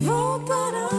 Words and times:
Vou 0.00 0.38
parar. 0.46 0.97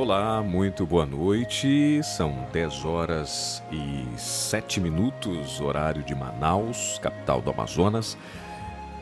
Olá, 0.00 0.40
muito 0.44 0.86
boa 0.86 1.04
noite. 1.04 2.00
São 2.04 2.46
10 2.52 2.84
horas 2.84 3.60
e 3.72 4.06
7 4.16 4.80
minutos, 4.80 5.60
horário 5.60 6.04
de 6.04 6.14
Manaus, 6.14 7.00
capital 7.02 7.42
do 7.42 7.50
Amazonas. 7.50 8.16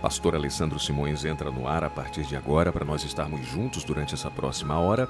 Pastor 0.01 0.34
Alessandro 0.34 0.81
Simões 0.81 1.27
entra 1.27 1.51
no 1.51 1.69
ar 1.69 1.84
a 1.84 1.91
partir 1.91 2.23
de 2.23 2.34
agora 2.34 2.73
para 2.73 2.83
nós 2.83 3.05
estarmos 3.05 3.47
juntos 3.47 3.84
durante 3.84 4.15
essa 4.15 4.31
próxima 4.31 4.79
hora, 4.79 5.07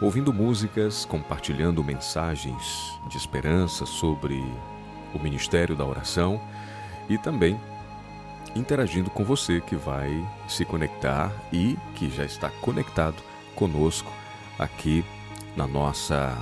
ouvindo 0.00 0.32
músicas, 0.32 1.04
compartilhando 1.04 1.84
mensagens 1.84 2.98
de 3.10 3.18
esperança 3.18 3.84
sobre 3.84 4.42
o 5.12 5.18
ministério 5.18 5.76
da 5.76 5.84
oração 5.84 6.40
e 7.10 7.18
também 7.18 7.60
interagindo 8.54 9.10
com 9.10 9.22
você 9.22 9.60
que 9.60 9.76
vai 9.76 10.26
se 10.48 10.64
conectar 10.64 11.30
e 11.52 11.76
que 11.94 12.08
já 12.08 12.24
está 12.24 12.48
conectado 12.62 13.22
conosco 13.54 14.10
aqui 14.58 15.04
na 15.56 15.66
nossa 15.66 16.36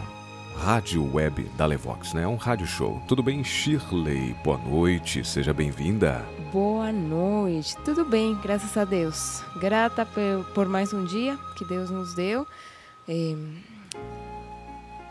rádio 0.56 1.08
web 1.14 1.44
da 1.56 1.66
Levox, 1.66 2.12
né? 2.12 2.26
Um 2.26 2.36
rádio 2.36 2.66
show. 2.66 3.00
Tudo 3.06 3.22
bem, 3.22 3.42
Shirley? 3.44 4.34
Boa 4.44 4.58
noite, 4.58 5.24
seja 5.24 5.52
bem-vinda. 5.54 6.24
Boa 6.52 6.92
noite, 6.92 7.76
tudo 7.84 8.04
bem, 8.04 8.34
graças 8.42 8.76
a 8.76 8.84
Deus. 8.84 9.42
Grata 9.60 10.06
por 10.54 10.68
mais 10.68 10.92
um 10.92 11.04
dia 11.04 11.38
que 11.56 11.64
Deus 11.64 11.90
nos 11.90 12.14
deu. 12.14 12.46
É... 13.08 13.36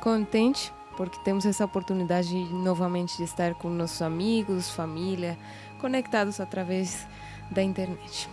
Contente 0.02 0.72
porque 0.96 1.20
temos 1.24 1.46
essa 1.46 1.66
oportunidade 1.66 2.35
novamente 2.53 3.18
de 3.18 3.24
estar 3.24 3.53
com 3.56 3.70
nossos 3.70 4.02
amigos, 4.02 4.70
família, 4.70 5.38
conectados 5.80 6.40
através 6.40 7.08
da 7.50 7.64
internet. 7.64 8.30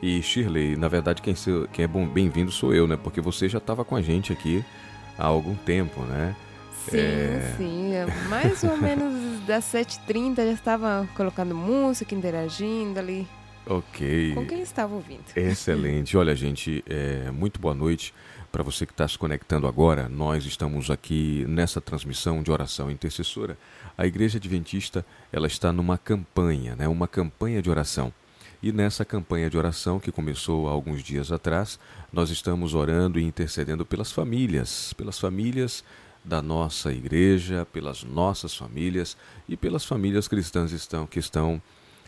E 0.00 0.22
Shirley, 0.22 0.76
na 0.76 0.88
verdade, 0.88 1.20
quem, 1.20 1.34
quem 1.72 1.84
é 1.84 1.88
bem-vindo 1.88 2.52
sou 2.52 2.72
eu, 2.72 2.86
né? 2.86 2.96
Porque 2.96 3.20
você 3.20 3.48
já 3.48 3.58
estava 3.58 3.84
com 3.84 3.96
a 3.96 4.02
gente 4.02 4.32
aqui 4.32 4.64
há 5.18 5.26
algum 5.26 5.54
tempo, 5.54 6.02
né? 6.02 6.36
Sim, 6.88 6.98
é... 6.98 7.54
sim. 7.56 7.94
É 7.94 8.06
mais 8.28 8.62
ou 8.62 8.76
menos 8.76 9.40
das 9.46 9.64
7h30 9.64 10.36
já 10.36 10.52
estava 10.52 11.08
colocando 11.16 11.54
música, 11.54 12.14
interagindo 12.14 12.98
ali. 12.98 13.26
Ok. 13.66 14.34
Com 14.34 14.46
quem 14.46 14.62
estava 14.62 14.94
ouvindo. 14.94 15.24
Excelente. 15.36 16.16
Olha, 16.16 16.34
gente, 16.34 16.82
é, 16.88 17.30
muito 17.30 17.60
boa 17.60 17.74
noite 17.74 18.14
para 18.50 18.62
você 18.62 18.86
que 18.86 18.92
está 18.92 19.06
se 19.06 19.18
conectando 19.18 19.66
agora. 19.66 20.08
Nós 20.08 20.46
estamos 20.46 20.90
aqui 20.90 21.44
nessa 21.46 21.80
transmissão 21.80 22.42
de 22.42 22.50
oração 22.50 22.90
intercessora. 22.90 23.58
A 23.96 24.06
Igreja 24.06 24.38
Adventista 24.38 25.04
ela 25.30 25.46
está 25.46 25.70
numa 25.70 25.98
campanha, 25.98 26.74
né? 26.76 26.88
Uma 26.88 27.06
campanha 27.06 27.60
de 27.60 27.68
oração. 27.68 28.12
E 28.60 28.72
nessa 28.72 29.04
campanha 29.04 29.48
de 29.48 29.56
oração 29.56 30.00
que 30.00 30.10
começou 30.10 30.68
há 30.68 30.72
alguns 30.72 31.02
dias 31.02 31.30
atrás, 31.30 31.78
nós 32.12 32.28
estamos 32.28 32.74
orando 32.74 33.20
e 33.20 33.22
intercedendo 33.22 33.86
pelas 33.86 34.10
famílias, 34.10 34.92
pelas 34.94 35.16
famílias 35.16 35.84
da 36.24 36.42
nossa 36.42 36.92
igreja, 36.92 37.64
pelas 37.72 38.02
nossas 38.02 38.56
famílias 38.56 39.16
e 39.48 39.56
pelas 39.56 39.84
famílias 39.84 40.26
cristãs 40.26 40.72
estão, 40.72 41.06
que 41.06 41.20
estão 41.20 41.62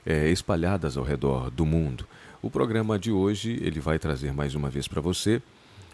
é, 0.05 0.29
espalhadas 0.29 0.97
ao 0.97 1.05
redor 1.05 1.51
do 1.51 1.65
mundo. 1.65 2.05
O 2.43 2.51
programa 2.51 2.99
de 2.99 3.13
hoje 3.13 3.61
ele 3.63 3.79
vai 3.79 3.99
trazer 4.01 4.33
mais 4.33 4.57
uma 4.57 4.69
vez 4.69 4.89
para 4.89 5.01
você 5.01 5.41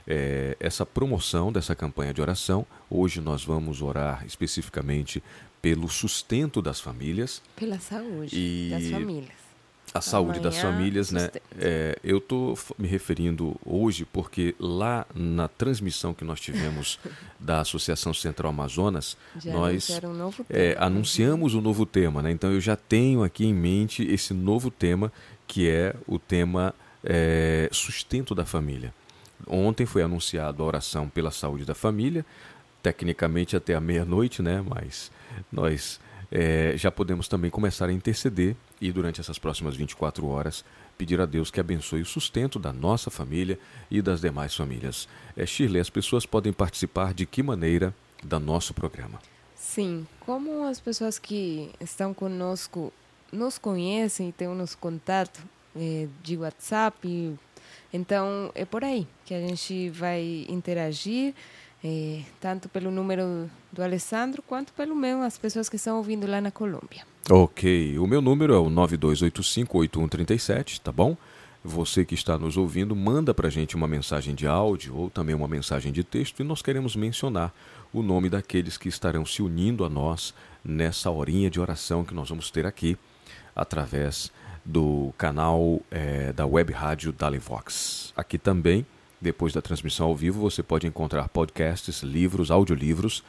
é, 0.07 0.57
essa 0.59 0.87
promoção 0.87 1.53
dessa 1.53 1.75
campanha 1.75 2.15
de 2.15 2.23
oração. 2.23 2.65
Hoje 2.89 3.21
nós 3.21 3.45
vamos 3.45 3.83
orar 3.83 4.25
especificamente 4.25 5.23
pelo 5.61 5.89
sustento 5.91 6.63
das 6.63 6.81
famílias. 6.81 7.43
Pela 7.55 7.79
saúde 7.79 8.35
e... 8.35 8.71
das 8.71 8.89
famílias 8.89 9.46
a 9.97 10.01
saúde 10.01 10.41
das 10.41 10.59
famílias, 10.59 11.11
né? 11.11 11.31
É, 11.59 11.99
eu 12.03 12.19
estou 12.19 12.59
me 12.79 12.87
referindo 12.87 13.57
hoje 13.65 14.05
porque 14.05 14.55
lá 14.59 15.07
na 15.15 15.49
transmissão 15.49 16.15
que 16.15 16.25
nós 16.25 16.41
tivemos 16.41 16.99
da 17.39 17.61
Associação 17.61 18.13
Central 18.13 18.51
Amazonas, 18.51 19.17
já 19.39 19.53
nós 19.53 19.91
um 19.91 20.31
é, 20.51 20.77
anunciamos 20.79 21.55
o 21.55 21.59
um 21.59 21.61
novo 21.61 21.87
tema, 21.87 22.23
né? 22.23 22.31
Então 22.31 22.53
eu 22.53 22.61
já 22.61 22.77
tenho 22.77 23.23
aqui 23.23 23.47
em 23.47 23.55
mente 23.55 24.03
esse 24.03 24.33
novo 24.33 24.71
tema 24.71 25.13
que 25.47 25.69
é 25.69 25.95
o 26.07 26.19
tema 26.19 26.75
é, 27.05 27.69
sustento 27.73 28.35
da 28.35 28.45
família. 28.45 28.93
Ontem 29.47 29.87
foi 29.87 30.03
anunciado 30.03 30.63
a 30.63 30.67
oração 30.67 31.09
pela 31.09 31.31
saúde 31.31 31.65
da 31.65 31.75
família, 31.75 32.25
tecnicamente 32.83 33.57
até 33.57 33.75
a 33.75 33.81
meia-noite, 33.81 34.43
né? 34.43 34.65
Mas 34.67 35.11
nós 35.53 36.01
é, 36.31 36.75
já 36.77 36.91
podemos 36.91 37.29
também 37.29 37.51
começar 37.51 37.89
a 37.89 37.93
interceder 37.93 38.57
e, 38.81 38.91
durante 38.93 39.21
essas 39.21 39.39
próximas 39.39 39.77
24 39.77 40.27
horas, 40.27 40.65
pedir 40.99 41.21
a 41.21 41.27
Deus 41.27 41.51
que 41.51 41.61
abençoe 41.61 42.03
o 42.03 42.07
sustento 42.07 42.59
da 42.59 42.73
nossa 42.73 43.11
família 43.11 43.59
e 43.91 44.01
das 44.03 44.21
demais 44.21 44.55
famílias. 44.55 45.09
É, 45.37 45.45
Shirley, 45.47 45.81
as 45.81 45.91
pessoas 45.91 46.27
podem 46.27 46.53
participar 46.53 47.15
de 47.15 47.27
que 47.27 47.43
maneira 47.43 47.95
do 48.23 48.41
nosso 48.41 48.75
programa? 48.75 49.21
Sim, 49.55 50.07
como 50.21 50.67
as 50.67 50.81
pessoas 50.81 51.19
que 51.19 51.71
estão 51.81 52.15
conosco 52.15 52.93
nos 53.33 53.59
conhecem 53.59 54.29
e 54.29 54.33
têm 54.33 54.49
nos 54.49 54.75
contato 54.75 55.43
é, 55.75 56.09
de 56.23 56.37
WhatsApp, 56.37 57.37
Então, 57.93 58.51
é 58.55 58.65
por 58.65 58.85
aí 58.85 59.07
que 59.25 59.35
a 59.35 59.41
gente 59.41 59.91
vai 59.91 60.47
interagir, 60.49 61.35
é, 61.87 62.23
tanto 62.41 62.69
pelo 62.69 62.91
número 62.91 63.49
do 63.73 63.81
Alessandro 63.81 64.43
quanto 64.43 64.73
pelo 64.73 64.97
meu, 64.97 65.23
as 65.23 65.39
pessoas 65.39 65.69
que 65.69 65.77
estão 65.77 65.99
ouvindo 65.99 66.27
lá 66.27 66.41
na 66.41 66.51
Colômbia. 66.51 67.07
Ok, 67.31 67.97
o 67.99 68.09
meu 68.09 68.21
número 68.21 68.53
é 68.53 68.59
o 68.59 68.67
92858137, 68.67 70.81
tá 70.81 70.91
bom? 70.91 71.17
Você 71.65 72.05
que 72.05 72.15
está 72.15 72.37
nos 72.37 72.57
ouvindo, 72.57 72.97
manda 72.97 73.33
para 73.33 73.47
a 73.47 73.51
gente 73.51 73.77
uma 73.77 73.87
mensagem 73.87 74.35
de 74.35 74.49
áudio 74.49 74.97
ou 74.97 75.09
também 75.09 75.33
uma 75.35 75.47
mensagem 75.47 75.93
de 75.93 76.03
texto 76.03 76.41
e 76.41 76.45
nós 76.45 76.61
queremos 76.61 76.97
mencionar 76.97 77.55
o 77.93 78.03
nome 78.03 78.29
daqueles 78.29 78.77
que 78.77 78.89
estarão 78.89 79.25
se 79.25 79.41
unindo 79.41 79.85
a 79.85 79.89
nós 79.89 80.35
nessa 80.65 81.09
horinha 81.11 81.49
de 81.49 81.61
oração 81.61 82.05
que 82.05 82.15
nós 82.15 82.29
vamos 82.29 82.51
ter 82.51 82.67
aqui 82.67 82.99
através 83.55 84.33
do 84.65 85.15
canal 85.17 85.81
é, 85.91 86.33
da 86.33 86.47
web 86.47 86.73
rádio 86.73 87.13
Dalivox. 87.13 88.13
Aqui 88.17 88.39
também 88.39 88.85
depois 89.27 89.53
da 89.53 89.61
transmissão 89.61 90.07
ao 90.07 90.15
vivo, 90.15 90.41
você 90.41 90.63
pode 90.63 90.87
encontrar 90.87 91.29
podcasts, 91.29 92.01
livros, 92.01 92.49
audiolivros 92.49 93.25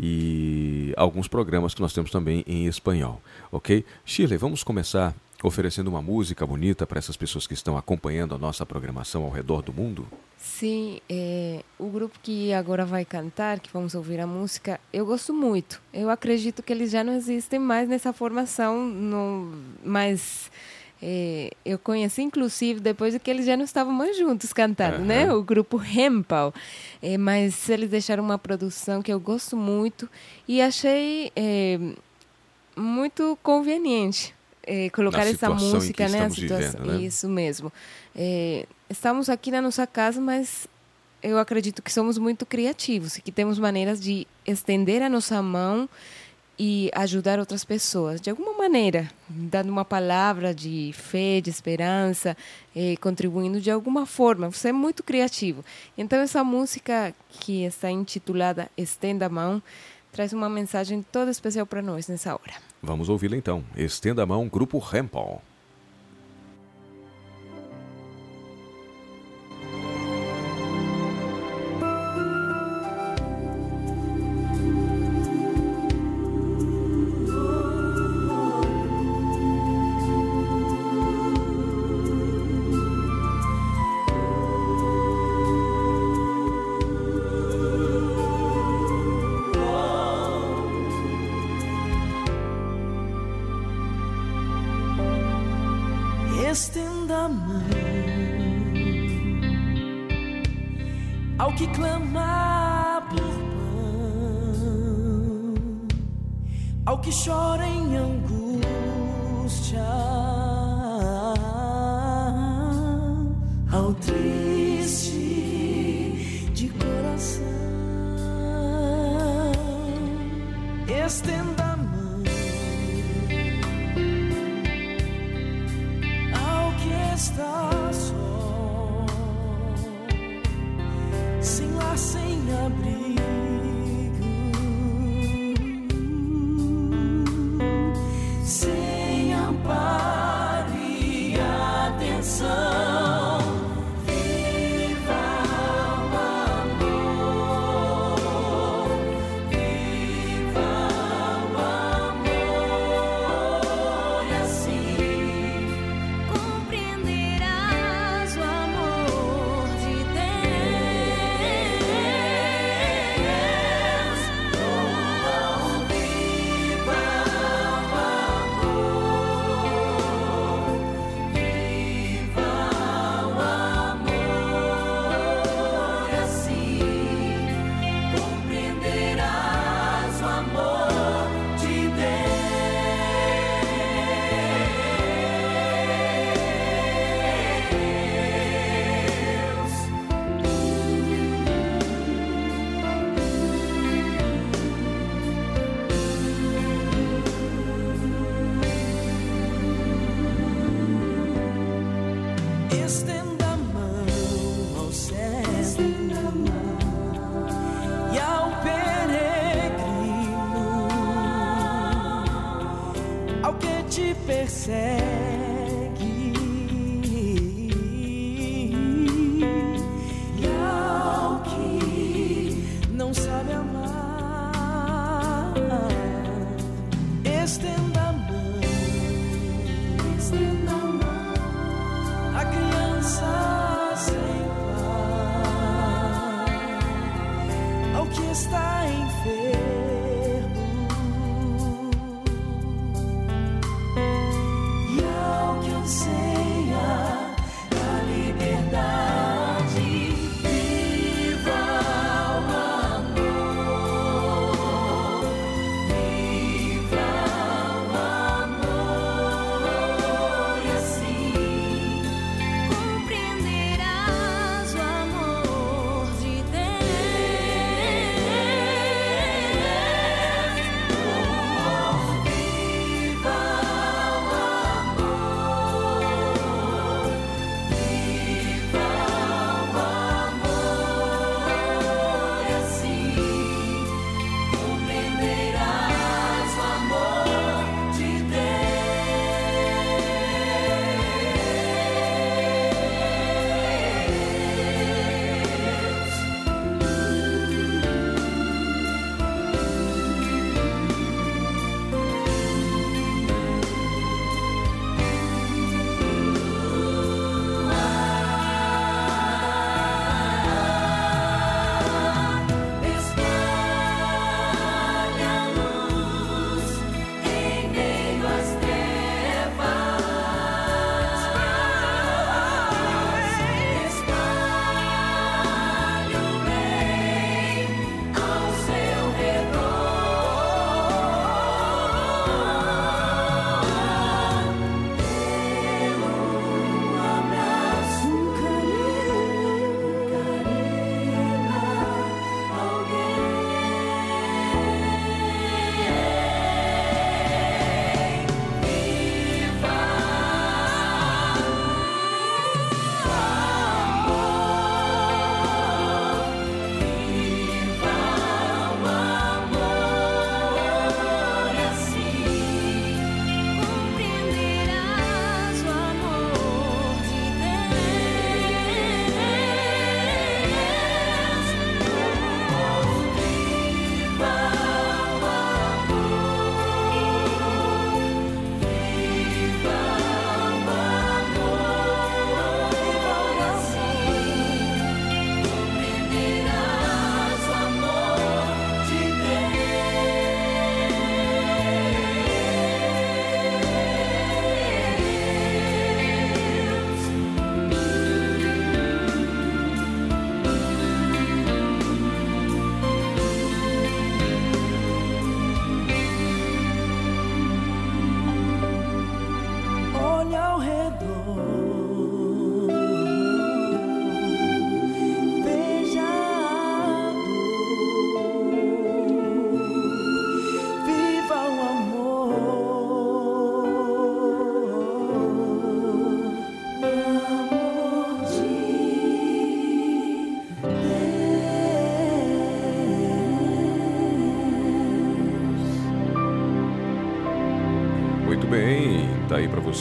e 0.00 0.94
alguns 0.96 1.28
programas 1.28 1.74
que 1.74 1.82
nós 1.82 1.92
temos 1.92 2.10
também 2.10 2.42
em 2.46 2.64
espanhol, 2.64 3.20
ok? 3.50 3.84
Shirley, 4.02 4.38
vamos 4.38 4.64
começar 4.64 5.14
oferecendo 5.42 5.88
uma 5.88 6.00
música 6.00 6.46
bonita 6.46 6.86
para 6.86 6.98
essas 6.98 7.18
pessoas 7.18 7.46
que 7.46 7.52
estão 7.52 7.76
acompanhando 7.76 8.34
a 8.34 8.38
nossa 8.38 8.64
programação 8.64 9.24
ao 9.24 9.30
redor 9.30 9.60
do 9.60 9.74
mundo? 9.74 10.06
Sim, 10.38 11.00
é, 11.06 11.62
o 11.78 11.88
grupo 11.88 12.18
que 12.22 12.52
agora 12.54 12.86
vai 12.86 13.04
cantar, 13.04 13.60
que 13.60 13.70
vamos 13.70 13.94
ouvir 13.94 14.20
a 14.20 14.26
música, 14.26 14.80
eu 14.90 15.04
gosto 15.04 15.34
muito. 15.34 15.82
Eu 15.92 16.08
acredito 16.08 16.62
que 16.62 16.72
eles 16.72 16.90
já 16.90 17.04
não 17.04 17.12
existem 17.12 17.58
mais 17.58 17.88
nessa 17.88 18.10
formação, 18.12 18.86
no, 18.86 19.52
mas 19.84 20.50
é, 21.04 21.50
eu 21.64 21.80
conheci, 21.80 22.22
inclusive, 22.22 22.78
depois 22.78 23.12
de 23.12 23.18
que 23.18 23.28
eles 23.28 23.44
já 23.44 23.56
não 23.56 23.64
estavam 23.64 23.92
mais 23.92 24.16
juntos 24.16 24.52
cantando, 24.52 24.98
uhum. 24.98 25.04
né? 25.04 25.32
O 25.32 25.42
grupo 25.42 25.76
Rempal. 25.76 26.54
É, 27.02 27.18
mas 27.18 27.68
eles 27.68 27.90
deixaram 27.90 28.22
uma 28.22 28.38
produção 28.38 29.02
que 29.02 29.12
eu 29.12 29.18
gosto 29.18 29.56
muito 29.56 30.08
e 30.46 30.62
achei 30.62 31.32
é, 31.34 31.76
muito 32.76 33.36
conveniente 33.42 34.32
é, 34.64 34.90
colocar 34.90 35.26
essa 35.26 35.50
música, 35.50 36.08
né? 36.08 36.30
Situação, 36.30 36.80
vivendo, 36.80 37.00
né? 37.00 37.02
Isso 37.04 37.28
mesmo. 37.28 37.72
É, 38.14 38.64
estamos 38.88 39.28
aqui 39.28 39.50
na 39.50 39.60
nossa 39.60 39.84
casa, 39.88 40.20
mas 40.20 40.68
eu 41.20 41.36
acredito 41.36 41.82
que 41.82 41.92
somos 41.92 42.16
muito 42.16 42.46
criativos 42.46 43.16
e 43.16 43.22
que 43.22 43.32
temos 43.32 43.58
maneiras 43.58 44.00
de 44.00 44.24
estender 44.46 45.02
a 45.02 45.08
nossa 45.08 45.42
mão 45.42 45.88
e 46.64 46.88
ajudar 46.94 47.40
outras 47.40 47.64
pessoas 47.64 48.20
de 48.20 48.30
alguma 48.30 48.56
maneira, 48.56 49.10
dando 49.28 49.68
uma 49.68 49.84
palavra 49.84 50.54
de 50.54 50.92
fé, 50.94 51.40
de 51.40 51.50
esperança, 51.50 52.36
eh, 52.76 52.94
contribuindo 53.00 53.60
de 53.60 53.68
alguma 53.68 54.06
forma. 54.06 54.48
Você 54.48 54.68
é 54.68 54.72
muito 54.72 55.02
criativo. 55.02 55.64
Então 55.98 56.20
essa 56.20 56.44
música 56.44 57.12
que 57.28 57.64
está 57.64 57.90
intitulada 57.90 58.70
Estenda 58.76 59.26
a 59.26 59.28
Mão 59.28 59.60
traz 60.12 60.32
uma 60.32 60.48
mensagem 60.48 61.04
toda 61.10 61.32
especial 61.32 61.66
para 61.66 61.82
nós 61.82 62.06
nessa 62.06 62.32
hora. 62.32 62.54
Vamos 62.80 63.08
ouvi-la 63.08 63.36
então. 63.36 63.64
Estenda 63.74 64.22
a 64.22 64.26
Mão, 64.26 64.46
Grupo 64.46 64.78
Rempal. 64.78 65.42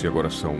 Você 0.01 0.07
agora 0.07 0.31
são 0.31 0.57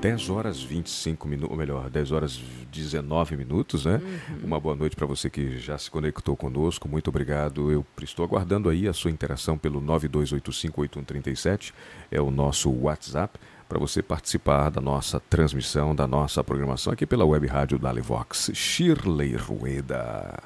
10 0.00 0.30
horas 0.30 0.62
25 0.62 1.26
minutos, 1.26 1.50
ou 1.50 1.58
melhor, 1.58 1.90
10 1.90 2.12
horas 2.12 2.40
19 2.70 3.36
minutos, 3.36 3.84
né? 3.86 4.00
Uhum. 4.00 4.38
Uma 4.44 4.60
boa 4.60 4.76
noite 4.76 4.94
para 4.94 5.04
você 5.04 5.28
que 5.28 5.58
já 5.58 5.76
se 5.76 5.90
conectou 5.90 6.36
conosco. 6.36 6.88
Muito 6.88 7.08
obrigado. 7.08 7.72
Eu 7.72 7.84
estou 8.00 8.24
aguardando 8.24 8.68
aí 8.68 8.86
a 8.86 8.92
sua 8.92 9.10
interação 9.10 9.58
pelo 9.58 9.82
92858137, 9.82 11.72
é 12.08 12.20
o 12.20 12.30
nosso 12.30 12.70
WhatsApp, 12.70 13.36
para 13.68 13.80
você 13.80 14.00
participar 14.00 14.70
da 14.70 14.80
nossa 14.80 15.18
transmissão, 15.18 15.92
da 15.92 16.06
nossa 16.06 16.44
programação 16.44 16.92
aqui 16.92 17.04
pela 17.04 17.24
web 17.24 17.48
rádio 17.48 17.80
Dalivox. 17.80 18.52
Shirley 18.54 19.34
Rueda. 19.34 20.40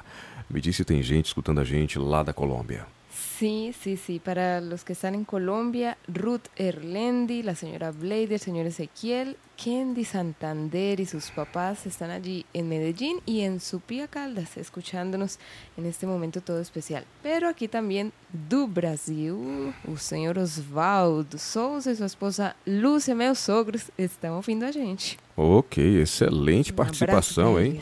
Me 0.49 0.59
disse 0.59 0.77
se 0.77 0.85
tem 0.85 1.03
gente 1.03 1.27
escutando 1.27 1.59
a 1.59 1.63
gente 1.63 1.99
lá 1.99 2.23
da 2.23 2.33
Colômbia. 2.33 2.87
Sí, 3.13 3.73
sí, 3.79 3.97
sí. 3.97 4.19
Para 4.19 4.59
los 4.59 4.83
que 4.83 4.93
están 4.93 5.13
en 5.13 5.23
Colombia, 5.23 5.97
Ruth 6.07 6.47
Erlendi, 6.55 7.43
la 7.43 7.55
señora 7.55 7.91
Blade, 7.91 8.33
el 8.35 8.39
señor 8.39 8.65
Ezequiel, 8.65 9.37
Kendi 9.55 10.03
Santander 10.03 10.99
y 10.99 11.05
sus 11.05 11.29
papás 11.29 11.85
están 11.85 12.09
allí 12.09 12.45
en 12.53 12.67
Medellín 12.67 13.19
y 13.25 13.41
en 13.41 13.59
Supía 13.59 14.07
Caldas, 14.07 14.57
escuchándonos 14.57 15.37
en 15.77 15.85
este 15.85 16.07
momento 16.07 16.41
todo 16.41 16.59
especial. 16.59 17.05
Pero 17.21 17.47
aqui 17.47 17.67
também 17.67 18.11
do 18.29 18.67
Brasil, 18.67 19.73
o 19.87 19.95
senhor 19.97 20.37
Oswaldo 20.37 21.37
Souza 21.37 21.91
e 21.91 21.95
sua 21.95 22.07
esposa 22.07 22.55
Lúcia, 22.65 23.13
meus 23.13 23.39
sogros, 23.39 23.91
estão 23.97 24.37
ouvindo 24.37 24.63
a 24.63 24.71
gente. 24.71 25.19
Ok, 25.37 26.01
excelente 26.01 26.71
um 26.71 26.75
participação, 26.75 27.59
hein? 27.59 27.79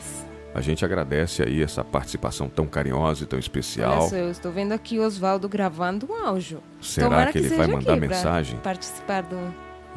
A 0.54 0.60
gente 0.60 0.84
agradece 0.84 1.42
aí 1.42 1.62
essa 1.62 1.82
participação 1.82 2.48
tão 2.48 2.66
carinhosa 2.66 3.24
e 3.24 3.26
tão 3.26 3.38
especial. 3.38 4.08
Olha 4.08 4.16
eu 4.16 4.30
estou 4.30 4.52
vendo 4.52 4.72
aqui 4.72 4.98
o 4.98 5.02
Oswaldo 5.02 5.48
gravando 5.48 6.06
um 6.10 6.14
áudio. 6.14 6.62
Será 6.80 7.08
Tomara 7.08 7.32
que 7.32 7.38
ele 7.38 7.48
vai 7.48 7.66
mandar 7.66 7.96
mensagem? 7.96 8.58
Participar 8.58 9.22
do. 9.22 9.36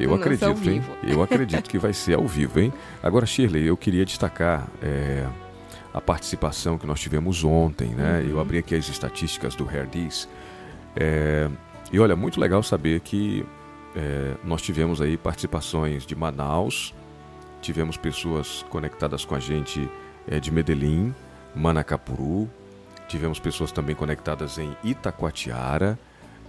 Eu 0.00 0.14
acredito, 0.14 0.70
hein? 0.70 0.82
Eu 1.02 1.20
acredito 1.22 1.68
que 1.68 1.78
vai 1.78 1.92
ser 1.92 2.14
ao 2.14 2.26
vivo, 2.26 2.60
hein? 2.60 2.72
Agora, 3.02 3.26
Shirley, 3.26 3.66
eu 3.66 3.76
queria 3.76 4.04
destacar 4.04 4.66
é, 4.82 5.26
a 5.92 6.00
participação 6.00 6.78
que 6.78 6.86
nós 6.86 7.00
tivemos 7.00 7.44
ontem, 7.44 7.88
né? 7.88 8.20
Uhum. 8.20 8.30
Eu 8.30 8.40
abri 8.40 8.58
aqui 8.58 8.74
as 8.74 8.88
estatísticas 8.88 9.54
do 9.54 9.70
Herdis. 9.70 10.28
É, 10.94 11.48
e 11.92 11.98
olha, 11.98 12.16
muito 12.16 12.40
legal 12.40 12.62
saber 12.62 13.00
que 13.00 13.44
é, 13.94 14.34
nós 14.44 14.62
tivemos 14.62 15.00
aí 15.00 15.16
participações 15.16 16.04
de 16.06 16.14
Manaus, 16.14 16.94
tivemos 17.60 17.96
pessoas 17.96 18.64
conectadas 18.70 19.24
com 19.24 19.34
a 19.34 19.40
gente 19.40 19.88
é, 20.28 20.40
de 20.40 20.50
Medellín, 20.50 21.14
Manacapuru. 21.54 22.48
Tivemos 23.08 23.38
pessoas 23.38 23.72
também 23.72 23.94
conectadas 23.94 24.58
em 24.58 24.76
Itacoatiara. 24.82 25.98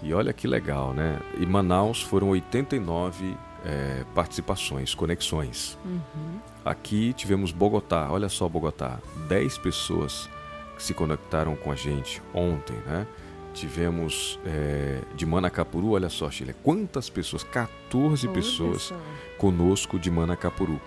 E 0.01 0.13
olha 0.13 0.31
que 0.33 0.47
legal, 0.47 0.93
né? 0.93 1.19
E 1.39 1.45
Manaus 1.45 2.01
foram 2.01 2.29
89 2.29 3.35
é, 3.65 4.03
participações, 4.13 4.93
conexões. 4.93 5.77
Uhum. 5.83 6.39
Aqui 6.63 7.13
tivemos 7.13 7.51
Bogotá, 7.51 8.07
olha 8.11 8.29
só 8.29 8.47
Bogotá, 8.47 8.99
10 9.27 9.57
pessoas 9.57 10.29
que 10.75 10.83
se 10.83 10.93
conectaram 10.93 11.55
com 11.55 11.71
a 11.71 11.75
gente 11.75 12.21
ontem, 12.33 12.75
né? 12.85 13.07
Tivemos 13.53 14.39
é, 14.45 15.01
de 15.15 15.25
Manacapuru, 15.25 15.91
olha 15.91 16.09
só, 16.09 16.29
Chile, 16.29 16.55
quantas 16.61 17.09
pessoas? 17.09 17.43
14 17.43 18.27
pessoas 18.27 18.93
conosco 19.39 19.97
de 19.97 20.11
Manacapuru. 20.11 20.79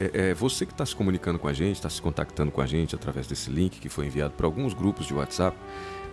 É, 0.00 0.30
é, 0.30 0.34
você 0.34 0.66
que 0.66 0.72
está 0.72 0.84
se 0.84 0.94
comunicando 0.94 1.38
com 1.38 1.46
a 1.46 1.52
gente, 1.52 1.76
está 1.76 1.88
se 1.88 2.02
contactando 2.02 2.50
com 2.50 2.60
a 2.60 2.66
gente 2.66 2.94
através 2.94 3.26
desse 3.26 3.50
link 3.50 3.78
que 3.78 3.88
foi 3.88 4.06
enviado 4.06 4.34
para 4.34 4.46
alguns 4.46 4.74
grupos 4.74 5.06
de 5.06 5.14
WhatsApp, 5.14 5.56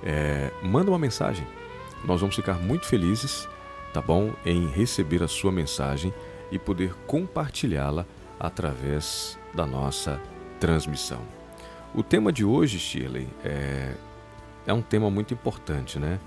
é, 0.03 0.51
manda 0.63 0.91
uma 0.91 0.99
mensagem. 0.99 1.45
Nós 2.05 2.21
vamos 2.21 2.35
ficar 2.35 2.55
muito 2.55 2.85
felizes, 2.85 3.47
tá 3.93 4.01
bom, 4.01 4.33
em 4.45 4.67
receber 4.67 5.23
a 5.23 5.27
sua 5.27 5.51
mensagem 5.51 6.13
e 6.51 6.59
poder 6.59 6.93
compartilhá-la 7.07 8.05
através 8.39 9.37
da 9.53 9.65
nossa 9.65 10.19
transmissão. 10.59 11.21
O 11.93 12.01
tema 12.01 12.31
de 12.31 12.45
hoje, 12.45 12.79
Shirley, 12.79 13.27
é, 13.43 13.93
é 14.65 14.73
um 14.73 14.81
tema 14.81 15.09
muito 15.09 15.33
importante, 15.33 15.99
né? 15.99 16.19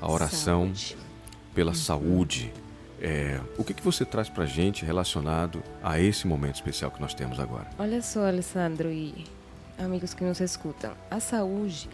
A 0.00 0.10
oração 0.10 0.74
saúde. 0.74 0.96
pela 1.54 1.70
uhum. 1.70 1.76
saúde 1.76 2.52
é, 3.00 3.40
o 3.56 3.64
que, 3.64 3.72
que 3.72 3.82
você 3.82 4.04
traz 4.04 4.28
para 4.28 4.44
a 4.44 4.46
gente 4.46 4.84
relacionado 4.84 5.62
a 5.82 5.98
esse 5.98 6.26
momento 6.26 6.56
especial 6.56 6.90
que 6.90 7.00
nós 7.00 7.14
temos 7.14 7.40
agora? 7.40 7.66
Olha 7.78 8.02
só, 8.02 8.26
Alessandro 8.26 8.90
e 8.90 9.24
amigos 9.78 10.12
que 10.12 10.22
nos 10.22 10.40
escutam, 10.40 10.92
a 11.10 11.18
saúde 11.18 11.88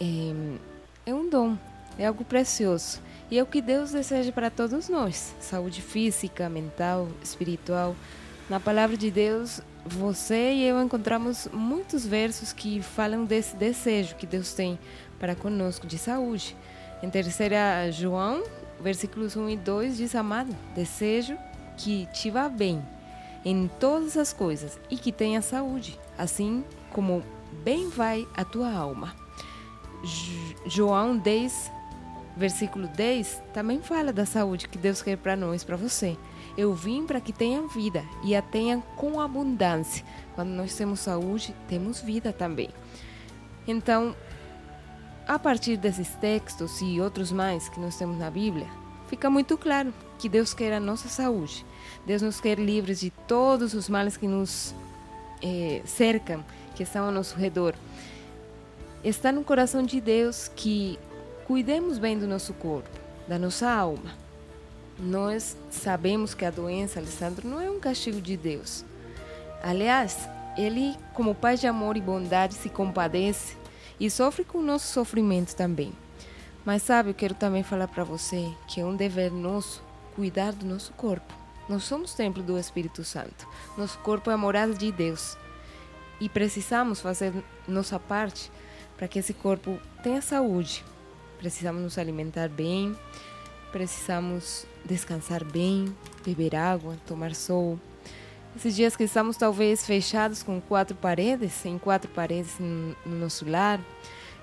é, 0.00 1.10
é 1.10 1.14
um 1.14 1.30
dom, 1.30 1.56
é 1.96 2.06
algo 2.06 2.24
precioso 2.24 3.00
e 3.30 3.38
é 3.38 3.42
o 3.42 3.46
que 3.46 3.62
Deus 3.62 3.92
deseja 3.92 4.32
para 4.32 4.50
todos 4.50 4.88
nós: 4.88 5.34
saúde 5.40 5.80
física, 5.80 6.48
mental, 6.48 7.08
espiritual. 7.22 7.94
Na 8.50 8.60
palavra 8.60 8.96
de 8.96 9.10
Deus, 9.10 9.62
você 9.86 10.52
e 10.52 10.64
eu 10.64 10.82
encontramos 10.82 11.48
muitos 11.52 12.04
versos 12.04 12.52
que 12.52 12.82
falam 12.82 13.24
desse 13.24 13.56
desejo 13.56 14.16
que 14.16 14.26
Deus 14.26 14.52
tem 14.52 14.78
para 15.18 15.34
conosco 15.34 15.86
de 15.86 15.96
saúde. 15.96 16.54
Em 17.02 17.08
terceira 17.08 17.90
João 17.90 18.42
versículos 18.80 19.36
1 19.36 19.50
e 19.50 19.56
2 19.56 19.96
diz: 19.96 20.14
Amado, 20.14 20.54
desejo 20.74 21.36
que 21.76 22.06
te 22.12 22.30
vá 22.30 22.48
bem 22.48 22.82
em 23.44 23.68
todas 23.78 24.16
as 24.16 24.32
coisas 24.32 24.78
e 24.90 24.96
que 24.96 25.12
tenha 25.12 25.42
saúde, 25.42 25.98
assim 26.16 26.64
como 26.90 27.22
bem 27.62 27.88
vai 27.88 28.26
a 28.36 28.44
tua 28.44 28.72
alma. 28.72 29.14
João 30.66 31.16
10, 31.16 31.70
versículo 32.36 32.88
10, 32.88 33.42
também 33.52 33.80
fala 33.80 34.12
da 34.12 34.26
saúde 34.26 34.68
que 34.68 34.78
Deus 34.78 35.02
quer 35.02 35.16
para 35.16 35.36
nós, 35.36 35.64
para 35.64 35.76
você. 35.76 36.16
Eu 36.56 36.72
vim 36.72 37.04
para 37.04 37.20
que 37.20 37.32
tenham 37.32 37.68
vida 37.68 38.04
e 38.22 38.36
a 38.36 38.42
tenham 38.42 38.80
com 38.96 39.20
abundância. 39.20 40.04
Quando 40.34 40.50
nós 40.50 40.74
temos 40.74 41.00
saúde, 41.00 41.54
temos 41.68 42.00
vida 42.00 42.32
também. 42.32 42.70
Então, 43.66 44.14
a 45.26 45.38
partir 45.38 45.76
desses 45.76 46.08
textos 46.16 46.80
e 46.82 47.00
outros 47.00 47.32
mais 47.32 47.68
que 47.68 47.80
nós 47.80 47.96
temos 47.96 48.18
na 48.18 48.30
Bíblia, 48.30 48.66
fica 49.08 49.30
muito 49.30 49.56
claro 49.56 49.92
que 50.18 50.28
Deus 50.28 50.52
quer 50.52 50.72
a 50.72 50.80
nossa 50.80 51.08
saúde. 51.08 51.64
Deus 52.06 52.20
nos 52.20 52.40
quer 52.40 52.58
livres 52.58 53.00
de 53.00 53.10
todos 53.26 53.72
os 53.72 53.88
males 53.88 54.16
que 54.16 54.28
nos 54.28 54.74
eh, 55.42 55.80
cercam, 55.86 56.44
que 56.74 56.82
estão 56.82 57.06
ao 57.06 57.12
nosso 57.12 57.36
redor. 57.36 57.74
Está 59.02 59.32
no 59.32 59.42
coração 59.42 59.82
de 59.82 60.00
Deus 60.00 60.50
que 60.54 60.98
cuidemos 61.46 61.98
bem 61.98 62.18
do 62.18 62.26
nosso 62.26 62.52
corpo, 62.54 62.90
da 63.26 63.38
nossa 63.38 63.70
alma. 63.70 64.12
Nós 64.98 65.56
sabemos 65.70 66.34
que 66.34 66.44
a 66.44 66.50
doença, 66.50 67.00
Alessandro, 67.00 67.48
não 67.48 67.60
é 67.60 67.70
um 67.70 67.80
castigo 67.80 68.20
de 68.20 68.36
Deus. 68.36 68.84
Aliás, 69.62 70.28
Ele, 70.56 70.94
como 71.14 71.34
Pai 71.34 71.56
de 71.56 71.66
amor 71.66 71.96
e 71.96 72.00
bondade, 72.00 72.54
se 72.54 72.68
compadece 72.68 73.56
e 73.98 74.10
sofre 74.10 74.44
com 74.44 74.58
o 74.58 74.62
nosso 74.62 74.92
sofrimento 74.92 75.54
também. 75.54 75.92
Mas 76.64 76.82
sabe, 76.82 77.10
eu 77.10 77.14
quero 77.14 77.34
também 77.34 77.62
falar 77.62 77.88
para 77.88 78.04
você 78.04 78.52
que 78.66 78.80
é 78.80 78.84
um 78.84 78.96
dever 78.96 79.30
nosso 79.30 79.82
cuidar 80.14 80.52
do 80.52 80.64
nosso 80.64 80.92
corpo. 80.92 81.34
Nós 81.68 81.84
somos 81.84 82.14
templo 82.14 82.42
do 82.42 82.58
Espírito 82.58 83.04
Santo. 83.04 83.48
Nosso 83.76 83.98
corpo 83.98 84.30
é 84.30 84.34
a 84.34 84.38
morada 84.38 84.74
de 84.74 84.90
Deus. 84.92 85.36
E 86.20 86.28
precisamos 86.28 87.00
fazer 87.00 87.32
nossa 87.66 87.98
parte 87.98 88.50
para 88.96 89.08
que 89.08 89.18
esse 89.18 89.34
corpo 89.34 89.78
tenha 90.02 90.22
saúde. 90.22 90.84
Precisamos 91.38 91.82
nos 91.82 91.98
alimentar 91.98 92.48
bem, 92.48 92.96
precisamos 93.72 94.66
descansar 94.84 95.44
bem, 95.44 95.94
beber 96.24 96.54
água, 96.54 96.96
tomar 97.06 97.34
sol, 97.34 97.78
esses 98.56 98.76
dias 98.76 98.96
que 98.96 99.04
estamos 99.04 99.36
talvez 99.36 99.84
fechados 99.84 100.42
com 100.42 100.60
quatro 100.60 100.96
paredes, 100.96 101.64
em 101.66 101.78
quatro 101.78 102.08
paredes 102.10 102.54
no, 102.58 102.94
nosso 103.04 103.48
lar, 103.48 103.80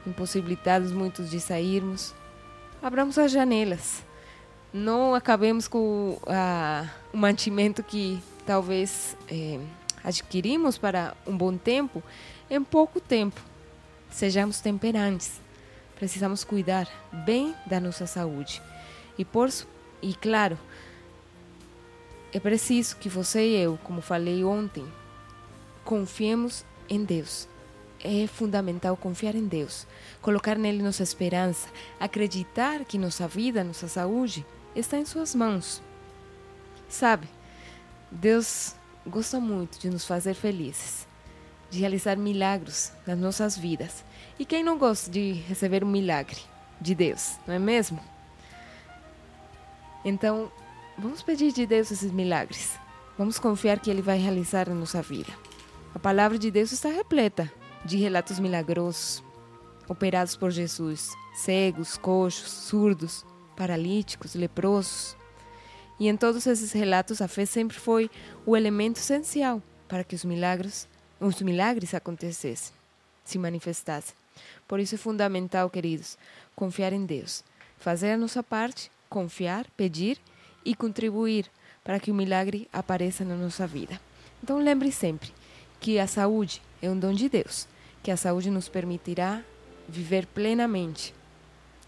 impossibilitados 0.05 0.91
muitos 0.91 1.29
de 1.29 1.39
sairmos, 1.39 2.13
abramos 2.81 3.17
as 3.17 3.31
janelas. 3.31 4.03
Não 4.73 5.15
acabemos 5.15 5.67
com 5.67 6.19
a, 6.27 6.89
o 7.13 7.17
mantimento 7.17 7.83
que 7.83 8.21
talvez 8.45 9.15
é, 9.29 9.59
adquirimos 10.03 10.77
para 10.77 11.15
um 11.25 11.35
bom 11.35 11.55
tempo 11.57 12.03
em 12.49 12.61
pouco 12.63 12.99
tempo. 12.99 13.39
Sejamos 14.09 14.59
temperantes. 14.59 15.39
Precisamos 15.95 16.43
cuidar 16.43 16.87
bem 17.25 17.55
da 17.65 17.79
nossa 17.79 18.05
saúde. 18.05 18.61
E, 19.17 19.23
por, 19.23 19.49
e 20.01 20.13
claro, 20.15 20.57
é 22.33 22.39
preciso 22.39 22.95
que 22.97 23.09
você 23.09 23.45
e 23.45 23.55
eu, 23.57 23.77
como 23.83 24.01
falei 24.01 24.43
ontem, 24.43 24.85
confiemos 25.83 26.65
em 26.89 27.03
Deus. 27.03 27.47
É 28.03 28.25
fundamental 28.25 28.97
confiar 28.97 29.35
em 29.35 29.45
Deus, 29.45 29.85
colocar 30.21 30.57
nele 30.57 30.81
nossa 30.81 31.03
esperança, 31.03 31.67
acreditar 31.99 32.83
que 32.85 32.97
nossa 32.97 33.27
vida, 33.27 33.63
nossa 33.63 33.87
saúde 33.87 34.45
está 34.75 34.97
em 34.97 35.05
Suas 35.05 35.35
mãos. 35.35 35.81
Sabe, 36.89 37.27
Deus 38.09 38.75
gosta 39.05 39.39
muito 39.39 39.79
de 39.79 39.89
nos 39.89 40.05
fazer 40.05 40.33
felizes, 40.33 41.07
de 41.69 41.79
realizar 41.79 42.17
milagres 42.17 42.91
nas 43.05 43.19
nossas 43.19 43.57
vidas. 43.57 44.03
E 44.39 44.45
quem 44.45 44.63
não 44.63 44.77
gosta 44.77 45.11
de 45.11 45.33
receber 45.33 45.83
um 45.83 45.87
milagre 45.87 46.39
de 46.79 46.95
Deus, 46.95 47.37
não 47.45 47.53
é 47.53 47.59
mesmo? 47.59 47.99
Então, 50.03 50.51
vamos 50.97 51.21
pedir 51.21 51.51
de 51.51 51.65
Deus 51.65 51.91
esses 51.91 52.11
milagres. 52.11 52.77
Vamos 53.17 53.39
confiar 53.39 53.79
que 53.79 53.89
Ele 53.89 54.01
vai 54.01 54.17
realizar 54.17 54.69
na 54.69 54.75
nossa 54.75 55.01
vida. 55.01 55.31
A 55.93 55.99
palavra 55.99 56.37
de 56.37 56.49
Deus 56.49 56.71
está 56.71 56.89
repleta 56.89 57.51
de 57.83 57.97
relatos 57.97 58.39
milagrosos 58.39 59.23
operados 59.87 60.35
por 60.35 60.51
Jesus: 60.51 61.11
cegos, 61.35 61.97
coxos, 61.97 62.49
surdos, 62.49 63.25
paralíticos, 63.55 64.35
leprosos. 64.35 65.15
E 65.99 66.07
em 66.07 66.17
todos 66.17 66.47
esses 66.47 66.71
relatos, 66.71 67.21
a 67.21 67.27
fé 67.27 67.45
sempre 67.45 67.77
foi 67.77 68.09
o 68.45 68.57
elemento 68.57 68.97
essencial 68.97 69.61
para 69.87 70.03
que 70.03 70.15
os 70.15 70.23
milagres, 70.23 70.87
os 71.19 71.41
milagres 71.41 71.93
acontecessem, 71.93 72.73
se 73.23 73.37
manifestassem. 73.37 74.15
Por 74.67 74.79
isso 74.79 74.95
é 74.95 74.97
fundamental, 74.97 75.69
queridos, 75.69 76.17
confiar 76.55 76.93
em 76.93 77.05
Deus, 77.05 77.43
fazer 77.77 78.13
a 78.13 78.17
nossa 78.17 78.41
parte, 78.41 78.89
confiar, 79.09 79.67
pedir 79.77 80.17
e 80.63 80.75
contribuir 80.75 81.45
para 81.83 81.99
que 81.99 82.11
o 82.11 82.15
milagre 82.15 82.67
apareça 82.71 83.23
na 83.25 83.35
nossa 83.35 83.65
vida. 83.65 83.99
Então 84.43 84.57
lembre 84.57 84.91
sempre 84.91 85.31
que 85.79 85.99
a 85.99 86.07
saúde 86.07 86.61
é 86.81 86.89
um 86.89 86.97
dom 86.97 87.13
de 87.13 87.29
Deus, 87.29 87.67
que 88.03 88.11
a 88.11 88.17
saúde 88.17 88.49
nos 88.49 88.69
permitirá 88.69 89.41
viver 89.87 90.25
plenamente, 90.27 91.13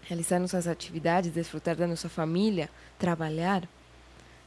realizar 0.02 0.38
nossas 0.38 0.66
atividades, 0.66 1.32
desfrutar 1.32 1.76
da 1.76 1.86
nossa 1.86 2.08
família, 2.08 2.70
trabalhar. 2.98 3.68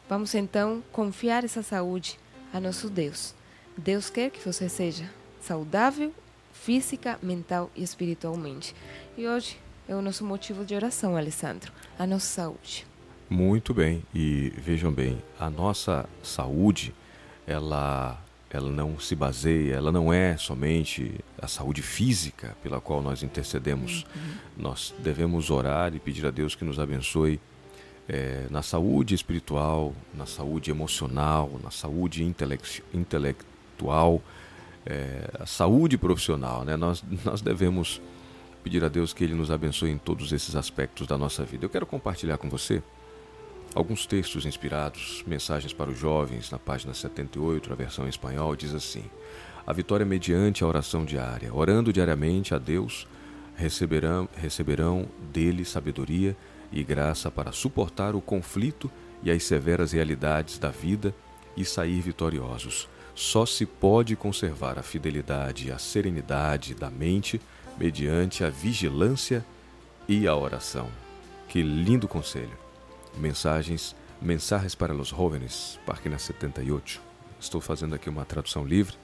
Vamos 0.08 0.34
então 0.36 0.84
confiar 0.92 1.44
essa 1.44 1.64
saúde 1.64 2.20
a 2.54 2.60
nosso 2.60 2.90
Deus. 2.90 3.34
Deus 3.78 4.10
quer 4.10 4.32
que 4.32 4.40
você 4.40 4.70
seja 4.70 5.10
saudável, 5.42 6.14
física, 6.54 7.20
mental 7.22 7.70
e 7.76 7.84
espiritualmente. 7.84 8.76
E 9.18 9.28
hoje 9.28 9.58
é 9.88 9.96
o 9.96 10.02
nosso 10.02 10.26
motivo 10.26 10.66
de 10.66 10.76
oração, 10.76 11.16
Alessandro, 11.16 11.72
a 11.98 12.08
nossa 12.08 12.28
saúde. 12.28 12.87
Muito 13.30 13.74
bem. 13.74 14.04
E 14.14 14.54
vejam 14.58 14.92
bem, 14.92 15.18
a 15.40 15.50
nossa 15.50 16.08
saúde, 16.24 16.94
ela 17.46 18.22
ela 18.50 18.72
não 18.72 18.98
se 18.98 19.14
baseia, 19.14 19.76
ela 19.76 19.92
não 19.92 20.14
é 20.14 20.38
somente 20.38 21.20
a 21.38 21.48
saúde 21.48 21.82
física 21.82 22.56
pela 22.64 22.80
qual 22.80 23.02
nós 23.02 23.22
intercedemos. 23.22 24.04
Uhum. 24.04 24.34
Nós 24.58 24.94
devemos 25.00 25.50
orar 25.50 25.94
e 25.94 26.00
pedir 26.00 26.26
a 26.26 26.32
Deus 26.32 26.56
que 26.56 26.64
nos 26.64 26.80
abençoe 26.80 27.42
é, 28.08 28.46
na 28.50 28.62
saúde 28.62 29.14
espiritual, 29.14 29.94
na 30.14 30.26
saúde 30.26 30.72
emocional, 30.72 31.60
na 31.62 31.72
saúde 31.72 32.24
intelect 32.24 32.82
intelectual, 32.94 34.22
é, 34.86 35.30
a 35.40 35.46
saúde 35.46 35.98
profissional. 35.98 36.64
Né? 36.64 36.78
Nós, 36.78 37.04
nós 37.26 37.42
devemos 37.42 38.02
pedir 38.64 38.84
a 38.84 38.88
Deus 38.88 39.14
que 39.14 39.26
Ele 39.26 39.36
nos 39.36 39.52
abençoe 39.52 39.92
em 39.92 39.98
todos 39.98 40.32
esses 40.32 40.56
aspectos 40.56 41.06
da 41.06 41.18
nossa 41.18 41.44
vida. 41.44 41.66
Eu 41.66 41.70
quero 41.70 41.86
compartilhar 41.86 42.38
com 42.38 42.50
você 42.50 42.82
Alguns 43.78 44.08
textos 44.08 44.44
inspirados, 44.44 45.24
mensagens 45.28 45.72
para 45.72 45.92
os 45.92 46.00
jovens, 46.00 46.50
na 46.50 46.58
página 46.58 46.96
78, 46.96 47.72
a 47.72 47.76
versão 47.76 48.08
em 48.08 48.10
espanhol, 48.10 48.56
diz 48.56 48.74
assim: 48.74 49.04
A 49.68 49.72
vitória 49.72 50.04
mediante 50.04 50.64
a 50.64 50.68
oração 50.68 51.06
diária. 51.06 51.54
Orando 51.54 51.94
diariamente 51.94 52.56
a 52.56 52.58
Deus, 52.58 53.08
receberão, 53.56 54.28
receberão 54.36 55.08
dele 55.32 55.64
sabedoria 55.64 56.36
e 56.72 56.84
graça 56.84 57.30
para 57.30 57.52
suportar 57.52 58.16
o 58.16 58.20
conflito 58.20 58.90
e 59.22 59.30
as 59.30 59.44
severas 59.44 59.92
realidades 59.92 60.58
da 60.58 60.72
vida 60.72 61.14
e 61.56 61.64
sair 61.64 62.02
vitoriosos. 62.02 62.90
Só 63.14 63.46
se 63.46 63.64
pode 63.64 64.16
conservar 64.16 64.80
a 64.80 64.84
fidelidade 64.84 65.68
e 65.68 65.72
a 65.72 65.78
serenidade 65.78 66.74
da 66.74 66.90
mente 66.90 67.40
mediante 67.78 68.44
a 68.44 68.50
vigilância 68.50 69.46
e 70.10 70.28
a 70.28 70.36
oração. 70.36 70.90
Que 71.48 71.62
lindo 71.62 72.08
conselho! 72.08 72.67
Mensagens, 73.18 73.96
mensagens 74.22 74.76
para 74.76 74.94
os 74.94 75.10
jóvenes, 75.10 75.80
página 75.86 76.18
78. 76.18 77.02
Estou 77.40 77.60
fazendo 77.60 77.96
aqui 77.96 78.10
uma 78.10 78.26
tradução 78.26 78.66
livre 78.66 78.96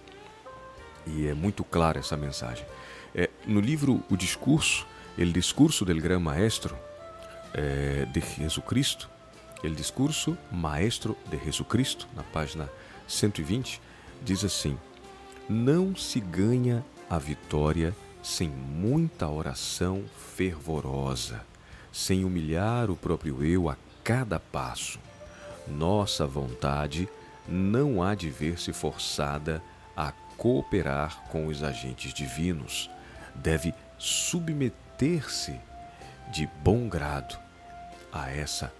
e 1.05 1.27
é 1.27 1.33
muito 1.33 1.63
clara 1.63 1.99
essa 1.99 2.15
mensagem. 2.15 2.65
É, 3.13 3.29
no 3.45 3.59
livro 3.59 4.03
O 4.09 4.15
Discurso, 4.15 4.87
El 5.17 5.31
Discurso 5.31 5.85
del 5.85 5.99
Gran 6.01 6.19
Maestro 6.19 6.77
é, 7.53 8.05
de 8.05 8.21
Jesucristo, 8.21 9.09
El 9.63 9.75
Discurso 9.75 10.37
Maestro 10.51 11.17
de 11.29 11.37
Jesucristo, 11.37 12.07
na 12.15 12.23
página 12.23 12.69
120, 13.07 13.81
diz 14.23 14.43
assim: 14.43 14.77
Não 15.47 15.95
se 15.95 16.19
ganha 16.19 16.83
a 17.09 17.17
vitória 17.17 17.95
sem 18.21 18.49
muita 18.49 19.27
oração 19.27 20.03
fervorosa, 20.35 21.45
sem 21.91 22.25
humilhar 22.25 22.89
o 22.89 22.95
próprio 22.95 23.43
eu 23.43 23.69
a 23.69 23.77
cada 24.03 24.39
passo. 24.39 24.99
Nossa 25.67 26.27
vontade 26.27 27.07
não 27.47 28.03
há 28.03 28.15
de 28.15 28.29
ver-se 28.29 28.73
forçada 28.73 29.61
a 29.95 30.11
cooperar 30.37 31.23
com 31.29 31.47
os 31.47 31.63
agentes 31.63 32.13
divinos. 32.13 32.89
Deve 33.35 33.73
submeter-se 33.97 35.59
de 36.31 36.47
bom 36.63 36.87
grado 36.87 37.37
a 38.11 38.29
essa 38.29 38.73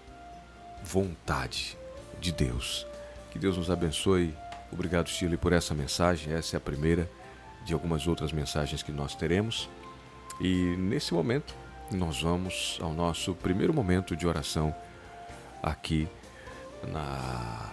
vontade 0.84 1.78
de 2.20 2.32
Deus. 2.32 2.86
Que 3.32 3.40
Deus 3.40 3.58
nos 3.58 3.72
abençoe. 3.72 4.36
Obrigado, 4.72 5.10
Shirley, 5.10 5.38
por 5.38 5.54
essa 5.54 5.74
mensagem. 5.74 6.34
Essa 6.34 6.56
é 6.56 6.58
a 6.58 6.62
primeira 6.62 7.10
de 7.66 7.74
algumas 7.74 8.08
outras 8.08 8.32
mensagens 8.32 8.84
que 8.84 8.92
nós 8.92 9.16
teremos. 9.16 9.70
E 10.40 10.76
nesse 10.78 11.14
momento, 11.14 11.56
nós 11.92 12.22
vamos 12.22 12.78
ao 12.82 12.94
nosso 12.94 13.34
primeiro 13.36 13.74
momento 13.74 14.16
de 14.16 14.28
oração 14.28 14.76
aqui 15.64 16.08
na 16.88 17.72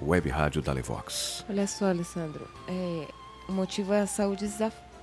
Web 0.00 0.28
Rádio 0.28 0.60
da 0.60 0.72
Levox. 0.72 1.44
Olha 1.48 1.66
só, 1.66 1.86
Alessandro, 1.86 2.46
é, 2.68 3.08
o 3.48 3.52
motivo 3.52 3.94
é 3.94 4.02
a 4.02 4.06
saúde, 4.06 4.46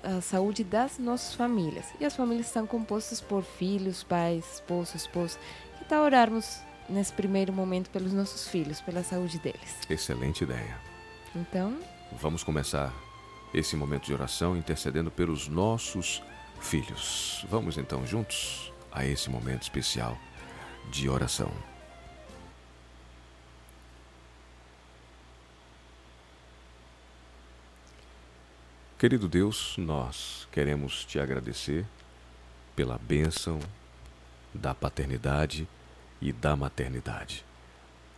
a 0.04 0.21
saúde 0.21 0.63
das 0.63 0.99
nossas 0.99 1.34
famílias. 1.34 1.88
E 1.99 2.06
as 2.06 2.15
famílias 2.15 2.47
estão 2.47 2.67
compostas 2.67 3.19
por 3.19 3.43
filhos, 3.43 4.04
pais, 4.04 4.45
esposos, 4.56 4.95
esposas. 4.95 5.39
Que 5.80 5.86
tal 5.86 6.04
orarmos 6.04 6.62
nesse 6.88 7.12
primeiro 7.12 7.52
momento 7.52 7.89
pelos 7.89 8.13
nossos 8.13 8.47
filhos, 8.47 8.80
pela 8.82 9.04
saúde 9.04 9.39
deles? 9.39 9.78
Excelente 9.89 10.43
ideia. 10.43 10.78
Então, 11.36 11.76
vamos 12.12 12.43
começar 12.43 12.93
esse 13.54 13.76
momento 13.76 14.06
de 14.06 14.13
oração 14.13 14.56
intercedendo 14.56 15.10
pelos 15.10 15.47
nossos 15.47 16.21
filhos. 16.60 17.45
Vamos 17.49 17.78
então 17.78 18.06
juntos 18.06 18.71
a 18.91 19.06
esse 19.06 19.30
momento 19.30 19.63
especial 19.63 20.17
de 20.91 21.10
oração. 21.10 21.52
Querido 29.04 29.28
Deus, 29.28 29.76
nós 29.78 30.48
queremos 30.50 31.04
te 31.04 31.20
agradecer 31.20 31.86
pela 32.74 32.98
bênção 32.98 33.60
da 34.54 34.74
paternidade 34.74 35.68
e 36.22 36.32
da 36.32 36.56
maternidade. 36.56 37.44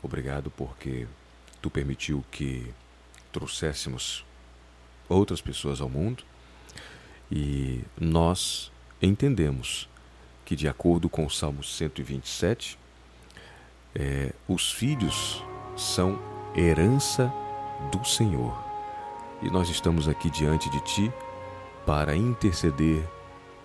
Obrigado 0.04 0.52
porque 0.52 1.08
tu 1.60 1.72
permitiu 1.72 2.24
que 2.30 2.72
trouxéssemos 3.32 4.24
outras 5.10 5.42
pessoas 5.42 5.82
ao 5.82 5.90
mundo 5.90 6.24
e 7.32 7.82
nós 8.00 8.72
entendemos 9.02 9.90
que, 10.46 10.56
de 10.56 10.68
acordo 10.68 11.10
com 11.10 11.26
o 11.26 11.32
Salmo 11.32 11.64
127, 11.64 12.78
é, 13.96 14.32
os 14.48 14.72
filhos 14.72 15.44
são 15.76 16.22
herança 16.56 17.34
do 17.92 18.06
Senhor 18.06 18.65
e 19.46 19.50
nós 19.52 19.70
estamos 19.70 20.08
aqui 20.08 20.28
diante 20.30 20.70
de 20.72 20.80
Ti 20.80 21.14
para 21.86 22.16
interceder 22.16 23.08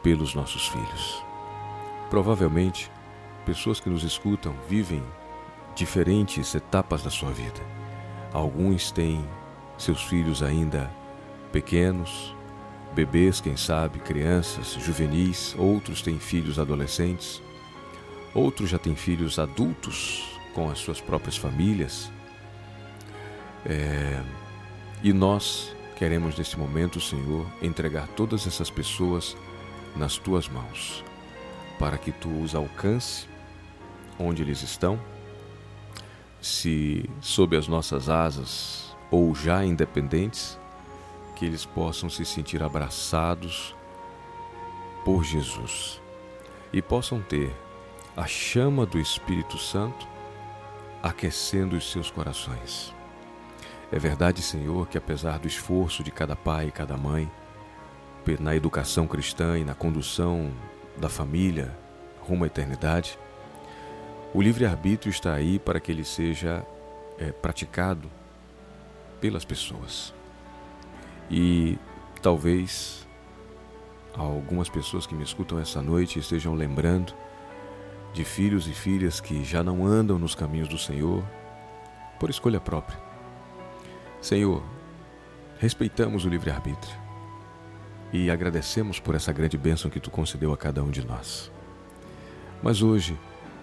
pelos 0.02 0.34
nossos 0.34 0.68
filhos. 0.68 1.24
Provavelmente, 2.10 2.90
pessoas 3.46 3.80
que 3.80 3.88
nos 3.88 4.04
escutam 4.04 4.54
vivem 4.68 5.02
diferentes 5.74 6.54
etapas 6.54 7.02
da 7.02 7.08
sua 7.08 7.30
vida. 7.32 7.60
Alguns 8.30 8.92
têm 8.92 9.24
seus 9.78 10.02
filhos 10.02 10.42
ainda 10.42 10.90
pequenos, 11.50 12.36
bebês, 12.94 13.40
quem 13.40 13.56
sabe, 13.56 14.00
crianças, 14.00 14.74
juvenis, 14.74 15.54
outros 15.56 16.02
têm 16.02 16.18
filhos 16.18 16.58
adolescentes, 16.58 17.42
outros 18.34 18.68
já 18.68 18.78
têm 18.78 18.94
filhos 18.94 19.38
adultos 19.38 20.38
com 20.52 20.68
as 20.70 20.78
suas 20.78 21.00
próprias 21.00 21.38
famílias. 21.38 22.12
É, 23.64 24.22
e 25.02 25.12
nós 25.12 25.74
queremos 25.96 26.36
nesse 26.36 26.58
momento, 26.58 27.00
Senhor, 27.00 27.46
entregar 27.62 28.06
todas 28.08 28.46
essas 28.46 28.70
pessoas 28.70 29.36
nas 29.96 30.18
tuas 30.18 30.48
mãos, 30.48 31.04
para 31.78 31.96
que 31.96 32.12
tu 32.12 32.28
os 32.40 32.54
alcance 32.54 33.28
onde 34.18 34.42
eles 34.42 34.62
estão, 34.62 35.00
se 36.40 37.08
sob 37.20 37.56
as 37.56 37.66
nossas 37.66 38.08
asas 38.08 38.94
ou 39.10 39.34
já 39.34 39.64
independentes, 39.64 40.58
que 41.34 41.46
eles 41.46 41.64
possam 41.64 42.10
se 42.10 42.24
sentir 42.24 42.62
abraçados 42.62 43.74
por 45.04 45.24
Jesus 45.24 46.00
e 46.72 46.82
possam 46.82 47.22
ter 47.22 47.50
a 48.14 48.26
chama 48.26 48.84
do 48.84 48.98
Espírito 48.98 49.56
Santo 49.56 50.06
aquecendo 51.02 51.76
os 51.76 51.90
seus 51.90 52.10
corações. 52.10 52.99
É 53.92 53.98
verdade, 53.98 54.40
Senhor, 54.40 54.87
que 54.87 54.96
apesar 54.96 55.38
do 55.38 55.48
esforço 55.48 56.05
de 56.05 56.12
cada 56.12 56.37
pai 56.37 56.68
e 56.68 56.72
cada 56.72 56.96
mãe, 56.96 57.31
na 58.38 58.55
educação 58.55 59.09
cristã 59.09 59.59
e 59.59 59.64
na 59.64 59.74
condução 59.74 60.53
da 60.96 61.09
família 61.09 61.76
rumo 62.20 62.44
à 62.44 62.46
eternidade, 62.46 63.18
o 64.33 64.40
livre-arbítrio 64.40 65.11
está 65.11 65.35
aí 65.35 65.59
para 65.59 65.81
que 65.81 65.90
ele 65.90 66.05
seja 66.05 66.64
é, 67.18 67.33
praticado 67.33 68.09
pelas 69.20 69.44
pessoas. 69.44 70.14
E 71.29 71.76
talvez 72.22 73.05
algumas 74.14 74.68
pessoas 74.68 75.07
que 75.07 75.14
me 75.14 75.24
escutam 75.24 75.59
essa 75.59 75.83
noite 75.83 76.20
estejam 76.20 76.55
lembrando 76.55 77.12
de 78.12 78.24
filhos 78.24 78.68
e 78.68 78.72
filhas 78.72 79.20
que 79.20 79.42
já 79.42 79.64
não 79.64 79.85
andam 79.85 80.18
nos 80.18 80.37
caminhos 80.37 80.68
do 80.68 80.79
Senhor 80.79 81.24
por 82.20 82.31
escolha 82.31 82.61
própria. 82.61 83.10
Senhor, 84.20 84.62
respeitamos 85.59 86.24
o 86.24 86.28
livre-arbítrio 86.28 86.94
e 88.12 88.30
agradecemos 88.30 89.00
por 89.00 89.14
essa 89.14 89.33
grande 89.33 89.56
bênção 89.56 89.90
que 89.90 90.00
tu 90.00 90.11
concedeu 90.11 90.52
a 90.52 90.56
cada 90.56 90.83
um 90.83 90.90
de 90.90 91.06
nós. 91.06 91.50
Mas 92.62 92.83
hoje 92.83 93.18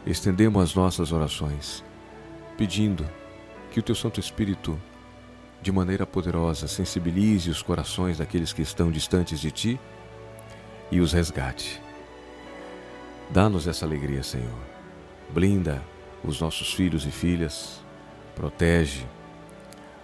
estendemos 0.06 0.64
as 0.64 0.74
nossas 0.74 1.12
orações, 1.12 1.84
pedindo 2.58 3.08
que 3.72 3.80
o 3.80 3.84
teu 3.84 3.94
Santo 3.94 4.20
Espírito, 4.20 4.80
de 5.62 5.72
maneira 5.72 6.08
poderosa, 6.08 6.68
sensibilize 6.68 7.50
os 7.50 7.62
corações 7.62 8.18
daqueles 8.18 8.52
que 8.52 8.62
estão 8.62 8.90
distantes 8.90 9.40
de 9.40 9.52
ti 9.52 9.80
e 10.90 11.00
os 11.00 11.14
resgate. 11.14 11.82
Dá-nos 13.30 13.68
essa 13.68 13.86
alegria, 13.86 14.24
Senhor. 14.24 14.58
Blinda 15.30 15.84
os 16.24 16.40
nossos 16.42 16.74
filhos 16.74 17.06
e 17.06 17.12
filhas, 17.12 17.82
protege 18.36 19.06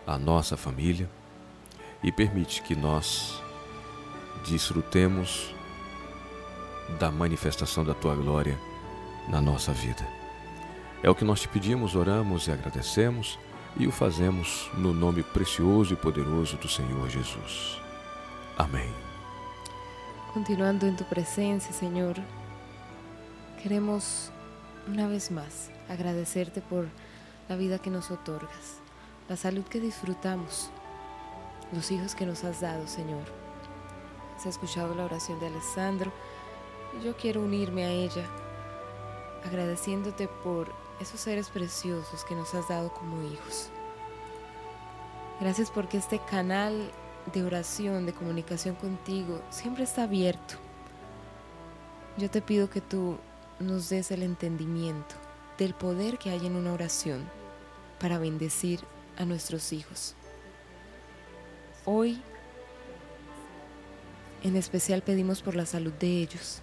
a 0.06 0.18
nossa 0.18 0.58
família 0.58 1.10
e 2.04 2.12
permite 2.12 2.62
que 2.62 2.76
nós 2.76 3.42
desfrutemos 4.48 5.54
da 7.00 7.12
manifestação 7.12 7.84
da 7.84 7.94
tua 7.94 8.16
glória 8.16 8.60
na 9.30 9.42
nossa 9.42 9.72
vida. 9.72 10.06
É 11.02 11.10
o 11.10 11.16
que 11.16 11.24
nós 11.24 11.42
te 11.42 11.48
pedimos, 11.48 11.96
oramos 11.96 12.48
e 12.48 12.52
agradecemos 12.52 13.40
e 13.78 13.88
o 13.88 13.92
fazemos 13.92 14.70
no 14.76 14.94
nome 14.94 15.24
precioso 15.24 15.94
e 15.94 15.98
poderoso 15.98 16.58
do 16.58 16.68
Senhor 16.68 17.10
Jesus. 17.10 17.80
Amém. 18.58 18.94
Continuando 20.34 20.86
em 20.86 20.96
tu 20.96 21.04
presença, 21.06 21.72
Senhor, 21.72 22.16
queremos 23.62 24.32
una 24.88 25.08
vez 25.08 25.30
más 25.30 25.72
agradecerte 25.90 26.62
por 26.62 26.88
la 27.48 27.56
vida 27.56 27.80
que 27.80 27.90
nos 27.90 28.10
otorgas, 28.10 28.82
la 29.30 29.38
salud 29.38 29.64
que 29.64 29.80
disfrutamos, 29.80 30.70
los 31.72 31.92
hijos 31.92 32.16
que 32.16 32.26
nos 32.26 32.44
has 32.44 32.62
dado, 32.62 32.88
Señor. 32.88 33.24
Se 34.38 34.50
ha 34.50 34.52
escuchado 34.52 34.94
la 34.96 35.06
oración 35.06 35.40
de 35.40 35.48
Alessandro 35.48 36.12
y 37.00 37.04
yo 37.06 37.16
quiero 37.16 37.42
unirme 37.42 37.86
a 37.86 37.90
ella, 37.90 38.26
agradeciéndote 39.46 40.28
por 40.28 40.74
esos 41.00 41.20
seres 41.20 41.50
preciosos 41.50 42.24
que 42.26 42.36
nos 42.36 42.54
has 42.54 42.68
dado 42.68 42.94
como 42.94 43.24
hijos. 43.24 43.70
Gracias 45.40 45.72
porque 45.72 45.98
este 45.98 46.20
canal 46.20 46.92
de 47.34 47.44
oración, 47.44 48.06
de 48.06 48.14
comunicación 48.14 48.76
contigo, 48.76 49.42
siempre 49.50 49.84
está 49.84 50.04
abierto. 50.04 50.56
Yo 52.18 52.30
te 52.30 52.42
pido 52.42 52.70
que 52.70 52.82
tú 52.82 53.18
nos 53.60 53.90
des 53.90 54.12
el 54.12 54.24
entendimiento 54.24 55.16
del 55.58 55.74
poder 55.74 56.18
que 56.18 56.30
hay 56.30 56.46
en 56.46 56.56
una 56.56 56.74
oración 56.74 57.28
para 58.00 58.18
bendecir 58.18 58.82
a 59.18 59.26
nuestros 59.26 59.74
hijos. 59.74 60.16
Hoy, 61.86 62.22
en 64.44 64.56
especial 64.56 65.02
pedimos 65.02 65.42
por 65.42 65.56
la 65.56 65.66
salud 65.66 65.94
de 65.94 66.22
ellos. 66.22 66.60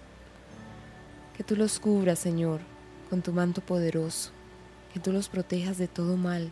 Que 1.35 1.43
tú 1.43 1.55
los 1.55 1.79
cubras, 1.79 2.19
Señor, 2.19 2.61
con 3.09 3.21
tu 3.21 3.33
manto 3.33 3.61
poderoso, 3.61 4.31
que 4.93 4.99
tú 4.99 5.11
los 5.11 5.29
protejas 5.29 5.77
de 5.77 5.87
todo 5.87 6.17
mal, 6.17 6.51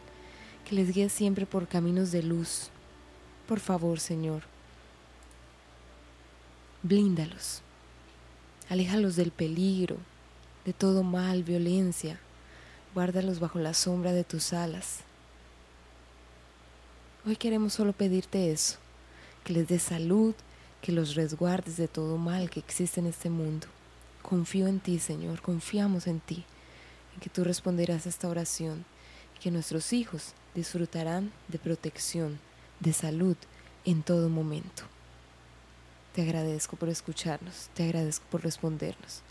que 0.65 0.75
les 0.75 0.93
guíes 0.93 1.11
siempre 1.11 1.45
por 1.45 1.67
caminos 1.67 2.11
de 2.11 2.23
luz, 2.23 2.69
por 3.47 3.59
favor, 3.59 3.99
Señor, 3.99 4.43
blíndalos, 6.83 7.61
aléjalos 8.69 9.15
del 9.15 9.31
peligro, 9.31 9.97
de 10.65 10.73
todo 10.73 11.03
mal, 11.03 11.43
violencia, 11.43 12.19
guárdalos 12.93 13.39
bajo 13.39 13.59
la 13.59 13.73
sombra 13.73 14.11
de 14.13 14.23
tus 14.23 14.53
alas. 14.53 14.99
Hoy 17.25 17.35
queremos 17.35 17.73
solo 17.73 17.91
pedirte 17.91 18.49
eso, 18.49 18.77
que 19.43 19.51
les 19.51 19.67
des 19.67 19.83
salud, 19.83 20.33
que 20.81 20.93
los 20.93 21.15
resguardes 21.15 21.75
de 21.75 21.89
todo 21.89 22.17
mal 22.17 22.49
que 22.49 22.61
existe 22.61 23.01
en 23.01 23.07
este 23.07 23.29
mundo. 23.29 23.67
Confío 24.21 24.67
en 24.67 24.79
ti, 24.79 24.99
Señor, 24.99 25.41
confiamos 25.41 26.07
en 26.07 26.21
ti, 26.21 26.45
en 27.13 27.19
que 27.19 27.29
tú 27.29 27.43
responderás 27.43 28.05
a 28.05 28.09
esta 28.09 28.29
oración 28.29 28.85
que 29.41 29.51
nuestros 29.51 29.91
hijos 29.91 30.33
disfrutarán 30.55 31.33
de 31.49 31.59
protección, 31.59 32.39
de 32.79 32.93
salud 32.93 33.35
en 33.83 34.01
todo 34.01 34.29
momento. 34.29 34.83
Te 36.15 36.21
agradezco 36.21 36.77
por 36.77 36.87
escucharnos, 36.87 37.69
te 37.73 37.83
agradezco 37.83 38.25
por 38.31 38.43
respondernos. 38.43 39.23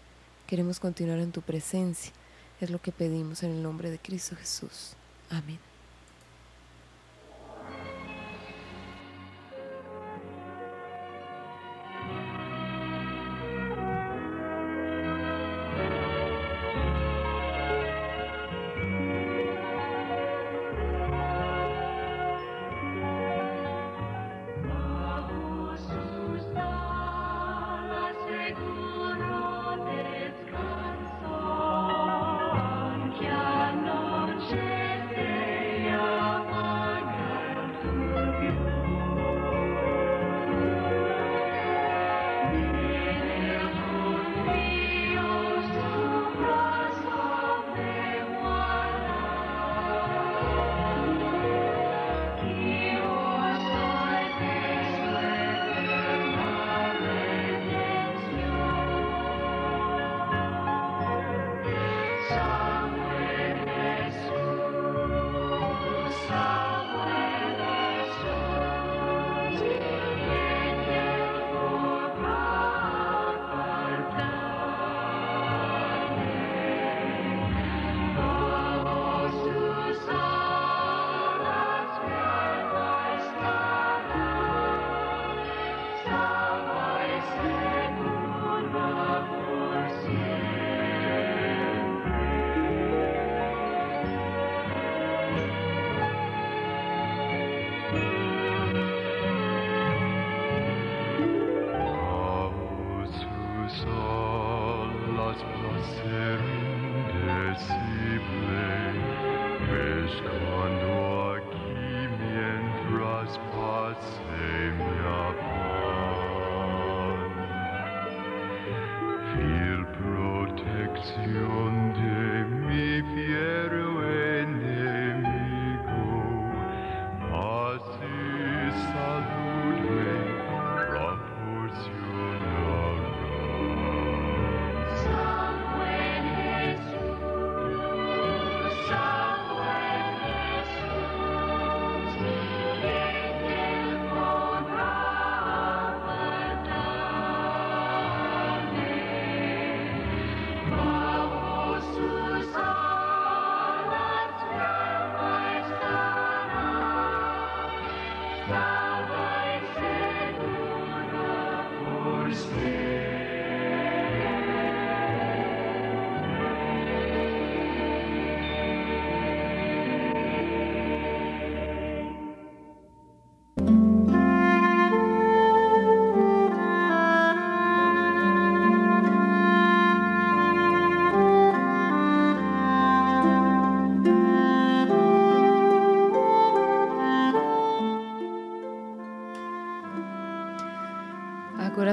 Queremos 0.47 0.79
continuar 0.79 1.21
en 1.21 1.33
tu 1.33 1.41
presencia, 1.41 2.13
es 2.61 2.69
lo 2.69 2.83
que 2.83 2.93
pedimos 2.93 3.43
en 3.43 3.51
el 3.53 3.63
nombre 3.63 3.91
de 3.91 3.99
Cristo 3.99 4.37
Jesús. 4.37 4.93
Amén. 5.31 5.68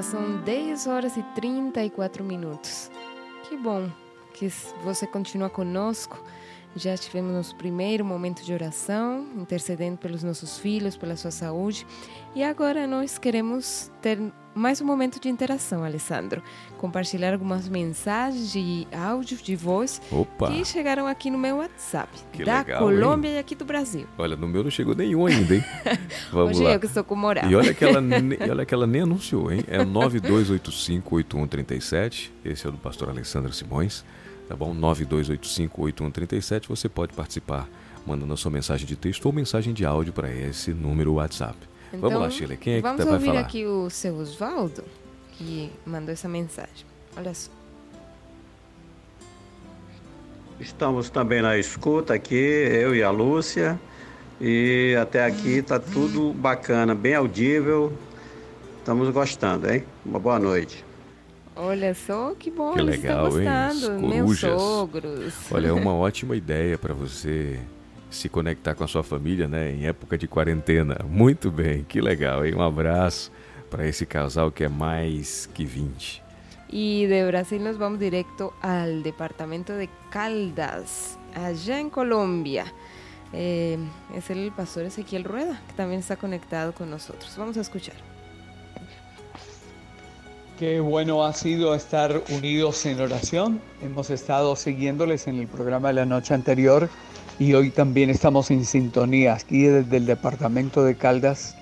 São 0.06 0.38
10 0.44 0.86
horas 0.86 1.18
e 1.18 1.24
34 1.34 2.24
minutos. 2.24 2.92
Que 3.50 3.58
bom 3.58 3.90
que 4.34 4.48
você 4.84 5.08
continua 5.08 5.50
conosco. 5.50 6.24
Já 6.76 6.96
tivemos 6.96 7.34
nosso 7.34 7.56
primeiro 7.56 8.06
momento 8.06 8.44
de 8.44 8.54
oração, 8.54 9.28
intercedendo 9.36 9.98
pelos 9.98 10.22
nossos 10.22 10.60
filhos, 10.60 10.96
pela 10.96 11.16
sua 11.16 11.32
saúde. 11.32 11.88
E 12.36 12.44
agora 12.44 12.86
nós 12.86 13.18
queremos 13.18 13.92
ter 14.00 14.20
mais 14.56 14.80
um 14.80 14.86
momento 14.86 15.20
de 15.20 15.28
interação, 15.28 15.84
Alessandro. 15.84 16.42
Compartilhar 16.78 17.34
algumas 17.34 17.68
mensagens 17.68 18.54
de 18.54 18.88
áudio, 18.92 19.38
de 19.38 19.56
voz, 19.56 20.02
Opa. 20.10 20.50
que 20.50 20.64
chegaram 20.64 21.06
aqui 21.06 21.30
no 21.30 21.38
meu 21.38 21.58
WhatsApp. 21.58 22.10
Que 22.32 22.46
da 22.46 22.60
legal, 22.60 22.80
Colômbia 22.80 23.28
hein? 23.30 23.36
e 23.36 23.40
aqui 23.40 23.54
do 23.54 23.66
Brasil. 23.66 24.08
Olha, 24.18 24.38
no 24.38 24.48
meu 24.48 24.64
não 24.64 24.72
chegou 24.72 24.96
nenhum 24.96 25.26
ainda, 25.26 25.56
hein? 25.56 25.64
Vamos 26.32 26.58
Hoje 26.58 26.64
lá. 26.64 26.72
eu 26.74 26.80
que 26.80 26.86
estou 26.86 27.04
com 27.04 27.16
moral. 27.16 27.50
E 27.50 27.56
olha 27.56 27.74
que, 27.74 27.84
ela, 27.84 28.02
e 28.02 28.50
olha 28.50 28.66
que 28.66 28.74
ela 28.74 28.88
nem 28.88 29.02
anunciou, 29.02 29.52
hein? 29.52 29.66
É 29.68 29.84
9285-8137. 29.84 32.32
Esse 32.46 32.66
é 32.66 32.70
o 32.70 32.72
do 32.72 32.78
pastor 32.78 33.10
Alessandro 33.10 33.52
Simões. 33.52 34.06
Tá 34.48 34.56
bom? 34.56 34.74
9285-8137. 34.76 36.68
Você 36.70 36.88
pode 36.88 37.14
participar 37.14 37.68
mandando 38.06 38.34
a 38.34 38.38
sua 38.38 38.52
mensagem 38.52 38.86
de 38.86 38.96
texto 38.96 39.26
ou 39.26 39.34
mensagem 39.34 39.74
de 39.74 39.84
áudio 39.86 40.14
para 40.14 40.32
esse 40.32 40.72
número 40.72 41.16
WhatsApp. 41.16 41.58
Vamos 42.02 42.20
lá, 42.20 42.30
Sheila. 42.30 42.56
Quem 42.56 42.74
é 42.74 42.82
que 42.82 42.88
Então, 42.88 42.92
vamos 42.98 42.98
tá- 42.98 43.06
vai 43.06 43.14
ouvir 43.16 43.28
falar? 43.28 43.40
aqui 43.42 43.66
o 43.66 43.90
seu 43.90 44.16
Osvaldo, 44.18 44.84
que 45.34 45.72
mandou 45.86 46.12
essa 46.14 46.28
mensagem. 46.28 46.86
Olha 47.18 47.34
só. 47.34 47.50
Estamos 50.60 51.10
também 51.10 51.42
na 51.42 51.58
escuta 51.58 52.14
aqui, 52.14 52.36
eu 52.36 52.96
e 52.96 53.04
a 53.04 53.12
Lúcia. 53.12 53.80
E 54.40 54.96
até 55.02 55.24
aqui 55.26 55.62
tá 55.62 55.80
tudo 55.80 56.34
bacana, 56.34 56.94
bem 56.96 57.14
audível. 57.16 57.92
Estamos 58.80 59.10
gostando, 59.10 59.70
hein? 59.70 59.84
Uma 60.06 60.20
boa 60.20 60.40
noite. 60.40 60.84
Olha 61.56 61.94
só 61.96 62.34
que 62.38 62.52
bom, 62.52 62.74
Que 62.74 62.80
eles 62.82 63.02
legal, 63.02 63.28
estão 63.30 63.42
hein? 63.42 63.48
gostando. 63.74 64.06
Os 64.06 64.14
Meus 64.14 64.40
sogros. 64.40 65.34
Olha, 65.52 65.68
é 65.70 65.72
uma 65.72 65.94
ótima 65.96 66.36
ideia 66.36 66.78
para 66.78 66.94
você 66.94 67.60
se 68.16 68.30
conectar 68.30 68.76
com 68.76 68.84
a 68.84 68.88
sua 68.88 69.04
família, 69.04 69.48
né, 69.48 69.72
em 69.72 69.86
época 69.86 70.18
de 70.18 70.28
quarentena. 70.28 70.98
Muito 71.08 71.52
bem, 71.52 71.84
que 71.84 72.02
legal, 72.02 72.46
hein? 72.46 72.56
Um 72.56 72.62
abraço 72.62 73.32
para 73.70 73.88
esse 73.88 74.06
casal 74.06 74.52
que 74.52 74.64
é 74.64 74.70
mais 74.70 75.50
que 75.54 75.66
20. 75.66 76.24
Y 76.70 77.06
de 77.06 77.26
Brasil 77.28 77.62
nos 77.62 77.78
vamos 77.78 78.00
directo 78.00 78.54
al 78.62 79.04
departamento 79.04 79.74
de 79.74 79.90
Caldas, 80.10 81.18
allá 81.36 81.80
en 81.80 81.90
Colombia. 81.90 82.66
Eh, 83.34 83.78
es 84.16 84.30
el 84.30 84.52
pastor 84.52 84.86
Ezequiel 84.86 85.24
Rueda, 85.24 85.62
que 85.68 85.74
también 85.74 86.00
está 86.00 86.16
conectado 86.16 86.74
con 86.74 86.90
nosotros. 86.90 87.34
Vamos 87.38 87.58
a 87.58 87.62
escuchar. 87.62 87.96
Qué 90.58 90.80
bueno 90.80 91.26
ha 91.26 91.34
sido 91.34 91.76
estar 91.76 92.24
unidos 92.30 92.86
en 92.86 93.02
oración. 93.02 93.60
Hemos 93.82 94.10
estado 94.10 94.56
siguiéndoles 94.56 95.28
en 95.28 95.40
el 95.40 95.48
programa 95.48 95.90
de 95.90 95.96
la 95.96 96.06
noche 96.06 96.34
anterior 96.34 96.90
y 97.40 97.54
hoy 97.54 97.70
también 97.70 98.10
estamos 98.10 98.50
en 98.52 98.66
sintonía 98.66 99.34
aquí 99.34 99.64
desde 99.64 99.98
el 99.98 100.06
departamento 100.06 100.84
de 100.84 100.96
Caldas 100.96 101.56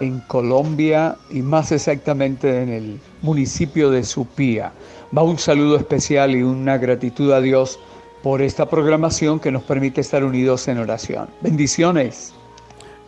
en 0.00 0.20
Colombia 0.20 1.16
y 1.30 1.42
más 1.42 1.72
exactamente 1.72 2.62
en 2.62 2.68
el 2.68 3.00
municipio 3.22 3.90
de 3.90 4.04
Supía. 4.04 4.72
Va 5.16 5.22
un 5.22 5.38
saludo 5.38 5.76
especial 5.76 6.34
y 6.34 6.42
una 6.42 6.78
gratitud 6.78 7.32
a 7.32 7.40
Dios 7.40 7.80
por 8.22 8.42
esta 8.42 8.68
programación 8.68 9.40
que 9.40 9.50
nos 9.50 9.62
permite 9.62 10.00
estar 10.00 10.22
unidos 10.22 10.68
en 10.68 10.78
oración. 10.78 11.28
Bendiciones. 11.40 12.34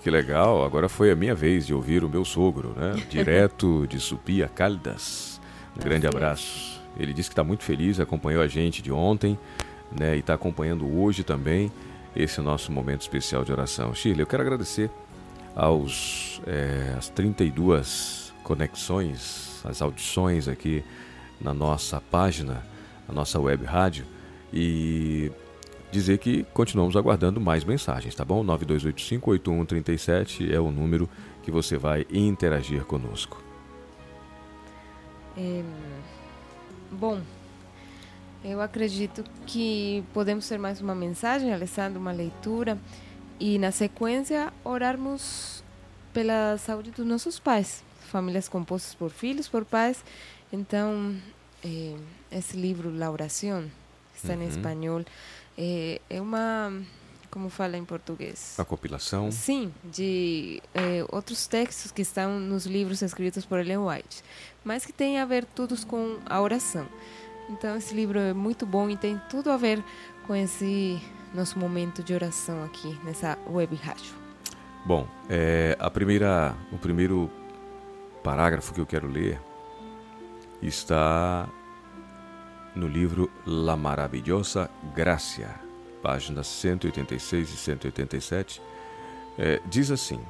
Que 0.02 0.10
legal, 0.10 0.64
agora 0.64 0.88
foi 0.88 1.10
a 1.10 1.14
minha 1.14 1.34
vez 1.34 1.66
de 1.66 1.74
ouvir 1.74 2.02
o 2.02 2.08
meu 2.08 2.24
sogro, 2.24 2.72
né? 2.74 2.94
Direto 3.10 3.86
de 3.86 4.00
Supia 4.00 4.48
Caldas. 4.48 5.38
Um 5.76 5.80
grande 5.84 6.06
abraço. 6.06 6.80
Ele 6.98 7.12
disse 7.12 7.28
que 7.28 7.34
está 7.34 7.44
muito 7.44 7.62
feliz, 7.62 8.00
acompanhou 8.00 8.42
a 8.42 8.48
gente 8.48 8.80
de 8.80 8.90
ontem, 8.90 9.38
né? 9.92 10.16
E 10.16 10.20
está 10.20 10.32
acompanhando 10.32 10.86
hoje 10.98 11.22
também 11.22 11.70
esse 12.14 12.40
nosso 12.40 12.70
momento 12.72 13.02
especial 13.02 13.44
de 13.44 13.52
oração. 13.52 13.94
Shirley, 13.94 14.22
eu 14.22 14.26
quero 14.26 14.42
agradecer 14.42 14.90
aos 15.54 16.40
é, 16.46 16.94
as 16.96 17.08
32 17.08 18.32
conexões, 18.42 19.60
as 19.64 19.82
audições 19.82 20.48
aqui 20.48 20.82
na 21.40 21.54
nossa 21.54 22.00
página, 22.00 22.66
na 23.08 23.14
nossa 23.14 23.40
web 23.40 23.64
rádio 23.64 24.04
e 24.52 25.32
dizer 25.90 26.18
que 26.18 26.44
continuamos 26.52 26.94
aguardando 26.96 27.40
mais 27.40 27.64
mensagens, 27.64 28.14
tá 28.14 28.24
bom? 28.24 28.44
9285-8137 28.44 30.52
é 30.52 30.60
o 30.60 30.70
número 30.70 31.08
que 31.42 31.50
você 31.50 31.76
vai 31.76 32.06
interagir 32.10 32.84
conosco. 32.84 33.42
Eh, 35.36 35.64
bom, 36.92 37.20
eu 38.44 38.60
acredito 38.60 39.24
que 39.46 40.02
podemos 40.14 40.48
ter 40.48 40.58
mais 40.58 40.80
uma 40.80 40.94
mensagem, 40.94 41.52
Alessandro, 41.52 42.00
uma 42.00 42.12
leitura, 42.12 42.78
e 43.38 43.58
na 43.58 43.70
sequência 43.70 44.52
orarmos 44.64 45.62
pela 46.12 46.58
saúde 46.58 46.90
dos 46.90 47.06
nossos 47.06 47.38
pais, 47.38 47.82
famílias 48.10 48.48
compostas 48.48 48.94
por 48.94 49.10
filhos, 49.10 49.48
por 49.48 49.64
pais. 49.64 50.02
Então, 50.52 51.14
eh, 51.64 51.96
esse 52.32 52.56
livro, 52.56 52.90
La 52.94 53.10
que 53.16 53.16
está 54.16 54.34
Uhum. 54.34 54.42
em 54.42 54.48
espanhol, 54.48 55.04
eh, 55.56 56.00
é 56.10 56.20
uma, 56.20 56.72
como 57.30 57.48
fala 57.48 57.76
em 57.76 57.84
português? 57.84 58.58
A 58.58 58.64
compilação 58.64 59.30
Sim, 59.30 59.72
de 59.84 60.60
eh, 60.74 61.04
outros 61.10 61.46
textos 61.46 61.92
que 61.92 62.02
estão 62.02 62.38
nos 62.40 62.66
livros 62.66 63.00
escritos 63.02 63.44
por 63.46 63.60
Ellen 63.60 63.78
White, 63.78 64.22
mas 64.64 64.84
que 64.84 64.92
têm 64.92 65.18
a 65.18 65.24
ver 65.24 65.44
todos 65.44 65.84
com 65.84 66.18
a 66.26 66.40
oração. 66.40 66.86
Então 67.50 67.76
esse 67.76 67.92
livro 67.92 68.18
é 68.18 68.32
muito 68.32 68.64
bom 68.64 68.88
e 68.88 68.96
tem 68.96 69.20
tudo 69.28 69.50
a 69.50 69.56
ver 69.56 69.82
com 70.26 70.36
esse 70.36 71.02
nosso 71.34 71.58
momento 71.58 72.02
de 72.02 72.14
oração 72.14 72.62
aqui 72.62 72.96
nessa 73.04 73.36
web 73.48 73.74
rádio. 73.74 74.14
Bom, 74.86 75.06
é, 75.28 75.76
a 75.78 75.90
primeira, 75.90 76.56
o 76.72 76.78
primeiro 76.78 77.28
parágrafo 78.22 78.72
que 78.72 78.80
eu 78.80 78.86
quero 78.86 79.08
ler 79.08 79.40
está 80.62 81.48
no 82.74 82.86
livro 82.86 83.28
La 83.44 83.76
Maravillosa 83.76 84.70
Gracia, 84.94 85.56
páginas 86.00 86.46
186 86.46 87.52
e 87.52 87.56
187. 87.56 88.62
É, 89.36 89.60
diz 89.66 89.90
assim: 89.90 90.20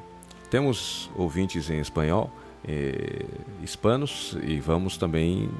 temos 0.50 1.11
ouvintes 1.14 1.68
em 1.68 1.80
espanhol, 1.80 2.30
é, 2.66 3.24
hispanos, 3.62 4.37
e 4.42 4.59
vamos 4.59 4.96
também 4.96 5.50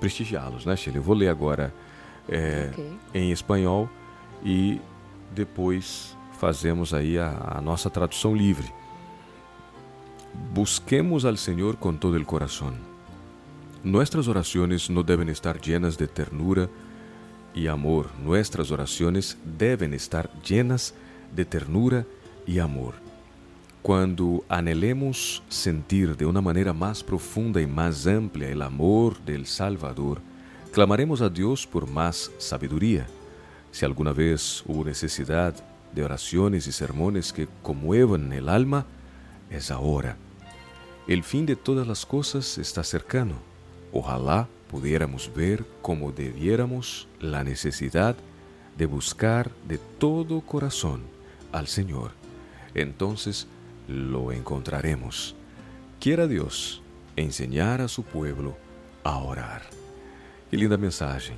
prestigiá-los, 0.00 0.66
né, 0.66 0.76
Sheila? 0.76 0.98
Eu 0.98 1.02
vou 1.02 1.14
ler 1.14 1.28
agora 1.28 1.72
é, 2.28 2.68
Ok. 2.72 2.98
em 3.14 3.30
espanhol 3.32 3.88
e 4.44 4.80
depois 5.34 6.16
fazemos 6.38 6.92
aí 6.94 7.18
a, 7.18 7.56
a 7.56 7.60
nossa 7.60 7.90
tradução 7.90 8.34
livre. 8.34 8.72
Busquemos 10.54 11.24
al 11.24 11.36
Señor 11.38 11.76
con 11.78 11.98
todo 11.98 12.16
el 12.16 12.24
corazón. 12.24 12.74
Nuestras 13.82 14.28
oraciones 14.28 14.90
no 14.90 15.02
deben 15.02 15.28
estar 15.28 15.60
llenas 15.60 15.96
de 15.96 16.06
ternura 16.08 16.68
y 17.54 17.66
amor. 17.68 18.10
Nuestras 18.22 18.70
oraciones 18.70 19.36
deben 19.44 19.94
estar 19.94 20.30
llenas 20.42 20.94
de 21.34 21.44
ternura 21.44 22.04
y 22.46 22.58
amor. 22.58 22.94
Cuando 23.88 24.44
anhelemos 24.50 25.42
sentir 25.48 26.14
de 26.14 26.26
una 26.26 26.42
manera 26.42 26.74
más 26.74 27.02
profunda 27.02 27.58
y 27.62 27.66
más 27.66 28.06
amplia 28.06 28.50
el 28.50 28.60
amor 28.60 29.18
del 29.20 29.46
Salvador, 29.46 30.20
clamaremos 30.72 31.22
a 31.22 31.30
Dios 31.30 31.66
por 31.66 31.88
más 31.88 32.30
sabiduría. 32.36 33.06
Si 33.72 33.86
alguna 33.86 34.12
vez 34.12 34.62
hubo 34.66 34.84
necesidad 34.84 35.54
de 35.94 36.04
oraciones 36.04 36.66
y 36.66 36.72
sermones 36.72 37.32
que 37.32 37.48
conmuevan 37.62 38.30
el 38.34 38.50
alma, 38.50 38.84
es 39.48 39.70
ahora. 39.70 40.18
El 41.06 41.24
fin 41.24 41.46
de 41.46 41.56
todas 41.56 41.86
las 41.86 42.04
cosas 42.04 42.58
está 42.58 42.84
cercano. 42.84 43.36
Ojalá 43.90 44.48
pudiéramos 44.70 45.32
ver 45.34 45.64
como 45.80 46.12
debiéramos 46.12 47.08
la 47.20 47.42
necesidad 47.42 48.16
de 48.76 48.84
buscar 48.84 49.50
de 49.66 49.78
todo 49.78 50.42
corazón 50.42 51.04
al 51.52 51.68
Señor. 51.68 52.10
Entonces 52.74 53.48
lo 53.88 54.32
encontraremos. 54.32 55.34
Quiera 55.98 56.28
Dios, 56.28 56.82
enseñar 57.16 57.80
a 57.80 57.88
su 57.88 58.02
pueblo 58.02 58.56
a 59.02 59.18
orar. 59.18 59.62
Que 60.50 60.56
linda 60.56 60.76
mensagem. 60.76 61.36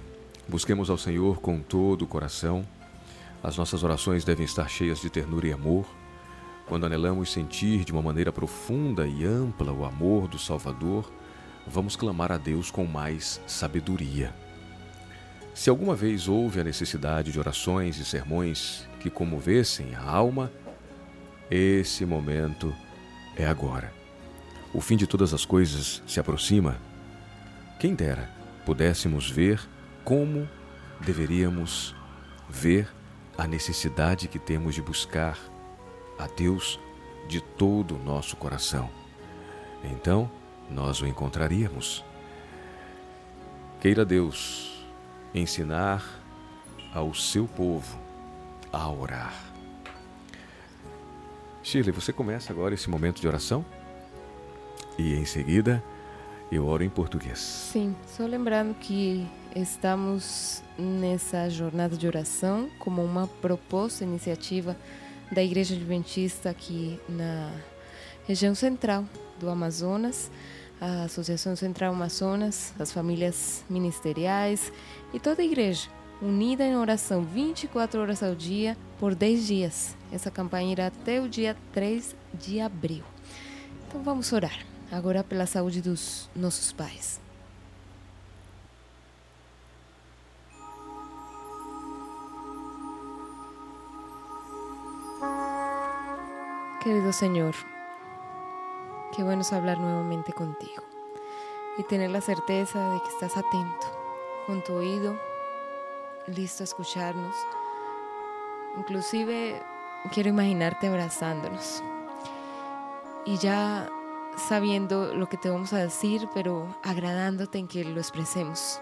Busquemos 0.49 0.91
ao 0.91 0.99
Senhor 0.99 1.41
com 1.41 1.61
todo 1.61 2.03
o 2.03 2.09
coração. 2.09 2.67
As 3.43 3.57
nossas 3.57 3.85
orações 3.85 4.25
devem 4.25 4.45
estar 4.45 4.69
cheias 4.69 5.01
de 5.01 5.09
ternura 5.09 5.47
e 5.47 5.53
amor. 5.53 5.87
Quando 6.67 6.87
anelamos 6.87 7.33
sentir 7.33 7.85
de 7.85 7.93
uma 7.93 8.03
maneira 8.03 8.33
profunda 8.33 9.07
e 9.07 9.25
ampla 9.25 9.73
o 9.73 9.85
amor 9.85 10.29
do 10.29 10.39
Salvador, 10.39 11.11
vamos 11.67 11.97
clamar 11.97 12.33
a 12.33 12.37
Deus 12.37 12.71
com 12.71 12.85
mais 12.85 13.41
sabedoria. 13.47 14.35
Se 15.55 15.71
alguma 15.71 15.95
vez 15.95 16.29
houve 16.29 16.61
a 16.61 16.65
necessidade 16.65 17.33
de 17.33 17.39
orações 17.39 17.99
e 17.99 18.05
sermões 18.05 18.89
que 19.01 19.11
comovessem 19.11 19.95
a 19.95 20.03
alma, 20.03 20.51
esse 21.51 22.07
momento 22.07 22.75
é 23.37 23.47
agora. 23.47 23.93
O 24.73 24.81
fim 24.81 24.97
de 24.97 25.07
todas 25.07 25.35
as 25.35 25.45
coisas 25.45 26.03
se 26.07 26.21
aproxima. 26.21 26.77
Quem 27.79 27.95
dera 27.95 28.31
pudéssemos 28.65 29.29
ver 29.29 29.61
como 30.05 30.49
deveríamos 31.01 31.95
ver 32.49 32.89
a 33.37 33.47
necessidade 33.47 34.29
que 34.29 34.38
temos 34.38 34.75
de 34.75 34.83
buscar 34.83 35.38
a 36.19 36.27
Deus 36.27 36.79
de 37.29 37.40
todo 37.40 37.96
o 37.96 38.05
nosso 38.05 38.37
coração. 38.37 38.90
Então, 39.83 40.31
nós 40.71 41.01
o 41.01 41.07
encontraríamos. 41.07 42.05
Queira 43.81 44.05
Deus 44.05 44.85
ensinar 45.35 46.05
ao 46.94 47.15
seu 47.15 47.46
povo 47.46 47.98
a 48.73 48.88
orar. 48.90 49.50
Shirley, 51.63 51.92
você 51.92 52.13
começa 52.13 52.52
agora 52.52 52.75
esse 52.75 52.88
momento 52.88 53.21
de 53.21 53.29
oração? 53.29 53.65
E 54.98 55.15
em 55.15 55.25
seguida, 55.25 55.83
eu 56.50 56.67
oro 56.67 56.83
em 56.83 56.88
português. 56.88 57.38
Sim, 57.38 57.94
só 58.06 58.25
lembrando 58.27 58.75
que 58.75 59.27
estamos 59.54 60.63
nessa 60.79 61.48
jornada 61.50 61.96
de 61.96 62.06
oração 62.06 62.71
como 62.79 63.04
uma 63.04 63.27
proposta, 63.27 64.04
iniciativa 64.04 64.77
da 65.31 65.42
Igreja 65.42 65.75
Adventista 65.75 66.50
aqui 66.50 66.98
na 67.08 67.52
região 68.27 68.54
central 68.54 69.04
do 69.38 69.48
Amazonas, 69.48 70.31
a 70.81 71.04
Associação 71.04 71.54
Central 71.54 71.92
Amazonas, 71.92 72.73
as 72.79 72.90
famílias 72.90 73.65
ministeriais 73.69 74.73
e 75.13 75.21
toda 75.21 75.42
a 75.42 75.44
igreja 75.44 75.88
unida 76.21 76.64
em 76.64 76.77
oração 76.77 77.23
24 77.23 78.00
horas 78.00 78.23
ao 78.23 78.35
dia 78.35 78.77
por 78.98 79.14
10 79.14 79.46
dias. 79.46 79.96
Essa 80.12 80.31
campanha 80.31 80.73
irá 80.73 80.87
até 80.88 81.21
o 81.21 81.29
dia 81.29 81.56
3 81.73 82.14
de 82.35 82.60
abril. 82.60 83.04
Então 83.88 84.02
vamos 84.02 84.33
orar 84.33 84.64
agora 84.92 85.25
pela 85.25 85.46
saúde 85.46 85.81
dos 85.81 86.29
nossos 86.35 86.73
pais. 86.73 87.21
Querido 96.83 97.12
Señor, 97.12 97.54
qué 99.14 99.23
bueno 99.23 99.42
es 99.42 99.52
hablar 99.52 99.79
nuevamente 99.79 100.33
contigo 100.33 100.83
y 101.79 101.83
tener 101.85 102.10
la 102.10 102.23
certeza 102.23 102.94
de 102.94 103.02
que 103.02 103.08
estás 103.08 103.37
atento, 103.37 103.87
con 104.46 104.62
tu 104.64 104.73
oído, 104.73 105.14
listo 106.35 106.62
a 106.62 106.64
escucharnos. 106.64 107.35
Inclusive 108.76 109.62
quiero 110.12 110.31
imaginarte 110.31 110.88
abrazándonos 110.88 111.83
y 113.24 113.37
ya 113.37 113.88
sabiendo 114.37 115.14
lo 115.14 115.28
que 115.28 115.37
te 115.37 115.50
vamos 115.50 115.72
a 115.72 115.78
decir, 115.78 116.28
pero 116.35 116.66
agradándote 116.83 117.58
en 117.58 117.68
que 117.68 117.85
lo 117.85 118.00
expresemos. 118.00 118.81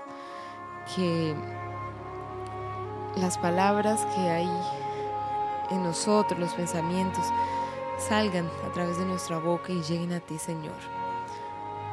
Que 0.94 1.34
las 3.16 3.36
palabras 3.38 4.07
que 4.14 4.20
hay 4.20 4.49
en 5.70 5.82
nosotros, 5.82 6.38
los 6.38 6.55
pensamientos, 6.55 7.24
salgan 7.99 8.49
a 8.66 8.72
través 8.72 8.99
de 8.99 9.05
nuestra 9.05 9.38
boca 9.38 9.72
y 9.72 9.82
lleguen 9.82 10.12
a 10.12 10.20
ti, 10.20 10.38
Señor. 10.38 10.76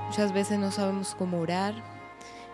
Muchas 0.07 0.31
veces 0.31 0.59
no 0.59 0.71
sabemos 0.71 1.15
cómo 1.17 1.39
orar 1.39 1.73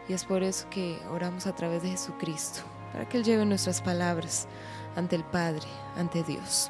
y 0.07 0.13
es 0.13 0.25
por 0.25 0.41
eso 0.41 0.69
que 0.69 0.99
oramos 1.11 1.47
a 1.47 1.53
través 1.53 1.83
de 1.83 1.89
Jesucristo, 1.89 2.61
para 2.91 3.07
que 3.07 3.17
Él 3.17 3.23
lleve 3.23 3.45
nuestras 3.45 3.81
palabras 3.81 4.47
ante 4.95 5.15
el 5.15 5.23
Padre, 5.23 5.67
ante 5.95 6.23
Dios. 6.23 6.69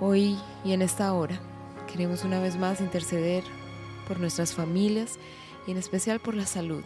Hoy 0.00 0.38
y 0.64 0.72
en 0.72 0.82
esta 0.82 1.12
hora 1.12 1.40
Queremos 1.94 2.24
una 2.24 2.40
vez 2.40 2.56
más 2.56 2.80
interceder 2.80 3.44
por 4.08 4.18
nuestras 4.18 4.52
familias 4.52 5.16
y 5.64 5.70
en 5.70 5.76
especial 5.76 6.18
por 6.18 6.34
la 6.34 6.44
salud 6.44 6.82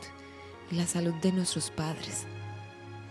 y 0.70 0.74
la 0.74 0.86
salud 0.86 1.14
de 1.14 1.32
nuestros 1.32 1.70
padres. 1.70 2.26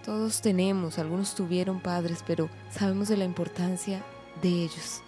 Todos 0.06 0.42
tenemos, 0.42 1.00
algunos 1.00 1.34
tuvieron 1.34 1.80
padres, 1.80 2.24
pero 2.26 2.52
sabemos 2.70 3.08
de 3.08 3.18
la 3.18 3.26
importancia 3.26 4.04
de 4.44 4.50
ellos, 4.50 5.02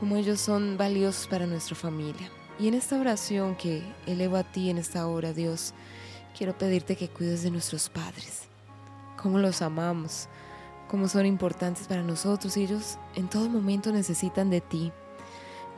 como 0.00 0.16
ellos 0.16 0.40
son 0.40 0.76
valiosos 0.76 1.28
para 1.28 1.46
nuestra 1.46 1.76
familia. 1.76 2.28
Y 2.58 2.66
en 2.66 2.74
esta 2.74 2.98
oración 2.98 3.54
que 3.54 3.84
elevo 4.06 4.36
a 4.36 4.42
ti 4.42 4.70
en 4.70 4.78
esta 4.78 5.06
hora, 5.06 5.32
Dios, 5.32 5.74
quiero 6.36 6.58
pedirte 6.58 6.96
que 6.96 7.08
cuides 7.08 7.44
de 7.44 7.52
nuestros 7.52 7.88
padres, 7.88 8.47
cómo 9.20 9.38
los 9.38 9.62
amamos, 9.62 10.28
cómo 10.88 11.08
son 11.08 11.26
importantes 11.26 11.86
para 11.86 12.02
nosotros. 12.02 12.56
Ellos 12.56 12.98
en 13.14 13.28
todo 13.28 13.48
momento 13.48 13.92
necesitan 13.92 14.50
de 14.50 14.60
ti 14.60 14.92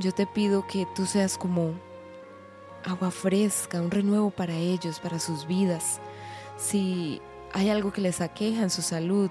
yo 0.01 0.13
te 0.13 0.27
pido 0.27 0.67
que 0.67 0.87
tú 0.97 1.05
seas 1.05 1.37
como 1.37 1.75
agua 2.85 3.11
fresca, 3.11 3.83
un 3.83 3.91
renuevo 3.91 4.31
para 4.31 4.55
ellos, 4.55 4.99
para 4.99 5.19
sus 5.19 5.47
vidas. 5.47 6.01
Si 6.57 7.21
hay 7.53 7.69
algo 7.69 7.93
que 7.93 8.01
les 8.01 8.23
aqueja 8.23 8.63
en 8.63 8.71
su 8.71 8.81
salud, 8.81 9.31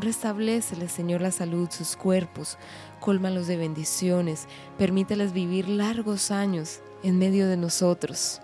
restablecele, 0.00 0.88
Señor, 0.88 1.20
la 1.20 1.30
salud, 1.30 1.70
sus 1.70 1.94
cuerpos, 1.94 2.58
cólmalos 2.98 3.46
de 3.46 3.56
bendiciones, 3.56 4.48
permíteles 4.76 5.32
vivir 5.32 5.68
largos 5.68 6.32
años 6.32 6.80
en 7.04 7.20
medio 7.20 7.46
de 7.46 7.56
nosotros. 7.56 8.40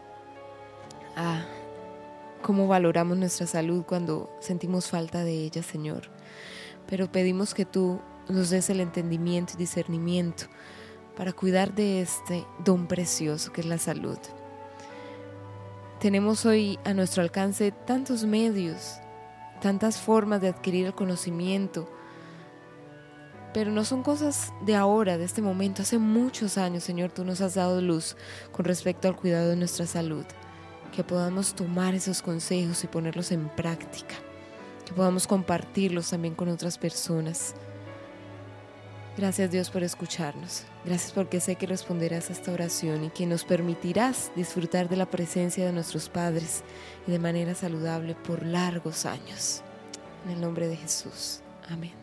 Ah, 1.17 1.45
cómo 2.43 2.69
valoramos 2.69 3.17
nuestra 3.17 3.47
salud 3.47 3.85
cuando 3.85 4.31
sentimos 4.41 4.89
falta 4.89 5.25
de 5.25 5.33
ella, 5.33 5.63
Señor. 5.63 6.11
Pero 6.87 7.11
pedimos 7.11 7.55
que 7.55 7.65
tú 7.65 8.01
nos 8.29 8.51
des 8.51 8.71
el 8.71 8.81
entendimiento 8.81 9.55
y 9.55 9.59
discernimiento 9.59 10.45
para 11.17 11.33
cuidar 11.33 11.75
de 11.75 12.01
este 12.01 12.47
don 12.65 12.87
precioso 12.87 13.53
que 13.53 13.61
es 13.61 13.67
la 13.67 13.79
salud. 13.79 14.19
Tenemos 16.01 16.47
hoy 16.47 16.79
a 16.85 16.95
nuestro 16.95 17.23
alcance 17.23 17.73
tantos 17.73 18.25
medios, 18.25 19.01
tantas 19.61 19.99
formas 19.99 20.41
de 20.41 20.49
adquirir 20.49 20.87
el 20.87 20.95
conocimiento, 20.95 21.91
pero 23.53 23.73
no 23.73 23.85
son 23.85 24.05
cosas 24.05 24.53
de 24.65 24.77
ahora, 24.77 25.19
de 25.19 25.25
este 25.25 25.43
momento. 25.43 25.83
Hace 25.83 25.99
muchos 25.99 26.57
años, 26.57 26.85
Señor, 26.85 27.11
tú 27.11 27.25
nos 27.25 27.41
has 27.41 27.55
dado 27.55 27.81
luz 27.81 28.17
con 28.53 28.65
respecto 28.65 29.09
al 29.09 29.17
cuidado 29.17 29.51
de 29.51 29.57
nuestra 29.57 29.87
salud, 29.87 30.25
que 30.99 31.05
podamos 31.05 31.55
tomar 31.55 31.95
esos 31.95 32.21
consejos 32.21 32.83
y 32.83 32.89
ponerlos 32.89 33.31
en 33.31 33.49
práctica, 33.51 34.17
que 34.85 34.93
podamos 34.93 35.29
compartirlos 35.29 36.11
también 36.11 36.35
con 36.35 36.49
otras 36.49 36.77
personas. 36.77 37.55
Gracias 39.17 39.49
Dios 39.49 39.71
por 39.71 39.85
escucharnos. 39.85 40.65
Gracias 40.85 41.13
porque 41.13 41.39
sé 41.39 41.55
que 41.55 41.69
responderás 41.69 42.31
a 42.31 42.33
esta 42.33 42.51
oración 42.51 43.05
y 43.05 43.11
que 43.11 43.27
nos 43.27 43.45
permitirás 43.45 44.33
disfrutar 44.35 44.89
de 44.89 44.97
la 44.97 45.07
presencia 45.07 45.65
de 45.67 45.73
nuestros 45.73 46.09
padres 46.09 46.65
y 47.07 47.13
de 47.13 47.21
manera 47.21 47.55
saludable 47.55 48.17
por 48.17 48.45
largos 48.45 49.07
años. 49.07 49.63
En 50.25 50.33
el 50.33 50.41
nombre 50.41 50.67
de 50.67 50.75
Jesús. 50.75 51.43
Amém. 51.71 51.95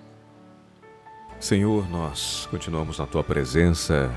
Senhor, 1.42 1.86
nós 1.90 2.48
continuamos 2.50 2.98
na 2.98 3.06
tua 3.06 3.26
presença, 3.26 4.10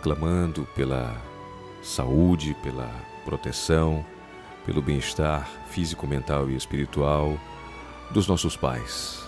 clamando 0.00 0.64
pela 0.76 1.20
saúde, 1.82 2.54
pela 2.62 3.15
proteção, 3.26 4.06
pelo 4.64 4.80
bem-estar 4.80 5.48
físico, 5.68 6.06
mental 6.06 6.48
e 6.48 6.56
espiritual 6.56 7.36
dos 8.12 8.28
nossos 8.28 8.56
pais. 8.56 9.24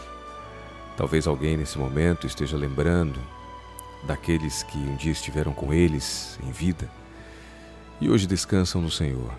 Talvez 0.96 1.26
alguém 1.26 1.56
nesse 1.56 1.76
momento 1.76 2.24
esteja 2.24 2.56
lembrando 2.56 3.20
daqueles 4.04 4.62
que 4.62 4.78
um 4.78 4.94
dia 4.94 5.10
estiveram 5.10 5.52
com 5.52 5.74
eles 5.74 6.38
em 6.44 6.52
vida 6.52 6.88
e 8.00 8.08
hoje 8.08 8.26
descansam 8.26 8.80
no 8.80 8.90
Senhor. 8.90 9.32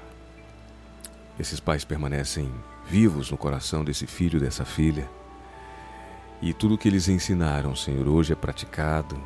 Esses 1.40 1.62
pais 1.62 1.86
permanecem 1.86 2.52
vivos 2.86 3.32
no 3.32 3.38
coração 3.38 3.86
desse 3.86 4.06
filho, 4.06 4.42
dessa 4.42 4.66
filha, 4.66 5.10
e 6.42 6.54
tudo 6.54 6.76
o 6.76 6.78
que 6.78 6.90
eles 6.90 7.08
ensinaram, 7.08 7.76
Senhor, 7.76 8.08
hoje 8.08 8.34
é 8.34 8.36
praticado 8.36 9.22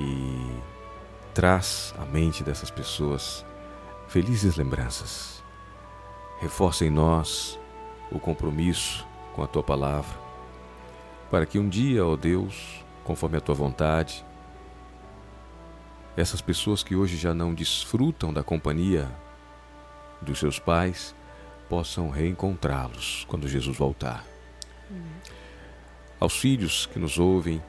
e 0.00 0.50
traz 1.34 1.94
à 1.98 2.04
mente 2.06 2.42
dessas 2.42 2.70
pessoas 2.70 3.44
felizes 4.12 4.56
lembranças. 4.56 5.42
Reforça 6.38 6.84
em 6.84 6.90
nós 6.90 7.58
o 8.10 8.18
compromisso 8.18 9.06
com 9.34 9.42
a 9.42 9.46
tua 9.46 9.62
palavra 9.62 10.20
para 11.30 11.46
que 11.46 11.58
um 11.58 11.66
dia, 11.66 12.04
ó 12.04 12.14
Deus, 12.14 12.84
conforme 13.04 13.38
a 13.38 13.40
tua 13.40 13.54
vontade, 13.54 14.22
essas 16.14 16.42
pessoas 16.42 16.82
que 16.82 16.94
hoje 16.94 17.16
já 17.16 17.32
não 17.32 17.54
desfrutam 17.54 18.34
da 18.34 18.42
companhia 18.42 19.10
dos 20.20 20.38
seus 20.38 20.58
pais 20.58 21.14
possam 21.66 22.10
reencontrá-los 22.10 23.24
quando 23.26 23.48
Jesus 23.48 23.78
voltar. 23.78 24.26
Aos 26.20 26.36
filhos 26.36 26.84
que 26.84 26.98
nos 26.98 27.18
ouvem, 27.18 27.62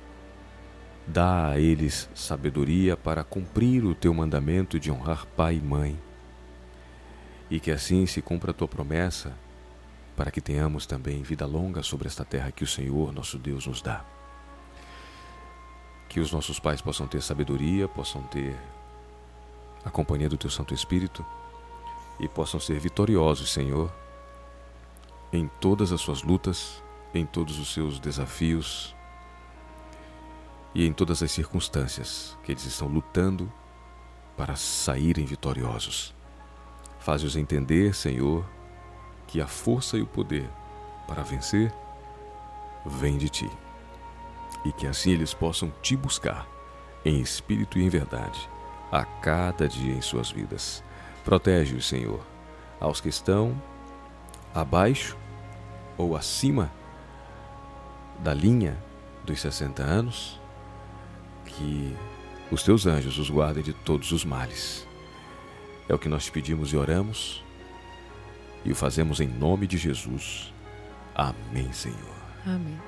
dá 1.08 1.52
a 1.52 1.58
eles 1.58 2.10
sabedoria 2.14 2.98
para 2.98 3.24
cumprir 3.24 3.86
o 3.86 3.96
teu 3.96 4.14
mandamento 4.14 4.78
de 4.78 4.92
honrar 4.92 5.26
pai 5.26 5.56
e 5.56 5.62
mãe. 5.62 5.98
E 7.54 7.60
que 7.60 7.70
assim 7.70 8.08
se 8.08 8.20
cumpra 8.20 8.50
a 8.50 8.54
tua 8.54 8.68
promessa, 8.68 9.32
para 10.18 10.32
que 10.32 10.42
tenhamos 10.42 10.88
também 10.88 11.22
vida 11.22 11.46
longa 11.46 11.84
sobre 11.84 12.08
esta 12.08 12.26
terra 12.26 12.52
que 12.52 12.64
o 12.64 12.68
Senhor, 12.68 13.14
nosso 13.14 13.38
Deus, 13.38 13.68
nos 13.68 13.80
dá. 13.80 14.04
Que 16.10 16.20
os 16.20 16.32
nossos 16.32 16.60
pais 16.60 16.82
possam 16.82 17.06
ter 17.06 17.22
sabedoria, 17.22 17.88
possam 17.88 18.24
ter 18.24 18.58
a 19.86 19.92
companhia 19.92 20.28
do 20.28 20.36
teu 20.36 20.50
Santo 20.50 20.74
Espírito 20.74 21.24
e 22.20 22.28
possam 22.28 22.60
ser 22.60 22.80
vitoriosos, 22.80 23.54
Senhor, 23.54 23.94
em 25.32 25.48
todas 25.62 25.92
as 25.92 26.02
suas 26.02 26.24
lutas, 26.24 26.82
em 27.14 27.24
todos 27.24 27.60
os 27.60 27.72
seus 27.72 28.00
desafios 28.00 28.96
e 30.74 30.88
em 30.88 30.92
todas 30.92 31.22
as 31.22 31.32
circunstâncias 31.32 32.36
que 32.44 32.52
eles 32.52 32.66
estão 32.66 32.88
lutando 32.88 33.54
para 34.36 34.56
saírem 34.56 35.24
vitoriosos. 35.24 36.16
Faze-os 37.04 37.36
entender, 37.36 37.94
Senhor, 37.94 38.46
que 39.28 39.42
a 39.42 39.48
força 39.48 39.98
e 39.98 40.02
o 40.02 40.08
poder 40.08 40.50
para 41.06 41.22
vencer 41.22 41.74
vem 42.86 43.18
de 43.18 43.28
ti. 43.28 43.52
E 44.64 44.72
que 44.72 44.88
assim 44.88 45.12
eles 45.12 45.34
possam 45.34 45.70
te 45.82 45.98
buscar 45.98 46.48
em 47.04 47.20
espírito 47.20 47.78
e 47.78 47.84
em 47.84 47.90
verdade 47.90 48.50
a 48.90 49.04
cada 49.04 49.68
dia 49.68 49.94
em 49.94 50.00
suas 50.00 50.32
vidas. 50.32 50.82
Protege-os, 51.26 51.86
Senhor, 51.86 52.22
aos 52.80 53.02
que 53.02 53.10
estão 53.10 53.62
abaixo 54.56 55.18
ou 55.98 56.16
acima 56.16 56.72
da 58.20 58.34
linha 58.34 58.82
dos 59.26 59.42
60 59.42 59.84
anos, 59.84 60.40
que 61.46 61.94
os 62.50 62.64
teus 62.64 62.86
anjos 62.86 63.20
os 63.20 63.30
guardem 63.30 63.62
de 63.62 63.74
todos 63.74 64.14
os 64.14 64.24
males. 64.24 64.88
É 65.88 65.94
o 65.94 66.00
que 66.00 66.08
nós 66.08 66.26
te 66.26 66.32
pedimos 66.32 66.72
e 66.72 66.78
oramos, 66.78 67.44
e 68.64 68.72
o 68.72 68.76
fazemos 68.76 69.20
em 69.20 69.28
nome 69.28 69.68
de 69.68 69.78
Jesus. 69.78 70.54
Amém, 71.14 71.72
Senhor. 71.74 71.98
Amém. 72.46 72.80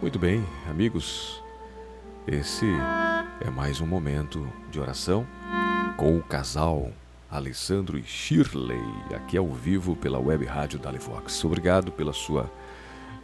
Muito 0.00 0.18
bem, 0.18 0.44
amigos, 0.68 1.42
esse 2.26 2.66
é 3.40 3.50
mais 3.50 3.80
um 3.80 3.86
momento 3.86 4.50
de 4.70 4.80
oração 4.80 5.26
com 5.96 6.18
o 6.18 6.22
casal 6.22 6.90
Alessandro 7.30 7.98
e 7.98 8.02
Shirley, 8.02 8.80
aqui 9.14 9.36
ao 9.36 9.48
vivo 9.52 9.96
pela 9.96 10.18
web 10.18 10.44
rádio 10.44 10.78
Dalivox. 10.78 11.44
Obrigado 11.44 11.92
pela 11.92 12.12
sua 12.12 12.50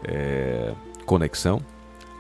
é, 0.05 0.75
conexão. 1.07 1.63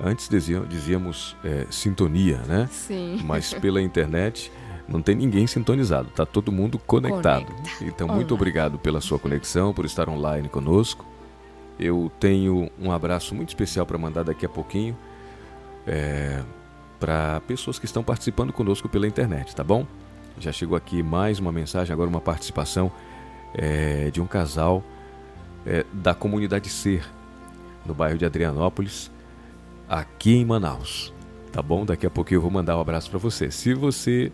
Antes 0.00 0.28
dizíamos 0.28 1.36
é, 1.44 1.66
sintonia, 1.70 2.38
né? 2.38 2.68
Sim. 2.70 3.20
Mas 3.24 3.52
pela 3.54 3.80
internet 3.80 4.50
não 4.92 5.02
tem 5.02 5.14
ninguém 5.14 5.46
sintonizado, 5.46 6.08
tá 6.10 6.26
todo 6.26 6.52
mundo 6.52 6.78
conectado. 6.78 7.46
Conecta. 7.46 7.84
Então, 7.84 8.06
muito 8.06 8.12
Online. 8.12 8.32
obrigado 8.32 8.78
pela 8.78 9.00
sua 9.00 9.18
conexão, 9.18 9.72
por 9.72 9.84
estar 9.84 10.08
online 10.08 10.48
conosco. 10.48 11.04
Eu 11.78 12.12
tenho 12.20 12.70
um 12.78 12.92
abraço 12.92 13.34
muito 13.34 13.48
especial 13.48 13.86
para 13.86 13.96
mandar 13.96 14.22
daqui 14.22 14.44
a 14.44 14.48
pouquinho 14.48 14.96
é, 15.86 16.42
para 17.00 17.40
pessoas 17.40 17.78
que 17.78 17.86
estão 17.86 18.04
participando 18.04 18.52
conosco 18.52 18.88
pela 18.88 19.06
internet, 19.06 19.56
tá 19.56 19.64
bom? 19.64 19.86
Já 20.38 20.52
chegou 20.52 20.76
aqui 20.76 21.02
mais 21.02 21.38
uma 21.38 21.50
mensagem, 21.50 21.92
agora 21.92 22.08
uma 22.08 22.20
participação 22.20 22.92
é, 23.54 24.10
de 24.10 24.20
um 24.20 24.26
casal 24.26 24.82
é, 25.66 25.84
da 25.92 26.14
comunidade 26.14 26.68
Ser, 26.68 27.04
no 27.84 27.94
bairro 27.94 28.18
de 28.18 28.24
Adrianópolis, 28.24 29.10
aqui 29.88 30.36
em 30.36 30.44
Manaus. 30.44 31.12
Tá 31.50 31.60
bom? 31.60 31.84
Daqui 31.84 32.06
a 32.06 32.10
pouquinho 32.10 32.38
eu 32.38 32.42
vou 32.42 32.50
mandar 32.50 32.78
um 32.78 32.80
abraço 32.80 33.10
para 33.10 33.18
você. 33.18 33.50
Se 33.50 33.74
você 33.74 34.32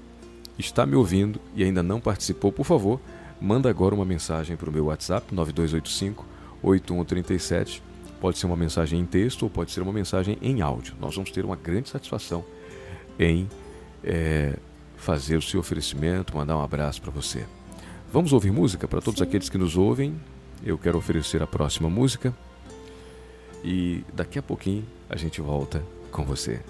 está 0.59 0.85
me 0.85 0.97
ouvindo 0.97 1.41
e 1.55 1.63
ainda 1.63 1.83
não 1.83 2.01
participou, 2.01 2.51
por 2.51 2.65
favor, 2.65 3.01
manda 3.41 3.71
agora 3.71 3.95
uma 3.95 4.05
mensagem 4.05 4.57
para 4.57 4.69
o 4.69 4.73
meu 4.73 4.87
WhatsApp 4.87 5.35
9285 5.35 6.27
8137. 6.63 7.83
Pode 8.21 8.39
ser 8.39 8.47
uma 8.47 8.57
mensagem 8.57 8.99
em 8.99 9.07
texto 9.07 9.45
ou 9.45 9.51
pode 9.51 9.71
ser 9.71 9.81
uma 9.81 9.93
mensagem 9.93 10.37
em 10.43 10.61
áudio. 10.61 10.95
Nós 11.01 11.15
vamos 11.15 11.31
ter 11.31 11.45
uma 11.45 11.55
grande 11.55 11.89
satisfação 11.89 12.45
em 13.19 13.49
é, 14.03 14.57
fazer 14.97 15.37
o 15.37 15.43
seu 15.43 15.61
oferecimento, 15.61 16.37
mandar 16.37 16.57
um 16.57 16.63
abraço 16.63 17.01
para 17.01 17.11
você. 17.11 17.47
Vamos 18.13 18.33
ouvir 18.33 18.51
música 18.51 18.89
para 18.89 19.01
todos 19.01 19.19
Sim. 19.19 19.25
aqueles 19.25 19.49
que 19.49 19.59
nos 19.59 19.77
ouvem. 19.77 20.19
Eu 20.65 20.77
quero 20.77 20.99
oferecer 20.99 21.43
a 21.43 21.47
próxima 21.47 21.89
música 21.89 22.35
e 23.63 24.05
daqui 24.13 24.39
a 24.39 24.43
pouquinho 24.43 24.85
a 25.09 25.17
gente 25.17 25.41
volta 25.41 25.83
com 26.11 26.25
você. 26.25 26.61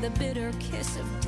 The 0.00 0.10
bitter 0.18 0.50
kiss 0.58 0.96
of 0.96 1.19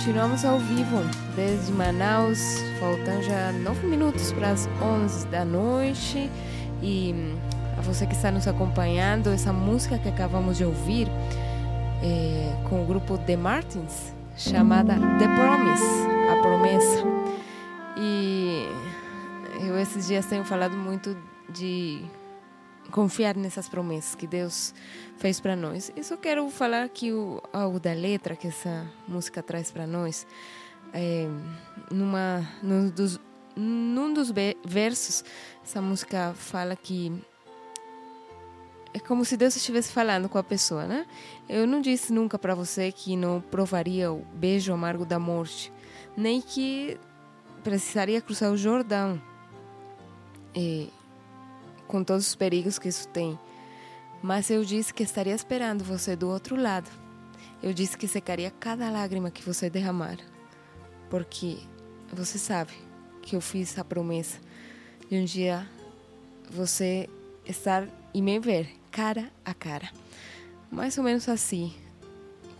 Continuamos 0.00 0.46
ao 0.46 0.58
vivo 0.58 0.96
desde 1.36 1.70
Manaus, 1.72 2.62
faltando 2.80 3.22
já 3.22 3.52
nove 3.52 3.86
minutos 3.86 4.32
para 4.32 4.52
as 4.52 4.66
11 4.80 5.26
da 5.26 5.44
noite. 5.44 6.30
E 6.80 7.14
hum, 7.14 7.36
a 7.76 7.82
você 7.82 8.06
que 8.06 8.14
está 8.14 8.30
nos 8.30 8.48
acompanhando, 8.48 9.28
essa 9.28 9.52
música 9.52 9.98
que 9.98 10.08
acabamos 10.08 10.56
de 10.56 10.64
ouvir 10.64 11.06
é, 12.02 12.66
com 12.66 12.82
o 12.82 12.86
grupo 12.86 13.18
The 13.18 13.36
Martins, 13.36 14.14
chamada 14.38 14.94
The 14.94 15.28
Promise, 15.36 15.84
a 16.32 16.40
promessa. 16.40 17.04
E 17.98 18.70
eu 19.60 19.78
esses 19.78 20.06
dias 20.06 20.24
tenho 20.24 20.46
falado 20.46 20.78
muito 20.78 21.14
de 21.46 22.02
confiar 22.90 23.36
nessas 23.36 23.68
promessas 23.68 24.14
que 24.14 24.26
Deus 24.26 24.74
fez 25.16 25.40
para 25.40 25.56
nós. 25.56 25.92
E 25.96 26.02
só 26.02 26.16
quero 26.16 26.48
falar 26.50 26.88
que 26.88 27.12
o 27.12 27.40
algo 27.52 27.78
da 27.78 27.92
letra 27.92 28.36
que 28.36 28.48
essa 28.48 28.86
música 29.06 29.42
traz 29.42 29.70
para 29.70 29.86
nós, 29.86 30.26
é, 30.92 31.26
numa 31.90 32.46
num 32.62 32.88
dos, 32.88 33.20
num 33.56 34.12
dos 34.12 34.32
versos, 34.64 35.24
essa 35.64 35.80
música 35.80 36.34
fala 36.34 36.74
que 36.76 37.12
é 38.92 38.98
como 38.98 39.24
se 39.24 39.36
Deus 39.36 39.54
estivesse 39.54 39.92
falando 39.92 40.28
com 40.28 40.38
a 40.38 40.42
pessoa, 40.42 40.84
né? 40.86 41.06
Eu 41.48 41.66
não 41.66 41.80
disse 41.80 42.12
nunca 42.12 42.38
para 42.38 42.54
você 42.54 42.90
que 42.90 43.16
não 43.16 43.40
provaria 43.40 44.12
o 44.12 44.24
beijo 44.34 44.72
amargo 44.72 45.04
da 45.04 45.18
morte, 45.18 45.72
nem 46.16 46.40
que 46.40 46.98
precisaria 47.62 48.20
cruzar 48.20 48.50
o 48.50 48.56
Jordão. 48.56 49.20
É, 50.54 50.86
com 51.90 52.04
todos 52.04 52.28
os 52.28 52.36
perigos 52.36 52.78
que 52.78 52.88
isso 52.88 53.08
tem. 53.08 53.36
Mas 54.22 54.48
eu 54.48 54.64
disse 54.64 54.94
que 54.94 55.02
estaria 55.02 55.34
esperando 55.34 55.82
você 55.82 56.14
do 56.14 56.28
outro 56.28 56.54
lado. 56.54 56.88
Eu 57.60 57.74
disse 57.74 57.98
que 57.98 58.06
secaria 58.06 58.52
cada 58.60 58.88
lágrima 58.88 59.28
que 59.28 59.42
você 59.42 59.68
derramar. 59.68 60.18
Porque 61.10 61.58
você 62.12 62.38
sabe 62.38 62.70
que 63.22 63.34
eu 63.34 63.40
fiz 63.40 63.76
a 63.76 63.84
promessa 63.84 64.38
de 65.10 65.16
um 65.16 65.24
dia 65.24 65.66
você 66.48 67.08
estar 67.44 67.88
e 68.14 68.22
me 68.22 68.38
ver 68.38 68.68
cara 68.92 69.28
a 69.44 69.52
cara. 69.52 69.90
Mais 70.70 70.96
ou 70.96 71.02
menos 71.02 71.28
assim. 71.28 71.74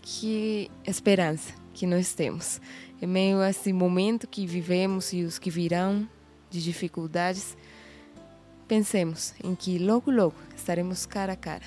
Que 0.01 0.69
esperança 0.85 1.53
que 1.73 1.87
nós 1.87 2.13
temos. 2.13 2.59
Em 3.01 3.07
meio 3.07 3.39
a 3.39 3.49
esse 3.49 3.71
momento 3.71 4.27
que 4.27 4.45
vivemos 4.45 5.13
e 5.13 5.23
os 5.23 5.39
que 5.39 5.49
virão 5.49 6.05
de 6.49 6.61
dificuldades, 6.61 7.55
pensemos 8.71 9.35
em 9.43 9.53
que 9.53 9.77
logo, 9.77 10.09
logo 10.09 10.33
estaremos 10.55 11.05
cara 11.05 11.33
a 11.33 11.35
cara 11.35 11.65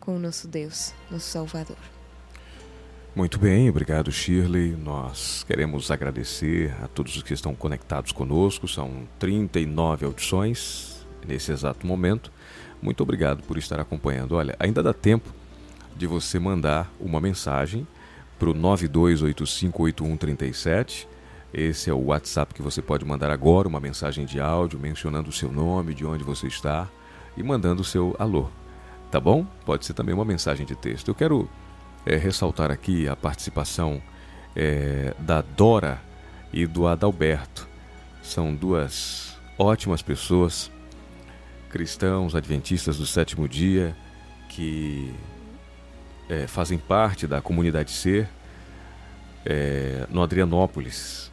com 0.00 0.16
o 0.16 0.18
nosso 0.18 0.48
Deus, 0.48 0.92
nosso 1.08 1.30
Salvador. 1.30 1.76
Muito 3.14 3.38
bem, 3.38 3.70
obrigado 3.70 4.10
Shirley. 4.10 4.72
Nós 4.72 5.44
queremos 5.44 5.88
agradecer 5.88 6.74
a 6.82 6.88
todos 6.88 7.16
os 7.16 7.22
que 7.22 7.32
estão 7.32 7.54
conectados 7.54 8.10
conosco. 8.10 8.66
São 8.66 9.06
39 9.20 10.04
audições 10.04 11.06
nesse 11.24 11.52
exato 11.52 11.86
momento. 11.86 12.32
Muito 12.82 13.04
obrigado 13.04 13.44
por 13.44 13.56
estar 13.56 13.78
acompanhando. 13.78 14.32
Olha, 14.32 14.56
ainda 14.58 14.82
dá 14.82 14.92
tempo 14.92 15.32
de 15.96 16.08
você 16.08 16.40
mandar 16.40 16.92
uma 16.98 17.20
mensagem 17.20 17.86
para 18.36 18.50
o 18.50 18.54
92858137. 18.54 21.06
Esse 21.52 21.90
é 21.90 21.92
o 21.92 22.06
WhatsApp 22.06 22.54
que 22.54 22.62
você 22.62 22.80
pode 22.80 23.04
mandar 23.04 23.30
agora, 23.30 23.68
uma 23.68 23.80
mensagem 23.80 24.24
de 24.24 24.40
áudio 24.40 24.78
mencionando 24.78 25.28
o 25.28 25.32
seu 25.32 25.52
nome, 25.52 25.94
de 25.94 26.06
onde 26.06 26.24
você 26.24 26.46
está 26.46 26.88
e 27.36 27.42
mandando 27.42 27.82
o 27.82 27.84
seu 27.84 28.16
alô. 28.18 28.48
Tá 29.10 29.20
bom? 29.20 29.44
Pode 29.66 29.84
ser 29.84 29.92
também 29.92 30.14
uma 30.14 30.24
mensagem 30.24 30.64
de 30.64 30.74
texto. 30.74 31.08
Eu 31.08 31.14
quero 31.14 31.48
é, 32.06 32.16
ressaltar 32.16 32.70
aqui 32.70 33.06
a 33.06 33.14
participação 33.14 34.00
é, 34.56 35.14
da 35.18 35.42
Dora 35.42 36.00
e 36.52 36.66
do 36.66 36.86
Adalberto. 36.86 37.68
São 38.22 38.54
duas 38.54 39.36
ótimas 39.58 40.00
pessoas, 40.00 40.70
cristãos, 41.68 42.34
adventistas 42.34 42.96
do 42.96 43.06
sétimo 43.06 43.48
dia, 43.48 43.96
que 44.48 45.12
é, 46.28 46.46
fazem 46.46 46.78
parte 46.78 47.26
da 47.26 47.42
comunidade 47.42 47.90
Ser 47.90 48.28
é, 49.44 50.06
no 50.08 50.22
Adrianópolis. 50.22 51.31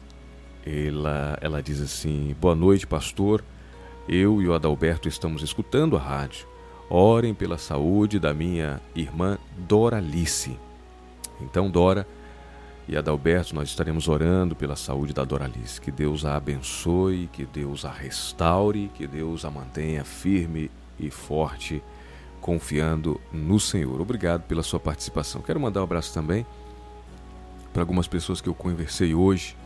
Ela, 0.64 1.38
ela 1.40 1.62
diz 1.62 1.80
assim: 1.80 2.34
Boa 2.40 2.54
noite, 2.54 2.86
pastor. 2.86 3.42
Eu 4.08 4.42
e 4.42 4.48
o 4.48 4.54
Adalberto 4.54 5.08
estamos 5.08 5.42
escutando 5.42 5.96
a 5.96 6.00
rádio. 6.00 6.46
Orem 6.88 7.32
pela 7.32 7.56
saúde 7.56 8.18
da 8.18 8.34
minha 8.34 8.80
irmã 8.94 9.38
Doralice. 9.56 10.58
Então, 11.40 11.70
Dora 11.70 12.06
e 12.88 12.96
Adalberto, 12.96 13.54
nós 13.54 13.68
estaremos 13.68 14.08
orando 14.08 14.56
pela 14.56 14.74
saúde 14.74 15.12
da 15.12 15.24
Doralice. 15.24 15.80
Que 15.80 15.92
Deus 15.92 16.24
a 16.24 16.36
abençoe, 16.36 17.28
que 17.32 17.46
Deus 17.46 17.84
a 17.84 17.92
restaure, 17.92 18.90
que 18.94 19.06
Deus 19.06 19.44
a 19.44 19.50
mantenha 19.50 20.04
firme 20.04 20.70
e 20.98 21.08
forte, 21.08 21.82
confiando 22.40 23.20
no 23.32 23.60
Senhor. 23.60 24.00
Obrigado 24.00 24.42
pela 24.42 24.62
sua 24.62 24.80
participação. 24.80 25.40
Quero 25.40 25.60
mandar 25.60 25.80
um 25.80 25.84
abraço 25.84 26.12
também 26.12 26.44
para 27.72 27.82
algumas 27.82 28.08
pessoas 28.08 28.40
que 28.40 28.48
eu 28.48 28.54
conversei 28.54 29.14
hoje 29.14 29.56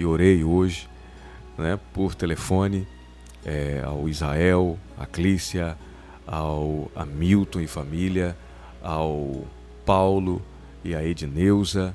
e 0.00 0.06
orei 0.06 0.42
hoje, 0.42 0.88
né, 1.58 1.78
por 1.92 2.14
telefone, 2.14 2.88
é, 3.44 3.82
ao 3.84 4.08
Israel, 4.08 4.78
a 4.98 5.04
Clícia, 5.04 5.76
ao 6.26 6.90
Hamilton 6.96 7.60
e 7.60 7.66
família, 7.66 8.34
ao 8.82 9.44
Paulo 9.84 10.40
e 10.82 10.94
a 10.94 11.04
Edneuza, 11.04 11.94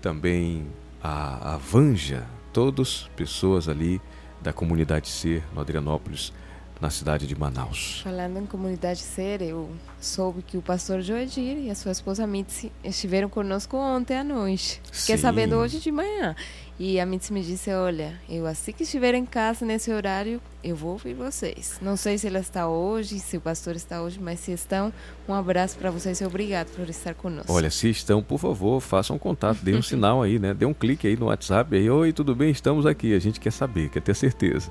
também 0.00 0.68
a, 1.02 1.54
a 1.54 1.56
Vanja, 1.56 2.24
todas 2.52 3.10
pessoas 3.16 3.68
ali 3.68 4.00
da 4.40 4.52
comunidade 4.52 5.08
Ser, 5.08 5.42
no 5.52 5.60
Adrianópolis, 5.60 6.32
na 6.80 6.90
cidade 6.90 7.26
de 7.26 7.34
Manaus. 7.34 8.00
Falando 8.02 8.38
em 8.38 8.46
comunidade 8.46 9.00
ser, 9.00 9.40
eu 9.42 9.70
soube 10.00 10.42
que 10.42 10.56
o 10.56 10.62
pastor 10.62 11.00
Joedir 11.00 11.58
e 11.58 11.70
a 11.70 11.74
sua 11.74 11.92
esposa 11.92 12.26
Mitzi 12.26 12.70
estiveram 12.84 13.28
conosco 13.28 13.76
ontem 13.76 14.18
à 14.18 14.24
noite. 14.24 14.80
Fiquei 14.92 15.16
Sim. 15.16 15.22
sabendo 15.22 15.56
hoje 15.56 15.80
de 15.80 15.90
manhã. 15.90 16.34
E 16.78 17.00
a 17.00 17.06
Mitzi 17.06 17.32
me 17.32 17.42
disse, 17.42 17.70
olha, 17.70 18.20
eu 18.28 18.46
assim 18.46 18.70
que 18.70 18.82
estiver 18.82 19.14
em 19.14 19.24
casa 19.24 19.64
nesse 19.64 19.90
horário, 19.90 20.42
eu 20.62 20.76
vou 20.76 20.90
ouvir 20.92 21.14
vocês. 21.14 21.78
Não 21.80 21.96
sei 21.96 22.18
se 22.18 22.26
ela 22.26 22.38
está 22.38 22.68
hoje, 22.68 23.18
se 23.18 23.38
o 23.38 23.40
pastor 23.40 23.74
está 23.74 24.02
hoje, 24.02 24.20
mas 24.20 24.40
se 24.40 24.52
estão, 24.52 24.92
um 25.26 25.32
abraço 25.32 25.78
para 25.78 25.90
vocês 25.90 26.20
e 26.20 26.26
obrigado 26.26 26.68
por 26.76 26.86
estar 26.90 27.14
conosco. 27.14 27.50
Olha, 27.50 27.70
se 27.70 27.88
estão, 27.88 28.22
por 28.22 28.38
favor, 28.38 28.78
façam 28.80 29.16
um 29.16 29.18
contato, 29.18 29.60
dê 29.62 29.74
um 29.74 29.80
sinal 29.80 30.22
aí, 30.22 30.38
né? 30.38 30.52
Dê 30.52 30.66
um 30.66 30.74
clique 30.74 31.06
aí 31.06 31.16
no 31.16 31.26
WhatsApp 31.26 31.74
aí. 31.74 31.88
Oi, 31.88 32.12
tudo 32.12 32.34
bem? 32.34 32.50
Estamos 32.50 32.84
aqui. 32.84 33.14
A 33.14 33.18
gente 33.18 33.40
quer 33.40 33.52
saber, 33.52 33.88
quer 33.88 34.02
ter 34.02 34.14
certeza. 34.14 34.70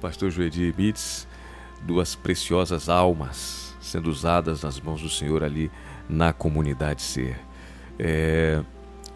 Pastor 0.00 0.30
Joedir 0.30 0.74
Mitz, 0.76 1.28
duas 1.82 2.14
preciosas 2.14 2.88
almas 2.88 3.76
sendo 3.80 4.10
usadas 4.10 4.62
nas 4.62 4.80
mãos 4.80 5.00
do 5.00 5.08
Senhor 5.08 5.44
ali 5.44 5.70
na 6.08 6.32
comunidade 6.32 7.02
Ser. 7.02 7.38
É, 7.98 8.62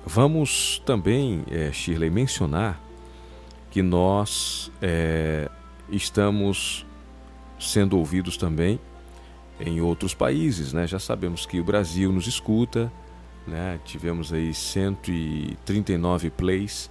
vamos 0.07 0.81
também, 0.87 1.45
é, 1.51 1.73
Shirley, 1.73 2.11
mencionar 2.11 2.81
que 3.71 3.83
nós 3.83 4.71
é, 4.81 5.49
estamos 5.91 6.87
sendo 7.59 7.99
ouvidos 7.99 8.37
também 8.37 8.81
em 9.61 9.81
outros 9.81 10.15
países, 10.15 10.73
né? 10.73 10.87
Já 10.87 10.99
sabemos 10.99 11.45
que 11.45 11.61
o 11.61 11.65
Brasil 11.65 12.11
nos 12.11 12.27
escuta, 12.27 12.91
né? 13.47 13.79
Tivemos 13.85 14.33
aí 14.33 14.55
139 14.55 16.31
plays 16.31 16.91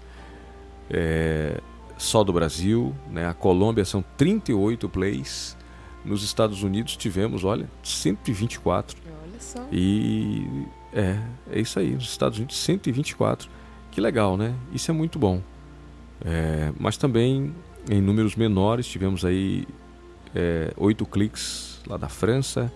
é, 0.89 1.59
só 1.97 2.23
do 2.23 2.31
Brasil, 2.31 2.95
né? 3.09 3.27
A 3.27 3.33
Colômbia 3.33 3.83
são 3.83 4.03
38 4.17 4.87
plays. 4.87 5.57
Nos 6.09 6.23
Estados 6.23 6.63
Unidos 6.63 6.97
tivemos, 6.97 7.43
olha, 7.43 7.69
124. 7.83 8.97
Olha 9.21 9.39
só. 9.39 9.63
E 9.71 10.43
é, 10.91 11.19
é 11.51 11.59
isso 11.59 11.77
aí, 11.77 11.91
nos 11.91 12.09
Estados 12.09 12.39
Unidos 12.39 12.57
124. 12.57 13.47
Que 13.91 14.01
legal, 14.01 14.35
né? 14.35 14.55
Isso 14.73 14.89
é 14.89 14.93
muito 14.93 15.19
bom. 15.19 15.39
É, 16.25 16.73
mas 16.79 16.97
também 16.97 17.53
em 17.87 18.01
números 18.01 18.35
menores 18.35 18.87
tivemos 18.87 19.23
aí 19.23 19.67
é, 20.33 20.73
oito 20.77 21.05
cliques 21.05 21.79
lá 21.85 21.95
da 21.95 22.09
França, 22.09 22.73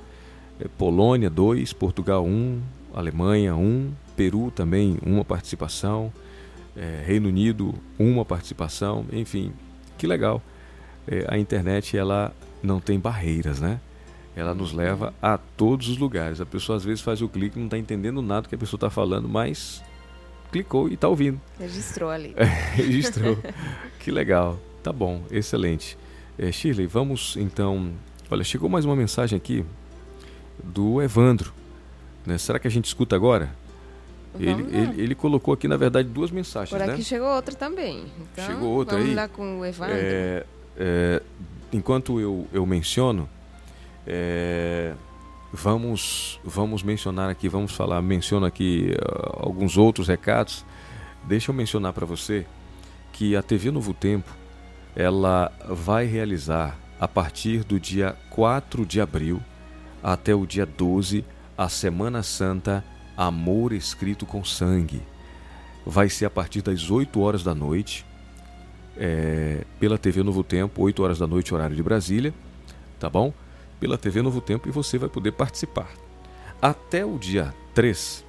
é, 0.59 0.67
Polônia 0.67 1.27
2, 1.27 1.73
Portugal 1.73 2.23
1, 2.23 2.29
um, 2.29 2.61
Alemanha 2.93 3.55
1, 3.55 3.59
um, 3.59 3.91
Peru 4.15 4.51
também 4.51 4.99
uma 5.03 5.25
participação, 5.25 6.13
é, 6.77 7.03
Reino 7.03 7.29
Unido 7.29 7.73
uma 7.97 8.23
participação, 8.23 9.07
enfim, 9.11 9.51
que 9.97 10.05
legal. 10.05 10.39
É, 11.07 11.25
a 11.27 11.39
internet 11.39 11.97
ela 11.97 12.31
não 12.63 12.79
tem 12.79 12.99
barreiras, 12.99 13.59
né? 13.59 13.79
Ela 14.35 14.55
nos 14.55 14.73
leva 14.73 15.13
a 15.21 15.37
todos 15.37 15.89
os 15.89 15.97
lugares. 15.97 16.41
A 16.41 16.45
pessoa 16.45 16.77
às 16.77 16.83
vezes 16.83 17.01
faz 17.01 17.21
o 17.21 17.29
clique, 17.29 17.59
não 17.59 17.65
está 17.65 17.77
entendendo 17.77 18.21
nada 18.21 18.47
que 18.47 18.55
a 18.55 18.57
pessoa 18.57 18.77
está 18.77 18.89
falando, 18.89 19.29
mas 19.29 19.83
clicou 20.51 20.87
e 20.89 20.95
está 20.95 21.07
ouvindo. 21.07 21.39
Registrou 21.59 22.09
ali. 22.09 22.33
É, 22.37 22.45
registrou. 22.75 23.37
que 23.99 24.09
legal. 24.09 24.59
Tá 24.81 24.91
bom, 24.91 25.23
excelente. 25.29 25.97
É, 26.37 26.51
Shirley, 26.51 26.87
vamos 26.87 27.37
então. 27.37 27.91
Olha, 28.29 28.43
chegou 28.43 28.67
mais 28.67 28.85
uma 28.85 28.95
mensagem 28.95 29.37
aqui 29.37 29.63
do 30.63 31.01
Evandro. 31.01 31.53
Né? 32.25 32.37
Será 32.37 32.57
que 32.57 32.67
a 32.67 32.71
gente 32.71 32.85
escuta 32.85 33.15
agora? 33.15 33.55
Ele, 34.39 34.63
ele, 34.75 35.01
ele, 35.01 35.15
colocou 35.15 35.53
aqui, 35.53 35.67
na 35.67 35.77
verdade, 35.77 36.09
duas 36.09 36.31
mensagens. 36.31 36.71
Por 36.71 36.81
aqui 36.81 36.97
né? 36.97 37.03
chegou 37.03 37.27
outra 37.27 37.53
também. 37.53 38.05
Então, 38.19 38.45
chegou 38.45 38.69
outra 38.69 38.95
vamos 38.95 39.11
aí. 39.11 39.15
lá 39.15 39.27
com 39.27 39.59
o 39.59 39.65
Evandro. 39.65 39.95
É, 39.95 40.43
é, 40.75 41.21
enquanto 41.77 42.19
eu, 42.19 42.47
eu 42.51 42.65
menciono, 42.65 43.29
é, 44.05 44.93
vamos, 45.51 46.39
vamos 46.43 46.81
mencionar 46.81 47.29
aqui, 47.29 47.47
vamos 47.47 47.73
falar, 47.73 48.01
menciono 48.01 48.45
aqui 48.45 48.95
uh, 48.95 49.45
alguns 49.45 49.77
outros 49.77 50.07
recados. 50.07 50.65
Deixa 51.23 51.51
eu 51.51 51.55
mencionar 51.55 51.93
para 51.93 52.05
você 52.05 52.45
que 53.11 53.35
a 53.35 53.43
TV 53.43 53.71
Novo 53.71 53.93
Tempo 53.93 54.29
ela 54.95 55.51
vai 55.67 56.05
realizar 56.05 56.77
a 56.99 57.07
partir 57.07 57.63
do 57.63 57.79
dia 57.79 58.15
4 58.29 58.85
de 58.85 58.99
abril 58.99 59.41
até 60.01 60.33
o 60.33 60.45
dia 60.45 60.65
12 60.65 61.23
a 61.57 61.69
Semana 61.69 62.23
Santa 62.23 62.83
Amor 63.15 63.73
Escrito 63.73 64.25
com 64.25 64.43
Sangue. 64.43 65.01
Vai 65.85 66.09
ser 66.09 66.25
a 66.25 66.29
partir 66.29 66.61
das 66.61 66.89
8 66.89 67.19
horas 67.19 67.43
da 67.43 67.53
noite, 67.53 68.05
é, 68.97 69.63
pela 69.79 69.97
TV 69.97 70.23
Novo 70.23 70.43
Tempo, 70.43 70.81
8 70.81 71.03
horas 71.03 71.19
da 71.19 71.27
noite, 71.27 71.53
horário 71.53 71.75
de 71.75 71.83
Brasília, 71.83 72.33
tá 72.99 73.09
bom? 73.09 73.33
Pela 73.79 73.97
TV 73.97 74.21
Novo 74.21 74.41
Tempo 74.41 74.67
e 74.67 74.71
você 74.71 74.97
vai 74.97 75.09
poder 75.09 75.31
participar. 75.31 75.89
Até 76.61 77.05
o 77.05 77.17
dia 77.17 77.53
3, 77.73 78.23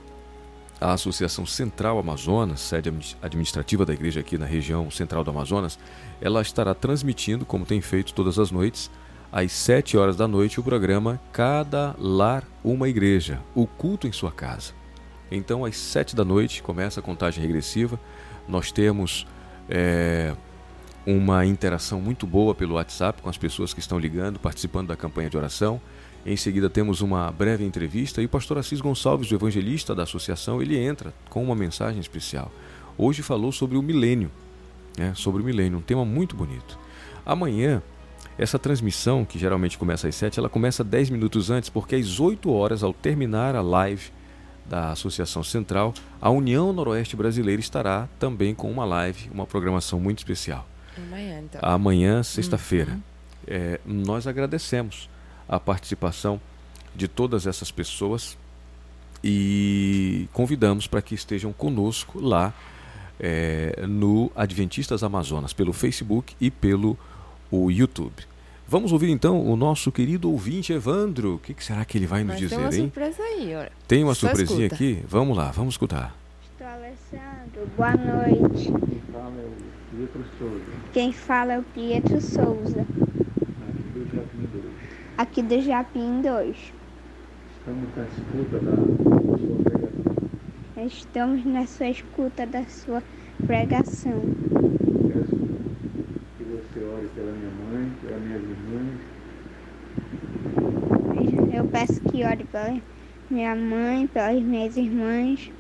a 0.80 0.92
Associação 0.92 1.46
Central 1.46 1.98
Amazonas, 1.98 2.60
sede 2.60 2.92
administrativa 3.22 3.86
da 3.86 3.94
igreja 3.94 4.20
aqui 4.20 4.36
na 4.36 4.46
região 4.46 4.90
central 4.90 5.22
do 5.22 5.30
Amazonas, 5.30 5.78
ela 6.20 6.42
estará 6.42 6.74
transmitindo, 6.74 7.46
como 7.46 7.64
tem 7.64 7.80
feito 7.80 8.12
todas 8.12 8.38
as 8.38 8.50
noites, 8.50 8.90
às 9.30 9.52
7 9.52 9.96
horas 9.96 10.16
da 10.16 10.28
noite, 10.28 10.60
o 10.60 10.62
programa 10.62 11.20
Cada 11.32 11.94
Lar 11.98 12.44
Uma 12.62 12.88
Igreja, 12.88 13.40
o 13.54 13.66
culto 13.66 14.06
em 14.06 14.12
sua 14.12 14.30
casa. 14.30 14.72
Então, 15.30 15.64
às 15.64 15.76
7 15.76 16.14
da 16.14 16.24
noite, 16.24 16.62
começa 16.62 17.00
a 17.00 17.02
contagem 17.02 17.42
regressiva. 17.42 17.98
Nós 18.46 18.70
temos 18.70 19.26
é, 19.68 20.34
uma 21.07 21.44
interação 21.44 22.00
muito 22.00 22.26
boa 22.26 22.55
pelo 22.55 22.74
WhatsApp 22.74 23.20
com 23.20 23.28
as 23.28 23.36
pessoas 23.36 23.74
que 23.74 23.80
estão 23.80 23.98
ligando, 23.98 24.38
participando 24.38 24.88
da 24.88 24.96
campanha 24.96 25.28
de 25.28 25.36
oração. 25.36 25.80
Em 26.24 26.36
seguida 26.36 26.70
temos 26.70 27.02
uma 27.02 27.30
breve 27.30 27.64
entrevista 27.64 28.22
e 28.22 28.24
o 28.24 28.28
pastor 28.28 28.57
Assis 28.57 28.80
Gonçalves, 28.80 29.30
o 29.30 29.34
evangelista 29.34 29.94
da 29.94 30.05
associação, 30.05 30.62
ele 30.62 30.78
entra 30.78 31.12
com 31.28 31.44
uma 31.44 31.55
mensagem 31.55 32.00
especial. 32.00 32.50
Hoje 32.96 33.22
falou 33.22 33.52
sobre 33.52 33.76
o 33.76 33.82
milênio, 33.82 34.30
né? 34.96 35.12
sobre 35.14 35.42
o 35.42 35.44
milênio, 35.44 35.78
um 35.78 35.82
tema 35.82 36.05
muito 36.05 36.34
bonito. 36.34 36.78
Amanhã, 37.26 37.82
essa 38.38 38.59
transmissão, 38.59 39.24
que 39.24 39.38
geralmente 39.38 39.76
começa 39.76 40.09
às 40.09 40.14
7, 40.14 40.38
ela 40.38 40.48
começa 40.48 40.82
10 40.82 41.11
minutos 41.11 41.50
antes, 41.50 41.68
porque 41.68 41.94
às 41.94 42.18
8 42.18 42.50
horas, 42.50 42.82
ao 42.82 42.94
terminar 42.94 43.55
a 43.55 43.61
live 43.61 44.11
da 44.64 44.92
Associação 44.92 45.42
Central, 45.44 45.92
a 46.20 46.30
União 46.30 46.72
Noroeste 46.72 47.14
Brasileira 47.16 47.61
estará 47.61 48.09
também 48.18 48.55
com 48.55 48.70
uma 48.70 48.84
live, 48.86 49.28
uma 49.32 49.46
programação 49.46 50.00
muito 50.00 50.18
especial. 50.18 50.66
Amanhã, 50.97 51.40
então. 51.40 51.61
Amanhã, 51.62 52.22
sexta-feira. 52.22 52.92
Uhum. 52.92 53.01
É, 53.47 53.80
nós 53.84 54.26
agradecemos 54.26 55.09
a 55.49 55.61
participação 55.61 56.40
de 56.95 57.09
todas 57.09 57.47
essas 57.47 57.70
pessoas 57.70 58.36
e 59.22 60.28
convidamos 60.32 60.86
para 60.86 61.03
que 61.03 61.14
estejam 61.14 61.53
conosco 61.53 62.20
lá 62.20 62.53
é, 63.18 63.84
no 63.86 64.30
Adventistas 64.36 65.03
Amazonas, 65.03 65.53
pelo 65.53 65.72
Facebook 65.72 66.34
e 66.40 66.51
pelo 66.51 66.97
o 67.51 67.70
YouTube. 67.70 68.24
Vamos 68.66 68.92
ouvir 68.92 69.11
então 69.11 69.45
o 69.47 69.57
nosso 69.57 69.92
querido 69.92 70.30
ouvinte 70.30 70.72
Evandro. 70.72 71.34
O 71.34 71.38
que, 71.38 71.55
que 71.55 71.62
será 71.62 71.84
que 71.84 71.99
ele 71.99 72.07
vai 72.07 72.20
nos 72.24 72.32
Mas 72.32 72.38
dizer, 72.40 72.57
tem 72.57 72.64
uma 72.64 72.74
hein? 72.74 72.80
surpresa 72.82 73.22
aí, 73.22 73.55
olha. 73.55 73.72
Tem 73.86 74.05
uma 74.05 74.14
Só 74.14 74.26
surpresinha 74.26 74.66
escuta. 74.66 74.74
aqui? 74.74 75.05
Vamos 75.07 75.36
lá, 75.36 75.51
vamos 75.51 75.74
escutar. 75.74 76.16
Estou 76.53 76.66
Alessandro, 76.66 77.68
boa 77.76 77.95
noite. 77.97 78.72
Quem 80.92 81.12
fala 81.12 81.53
é 81.53 81.59
o 81.61 81.62
Pietro 81.62 82.20
Souza, 82.20 82.84
aqui 85.16 85.40
do 85.40 85.61
Japim 85.61 86.20
2. 86.20 86.72
Estamos 87.55 87.88
na 87.97 88.05
escuta 88.05 88.59
da 88.59 88.74
sua 89.38 89.57
pregação. 89.62 90.86
Estamos 90.86 91.45
na 91.45 91.66
sua 91.66 91.88
escuta 91.88 92.45
da 92.47 92.64
sua 92.64 93.03
pregação. 93.47 94.20
Peço 95.12 95.36
que 96.38 96.45
você 96.45 96.84
ore 96.84 97.09
pela 97.14 97.32
minha 97.32 97.53
mãe, 97.70 97.92
pelas 98.03 98.20
minhas 98.20 98.42
irmãs, 98.42 99.01
Eu 101.55 101.64
peço 101.66 102.01
que 102.01 102.24
ore 102.24 102.45
pela 102.45 102.80
minha 103.30 103.55
mãe, 103.55 104.09
pelas 104.09 104.42
minhas 104.42 104.76
irmãs. 104.76 105.53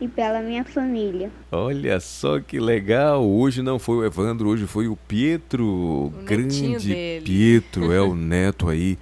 E 0.00 0.08
pela 0.08 0.40
minha 0.40 0.64
família. 0.64 1.30
Olha 1.50 1.98
só 2.00 2.40
que 2.40 2.58
legal! 2.58 3.26
Hoje 3.26 3.62
não 3.62 3.78
foi 3.78 3.96
o 3.96 4.04
Evandro, 4.04 4.48
hoje 4.48 4.66
foi 4.66 4.88
o 4.88 4.96
Pietro. 4.96 5.66
O 5.66 6.12
grande 6.24 6.76
dele. 6.78 7.24
Pietro, 7.24 7.92
é 7.92 8.00
o 8.00 8.14
neto 8.16 8.68
aí 8.68 8.98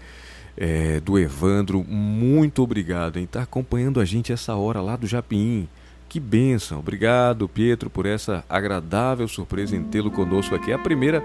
é, 0.56 1.00
do 1.00 1.18
Evandro. 1.18 1.84
Muito 1.84 2.62
obrigado 2.62 3.18
em 3.18 3.24
estar 3.24 3.42
acompanhando 3.42 4.00
a 4.00 4.04
gente 4.04 4.32
essa 4.32 4.54
hora 4.54 4.80
lá 4.80 4.96
do 4.96 5.06
Japim. 5.06 5.68
Que 6.08 6.20
bênção! 6.20 6.78
Obrigado, 6.78 7.48
Pietro, 7.48 7.90
por 7.90 8.06
essa 8.06 8.44
agradável 8.48 9.26
surpresa 9.26 9.74
em 9.74 9.82
tê-lo 9.82 10.10
conosco 10.10 10.54
aqui. 10.54 10.70
É 10.70 10.74
a 10.74 10.78
primeira, 10.78 11.24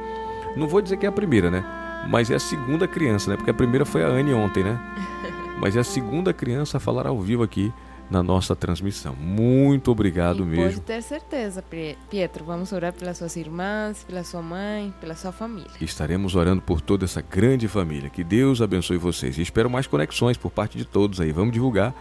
não 0.57 0.67
vou 0.67 0.81
dizer 0.81 0.97
que 0.97 1.05
é 1.05 1.09
a 1.09 1.11
primeira, 1.11 1.51
né? 1.51 1.63
Mas 2.09 2.31
é 2.31 2.35
a 2.35 2.39
segunda 2.39 2.87
criança, 2.87 3.29
né? 3.29 3.37
Porque 3.37 3.51
a 3.51 3.53
primeira 3.53 3.85
foi 3.85 4.03
a 4.03 4.07
Anne 4.07 4.33
ontem, 4.33 4.63
né? 4.63 4.79
Mas 5.61 5.75
é 5.75 5.81
a 5.81 5.83
segunda 5.83 6.33
criança 6.33 6.77
a 6.77 6.79
falar 6.79 7.05
ao 7.05 7.19
vivo 7.19 7.43
aqui 7.43 7.71
na 8.09 8.23
nossa 8.23 8.55
transmissão. 8.55 9.15
Muito 9.15 9.91
obrigado 9.91 10.41
e 10.43 10.45
mesmo. 10.45 10.63
Pode 10.65 10.81
ter 10.81 11.01
certeza, 11.03 11.61
Pie- 11.61 11.97
Pietro. 12.09 12.43
Vamos 12.43 12.71
orar 12.71 12.91
pelas 12.93 13.17
suas 13.17 13.35
irmãs, 13.35 14.03
pela 14.03 14.23
sua 14.23 14.41
mãe, 14.41 14.93
pela 14.99 15.15
sua 15.15 15.31
família. 15.31 15.69
Estaremos 15.79 16.35
orando 16.35 16.61
por 16.61 16.81
toda 16.81 17.05
essa 17.05 17.21
grande 17.21 17.67
família. 17.67 18.09
Que 18.09 18.23
Deus 18.23 18.61
abençoe 18.61 18.97
vocês. 18.97 19.37
E 19.37 19.41
espero 19.43 19.69
mais 19.69 19.85
conexões 19.85 20.37
por 20.37 20.49
parte 20.49 20.77
de 20.77 20.85
todos 20.85 21.21
aí. 21.21 21.31
Vamos 21.31 21.53
divulgar 21.53 21.93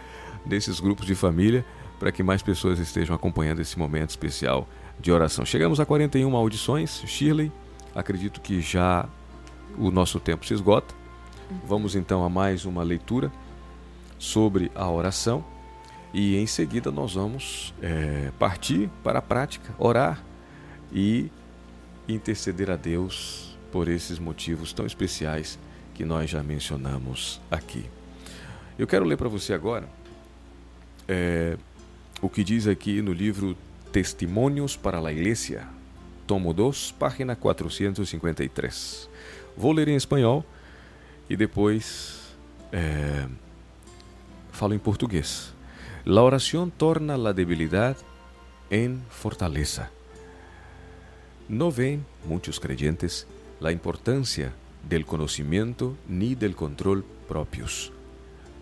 desses 0.46 0.80
grupos 0.80 1.04
de 1.06 1.14
família 1.14 1.64
para 1.98 2.10
que 2.10 2.22
mais 2.22 2.40
pessoas 2.42 2.78
estejam 2.78 3.14
acompanhando 3.14 3.60
esse 3.60 3.78
momento 3.78 4.10
especial 4.10 4.66
de 4.98 5.12
oração. 5.12 5.44
Chegamos 5.44 5.78
a 5.80 5.84
41 5.84 6.34
audições. 6.36 7.02
Shirley, 7.06 7.52
acredito 7.94 8.40
que 8.40 8.60
já 8.60 9.06
o 9.76 9.90
nosso 9.90 10.18
tempo 10.18 10.46
se 10.46 10.54
esgota. 10.54 10.94
Vamos 11.66 11.94
então 11.94 12.24
a 12.24 12.28
mais 12.28 12.64
uma 12.64 12.82
leitura 12.82 13.30
sobre 14.18 14.70
a 14.74 14.88
oração. 14.90 15.44
E 16.18 16.36
em 16.36 16.48
seguida 16.48 16.90
nós 16.90 17.14
vamos 17.14 17.72
eh, 17.80 18.32
partir 18.40 18.90
para 19.04 19.20
a 19.20 19.22
prática, 19.22 19.72
orar 19.78 20.20
e 20.92 21.30
interceder 22.08 22.72
a 22.72 22.74
Deus 22.74 23.56
por 23.70 23.86
esses 23.86 24.18
motivos 24.18 24.72
tão 24.72 24.84
especiais 24.84 25.60
que 25.94 26.04
nós 26.04 26.28
já 26.28 26.42
mencionamos 26.42 27.40
aqui. 27.48 27.88
Eu 28.76 28.84
quero 28.84 29.04
ler 29.04 29.16
para 29.16 29.28
você 29.28 29.52
agora 29.52 29.88
eh, 31.06 31.56
o 32.20 32.28
que 32.28 32.42
diz 32.42 32.66
aqui 32.66 33.00
no 33.00 33.12
livro 33.12 33.56
Testimônios 33.92 34.76
para 34.76 34.98
a 34.98 35.12
Igreja, 35.12 35.68
tomo 36.26 36.52
2, 36.52 36.96
página 36.98 37.36
453. 37.36 39.08
Vou 39.56 39.70
ler 39.70 39.86
em 39.86 39.94
espanhol 39.94 40.44
e 41.30 41.36
depois 41.36 42.34
eh, 42.72 43.28
falo 44.50 44.74
em 44.74 44.80
português. 44.80 45.56
La 46.08 46.22
oración 46.22 46.70
torna 46.70 47.18
la 47.18 47.34
debilidad 47.34 47.94
en 48.70 49.02
fortaleza. 49.10 49.90
No 51.50 51.70
ven 51.70 52.06
muchos 52.26 52.60
creyentes 52.60 53.26
la 53.60 53.72
importancia 53.72 54.54
del 54.88 55.04
conocimiento 55.04 55.98
ni 56.08 56.34
del 56.34 56.56
control 56.56 57.04
propios. 57.28 57.92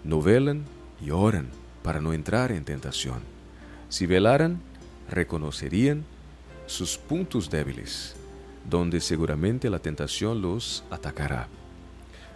No 0.02 0.20
velan 0.20 0.64
y 1.00 1.12
oran 1.12 1.46
para 1.84 2.00
no 2.00 2.12
entrar 2.12 2.50
en 2.50 2.64
tentación. 2.64 3.20
Si 3.90 4.06
velaran, 4.06 4.60
reconocerían 5.08 6.04
sus 6.66 6.98
puntos 6.98 7.48
débiles, 7.48 8.16
donde 8.68 9.00
seguramente 9.00 9.70
la 9.70 9.78
tentación 9.78 10.42
los 10.42 10.82
atacará. 10.90 11.46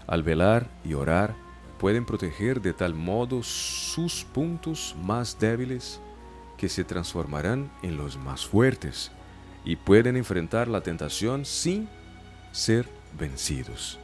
Al 0.07 0.23
velar 0.23 0.69
y 0.85 0.95
orar, 0.95 1.35
pueden 1.81 2.05
proteger 2.05 2.61
de 2.61 2.75
tal 2.75 2.93
modo 2.93 3.43
sus 3.43 4.23
puntos 4.23 4.95
más 5.03 5.39
débiles 5.39 5.99
que 6.59 6.69
se 6.69 6.85
transformarán 6.85 7.73
en 7.83 7.97
los 7.97 8.19
más 8.19 8.45
fuertes 8.47 9.11
y 9.65 9.77
pueden 9.77 10.19
enfrentar 10.19 10.69
la 10.69 10.83
tentación 10.83 11.47
sin 11.47 11.89
ser 12.53 12.87
vencidos. 13.19 13.99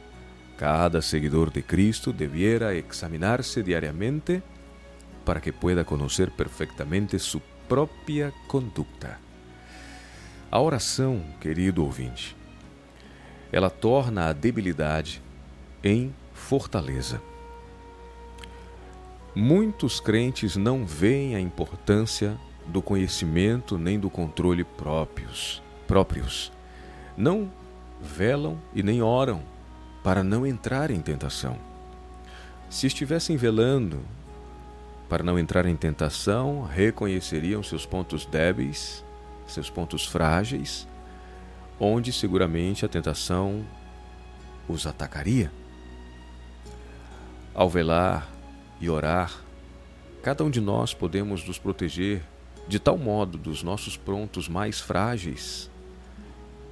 Cada 0.57 1.03
seguidor 1.03 1.53
de 1.53 1.63
Cristo 1.63 2.11
debiera 2.11 2.73
examinarse 2.73 3.61
diariamente 3.61 4.41
para 5.23 5.39
que 5.39 5.53
pueda 5.53 5.85
conocer 5.85 6.31
perfeitamente 6.31 7.19
su 7.19 7.39
própria 7.69 8.33
conduta. 8.47 9.19
A 10.49 10.59
oração, 10.59 11.23
querido 11.39 11.83
ouvinte, 11.83 12.35
ela 13.51 13.69
torna 13.69 14.29
a 14.29 14.33
debilidade 14.33 15.21
em 15.83 16.11
fortaleza. 16.33 17.21
Muitos 19.39 19.99
crentes 19.99 20.55
não 20.55 20.83
veem 20.83 21.35
a 21.35 21.39
importância 21.39 22.35
do 22.65 22.81
conhecimento 22.81 23.77
nem 23.77 23.99
do 23.99 24.09
controle 24.09 24.63
próprios, 24.63 25.61
próprios. 25.85 26.51
Não 27.15 27.47
velam 28.01 28.57
e 28.73 28.81
nem 28.81 28.99
oram 28.99 29.43
para 30.03 30.23
não 30.23 30.43
entrar 30.43 30.89
em 30.89 30.99
tentação. 31.01 31.55
Se 32.67 32.87
estivessem 32.87 33.37
velando 33.37 33.99
para 35.07 35.23
não 35.23 35.37
entrar 35.37 35.67
em 35.67 35.75
tentação, 35.75 36.63
reconheceriam 36.63 37.61
seus 37.61 37.85
pontos 37.85 38.25
débeis, 38.25 39.05
seus 39.45 39.69
pontos 39.69 40.03
frágeis, 40.03 40.87
onde 41.79 42.11
seguramente 42.11 42.83
a 42.83 42.89
tentação 42.89 43.63
os 44.67 44.87
atacaria. 44.87 45.51
Ao 47.53 47.69
velar 47.69 48.35
e 48.79 48.89
orar, 48.89 49.43
cada 50.21 50.43
um 50.43 50.49
de 50.49 50.61
nós 50.61 50.93
podemos 50.93 51.45
nos 51.45 51.57
proteger 51.57 52.23
de 52.67 52.79
tal 52.79 52.97
modo 52.97 53.37
dos 53.37 53.63
nossos 53.63 53.95
pontos 53.95 54.49
mais 54.49 54.79
frágeis 54.79 55.69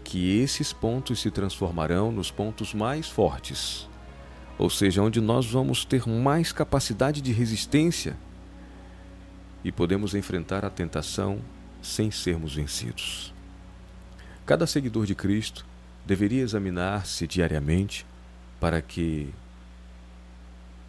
que 0.04 0.40
esses 0.40 0.72
pontos 0.72 1.20
se 1.20 1.32
transformarão 1.32 2.12
nos 2.12 2.30
pontos 2.30 2.74
mais 2.74 3.10
fortes, 3.10 3.90
ou 4.58 4.70
seja, 4.70 5.02
onde 5.02 5.20
nós 5.20 5.46
vamos 5.48 5.84
ter 5.84 6.08
mais 6.08 6.52
capacidade 6.52 7.22
de 7.22 7.32
resistência 7.32 8.16
e 9.64 9.72
podemos 9.72 10.14
enfrentar 10.14 10.64
a 10.64 10.70
tentação 10.70 11.40
sem 11.82 12.12
sermos 12.12 12.54
vencidos. 12.54 13.34
Cada 14.46 14.68
seguidor 14.68 15.08
de 15.08 15.16
Cristo 15.16 15.66
deveria 16.06 16.44
examinar-se 16.44 17.26
diariamente 17.26 18.06
para 18.60 18.82
que 18.82 19.34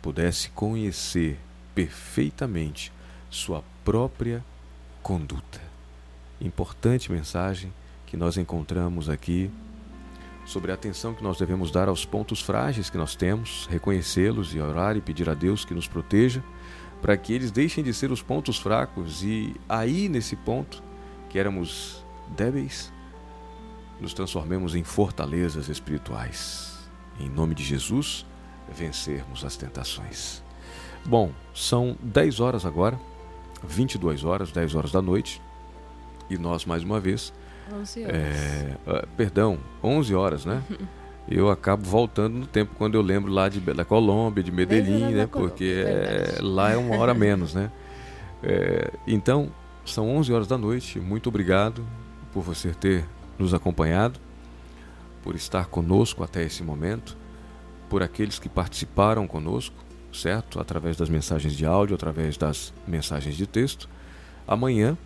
pudesse 0.03 0.51
conhecer 0.51 1.39
perfeitamente 1.75 2.93
sua 3.31 3.63
própria 3.85 4.45
conduta. 5.03 5.61
Importante 6.41 7.13
mensagem 7.13 7.73
que 8.07 8.17
nós 8.17 8.37
encontramos 8.37 9.09
aqui 9.09 9.51
sobre 10.45 10.71
a 10.71 10.75
atenção 10.75 11.13
que 11.13 11.23
nós 11.23 11.39
devemos 11.39 11.71
dar 11.71 11.89
aos 11.89 12.05
pontos 12.05 12.41
frágeis 12.41 12.89
que 12.89 12.97
nós 12.97 13.17
temos, 13.17 13.67
reconhecê-los 13.71 14.55
e 14.55 14.61
orar 14.61 14.97
e 14.97 15.01
pedir 15.01 15.29
a 15.29 15.35
Deus 15.35 15.65
que 15.65 15.75
nos 15.75 15.89
proteja, 15.89 16.43
para 17.03 17.17
que 17.17 17.33
eles 17.33 17.51
deixem 17.51 17.83
de 17.83 17.93
ser 17.93 18.11
os 18.11 18.23
pontos 18.23 18.59
fracos 18.59 19.23
e 19.23 19.55
aí 19.69 20.09
nesse 20.09 20.37
ponto 20.37 20.83
que 21.29 21.39
éramos 21.39 22.05
débeis, 22.29 22.93
nos 24.01 24.15
transformemos 24.15 24.75
em 24.75 24.85
fortalezas 24.85 25.69
espirituais. 25.69 26.79
Em 27.19 27.29
nome 27.29 27.55
de 27.55 27.65
Jesus, 27.65 28.25
vencermos 28.73 29.45
as 29.45 29.57
tentações. 29.57 30.43
Bom, 31.05 31.31
são 31.55 31.97
10 32.03 32.41
horas 32.41 32.67
agora, 32.67 32.99
22 33.63 34.25
horas, 34.25 34.51
10 34.51 34.75
horas 34.75 34.93
da 34.93 35.01
noite, 35.01 35.41
e 36.29 36.37
nós 36.37 36.65
mais 36.65 36.83
uma 36.83 36.99
vez 36.99 37.33
11 37.73 38.05
horas. 38.05 38.15
é, 38.17 38.77
perdão, 39.17 39.59
11 39.83 40.15
horas, 40.15 40.45
né? 40.45 40.63
Eu 41.29 41.51
acabo 41.51 41.85
voltando 41.85 42.39
no 42.39 42.47
tempo 42.47 42.73
quando 42.79 42.95
eu 42.95 43.03
lembro 43.03 43.33
lá 43.33 43.49
de, 43.49 43.59
da 43.59 43.85
Colômbia, 43.85 44.45
de 44.45 44.53
Medellín, 44.53 45.11
né? 45.11 45.27
Porque 45.27 45.83
verdade. 45.85 46.39
é, 46.39 46.41
lá 46.41 46.71
é 46.71 46.77
uma 46.77 46.97
hora 46.99 47.13
menos, 47.13 47.53
né? 47.53 47.73
É, 48.45 48.93
então, 49.09 49.51
são 49.85 50.09
11 50.17 50.33
horas 50.33 50.47
da 50.47 50.57
noite. 50.57 51.01
Muito 51.01 51.29
obrigado 51.29 51.85
por 52.33 52.43
você 52.43 52.71
ter 52.71 53.05
nos 53.37 53.53
acompanhado, 53.53 54.21
por 55.25 55.35
estar 55.35 55.67
conosco 55.67 56.23
até 56.23 56.45
esse 56.45 56.63
momento, 56.63 57.17
por 57.89 58.03
aqueles 58.03 58.39
que 58.39 58.49
participaram 58.49 59.27
conosco, 59.27 59.77
certo? 60.13 60.61
Através 60.61 60.97
das 60.97 61.09
mensagens 61.09 61.55
de 61.55 61.65
áudio, 61.67 61.95
através 61.95 62.37
das 62.37 62.73
mensagens 62.87 63.37
de 63.37 63.47
texto. 63.47 63.89
Amanhã 64.47 64.97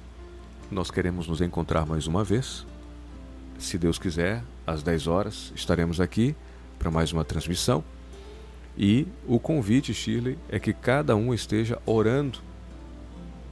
nós 0.70 0.91
queremos 0.91 1.26
nos 1.26 1.41
encontrar 1.41 1.85
mais 1.87 2.07
uma 2.07 2.22
vez. 2.22 2.66
Se 3.59 3.76
Deus 3.76 3.99
quiser, 3.99 4.43
às 4.66 4.83
10 4.83 5.07
horas 5.07 5.53
estaremos 5.55 6.01
aqui 6.01 6.35
para 6.78 6.91
mais 6.91 7.12
uma 7.12 7.24
transmissão. 7.24 7.85
E 8.78 9.07
o 9.26 9.39
convite, 9.39 9.93
Shirley, 9.93 10.39
é 10.49 10.59
que 10.59 10.72
cada 10.72 11.14
um 11.16 11.35
esteja 11.35 11.78
orando. 11.85 12.39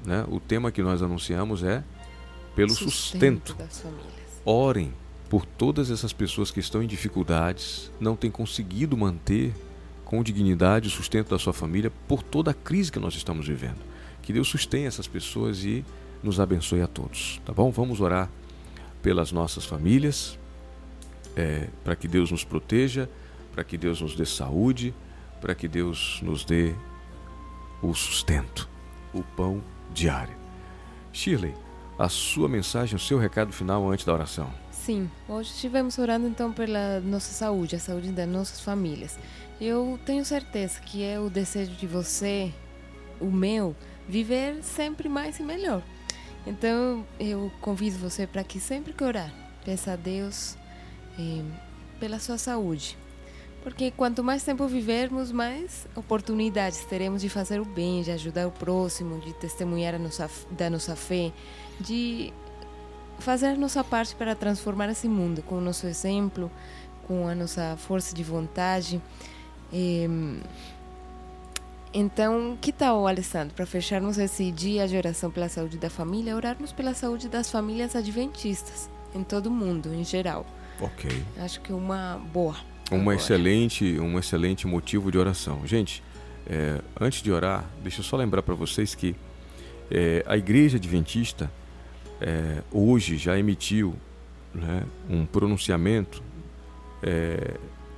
Né? 0.06 0.24
O 0.28 0.40
tema 0.40 0.70
que 0.70 0.82
nós 0.82 1.02
anunciamos 1.02 1.62
é 1.62 1.82
pelo 2.54 2.70
sustento. 2.70 3.54
famílias. 3.54 4.42
Orem 4.44 4.94
por 5.28 5.44
todas 5.44 5.90
essas 5.90 6.12
pessoas 6.12 6.50
que 6.50 6.60
estão 6.60 6.82
em 6.82 6.86
dificuldades, 6.86 7.90
não 8.00 8.16
têm 8.16 8.30
conseguido 8.30 8.96
manter 8.96 9.54
com 10.04 10.22
dignidade 10.22 10.88
o 10.88 10.90
sustento 10.90 11.28
da 11.28 11.38
sua 11.38 11.52
família 11.52 11.92
por 12.06 12.22
toda 12.22 12.52
a 12.52 12.54
crise 12.54 12.90
que 12.90 12.98
nós 12.98 13.14
estamos 13.14 13.46
vivendo. 13.46 13.78
Que 14.22 14.32
Deus 14.32 14.48
sustenha 14.48 14.88
essas 14.88 15.06
pessoas 15.06 15.64
e 15.64 15.84
nos 16.22 16.40
abençoe 16.40 16.80
a 16.80 16.86
todos, 16.86 17.40
tá 17.44 17.52
bom? 17.52 17.70
Vamos 17.70 18.00
orar 18.00 18.30
pelas 19.02 19.30
nossas 19.30 19.64
famílias, 19.64 20.38
é, 21.36 21.68
para 21.84 21.94
que 21.94 22.08
Deus 22.08 22.30
nos 22.30 22.42
proteja, 22.42 23.08
para 23.52 23.62
que 23.62 23.76
Deus 23.76 24.00
nos 24.00 24.16
dê 24.16 24.24
saúde, 24.24 24.94
para 25.40 25.54
que 25.54 25.68
Deus 25.68 26.20
nos 26.22 26.44
dê 26.44 26.74
o 27.82 27.94
sustento, 27.94 28.68
o 29.12 29.22
pão 29.22 29.62
diário. 29.92 30.34
Shirley, 31.12 31.54
a 31.98 32.08
sua 32.08 32.48
mensagem, 32.48 32.96
o 32.96 32.98
seu 32.98 33.18
recado 33.18 33.52
final 33.52 33.88
antes 33.90 34.04
da 34.04 34.12
oração. 34.12 34.50
Sim, 34.88 35.10
hoje 35.28 35.50
estivemos 35.50 35.98
orando 35.98 36.26
então 36.26 36.50
pela 36.50 36.98
nossa 37.00 37.30
saúde, 37.30 37.76
a 37.76 37.78
saúde 37.78 38.10
das 38.10 38.26
nossas 38.26 38.62
famílias. 38.62 39.18
Eu 39.60 40.00
tenho 40.06 40.24
certeza 40.24 40.80
que 40.80 41.04
é 41.04 41.20
o 41.20 41.28
desejo 41.28 41.72
de 41.72 41.86
você, 41.86 42.50
o 43.20 43.26
meu, 43.26 43.76
viver 44.08 44.62
sempre 44.62 45.06
mais 45.06 45.38
e 45.40 45.42
melhor. 45.42 45.82
Então 46.46 47.04
eu 47.20 47.52
convido 47.60 47.98
você 47.98 48.26
para 48.26 48.42
que 48.42 48.58
sempre 48.58 48.94
que 48.94 49.04
orar, 49.04 49.30
peça 49.62 49.92
a 49.92 49.96
Deus 49.96 50.56
eh, 51.18 51.44
pela 52.00 52.18
sua 52.18 52.38
saúde. 52.38 52.96
Porque 53.62 53.90
quanto 53.90 54.24
mais 54.24 54.42
tempo 54.42 54.66
vivermos, 54.66 55.30
mais 55.30 55.86
oportunidades 55.94 56.82
teremos 56.86 57.20
de 57.20 57.28
fazer 57.28 57.60
o 57.60 57.64
bem, 57.66 58.00
de 58.00 58.10
ajudar 58.10 58.46
o 58.46 58.52
próximo, 58.52 59.20
de 59.20 59.34
testemunhar 59.34 59.98
nossa, 59.98 60.30
da 60.52 60.70
nossa 60.70 60.96
fé, 60.96 61.30
de 61.78 62.32
fazer 63.18 63.56
nossa 63.56 63.82
parte 63.82 64.14
para 64.14 64.34
transformar 64.34 64.88
esse 64.90 65.08
mundo 65.08 65.42
com 65.42 65.56
o 65.56 65.60
nosso 65.60 65.86
exemplo, 65.86 66.50
com 67.06 67.28
a 67.28 67.34
nossa 67.34 67.76
força 67.76 68.14
de 68.14 68.22
vontade. 68.22 69.00
Eh, 69.72 70.08
então, 71.92 72.56
que 72.60 72.70
tal, 72.70 73.06
Alessandro, 73.06 73.54
para 73.54 73.64
fecharmos 73.64 74.18
esse 74.18 74.50
dia 74.52 74.86
de 74.86 74.96
oração 74.96 75.30
pela 75.30 75.48
saúde 75.48 75.78
da 75.78 75.88
família, 75.88 76.36
orarmos 76.36 76.70
pela 76.70 76.92
saúde 76.92 77.28
das 77.28 77.50
famílias 77.50 77.96
adventistas 77.96 78.90
em 79.14 79.24
todo 79.24 79.46
o 79.46 79.50
mundo, 79.50 79.92
em 79.94 80.04
geral? 80.04 80.44
Ok. 80.80 81.10
Acho 81.38 81.60
que 81.60 81.72
uma 81.72 82.20
boa. 82.32 82.56
Um 82.92 83.00
agora. 83.00 83.16
excelente, 83.16 83.98
um 83.98 84.18
excelente 84.18 84.66
motivo 84.66 85.10
de 85.10 85.18
oração. 85.18 85.66
Gente, 85.66 86.02
é, 86.46 86.80
antes 87.00 87.22
de 87.22 87.32
orar, 87.32 87.64
deixa 87.82 88.00
eu 88.00 88.04
só 88.04 88.16
lembrar 88.16 88.42
para 88.42 88.54
vocês 88.54 88.94
que 88.94 89.16
é, 89.90 90.22
a 90.26 90.36
Igreja 90.36 90.76
Adventista 90.76 91.50
é, 92.20 92.62
hoje 92.72 93.16
já 93.16 93.38
emitiu 93.38 93.94
né, 94.54 94.84
um 95.08 95.24
pronunciamento 95.24 96.22
é, 97.02 97.54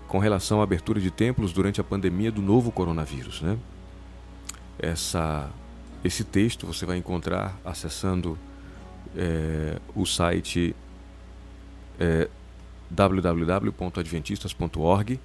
com 0.06 0.18
relação 0.18 0.60
à 0.60 0.64
abertura 0.64 1.00
de 1.00 1.10
templos 1.10 1.52
durante 1.52 1.80
a 1.80 1.84
pandemia 1.84 2.30
do 2.30 2.42
novo 2.42 2.70
coronavírus. 2.70 3.40
Né? 3.40 3.56
Essa, 4.78 5.50
esse 6.04 6.24
texto 6.24 6.66
você 6.66 6.84
vai 6.84 6.96
encontrar 6.96 7.58
acessando 7.64 8.38
é, 9.16 9.78
o 9.94 10.04
site 10.04 10.74
é, 11.98 12.28
www.adventistas.org 12.90 15.20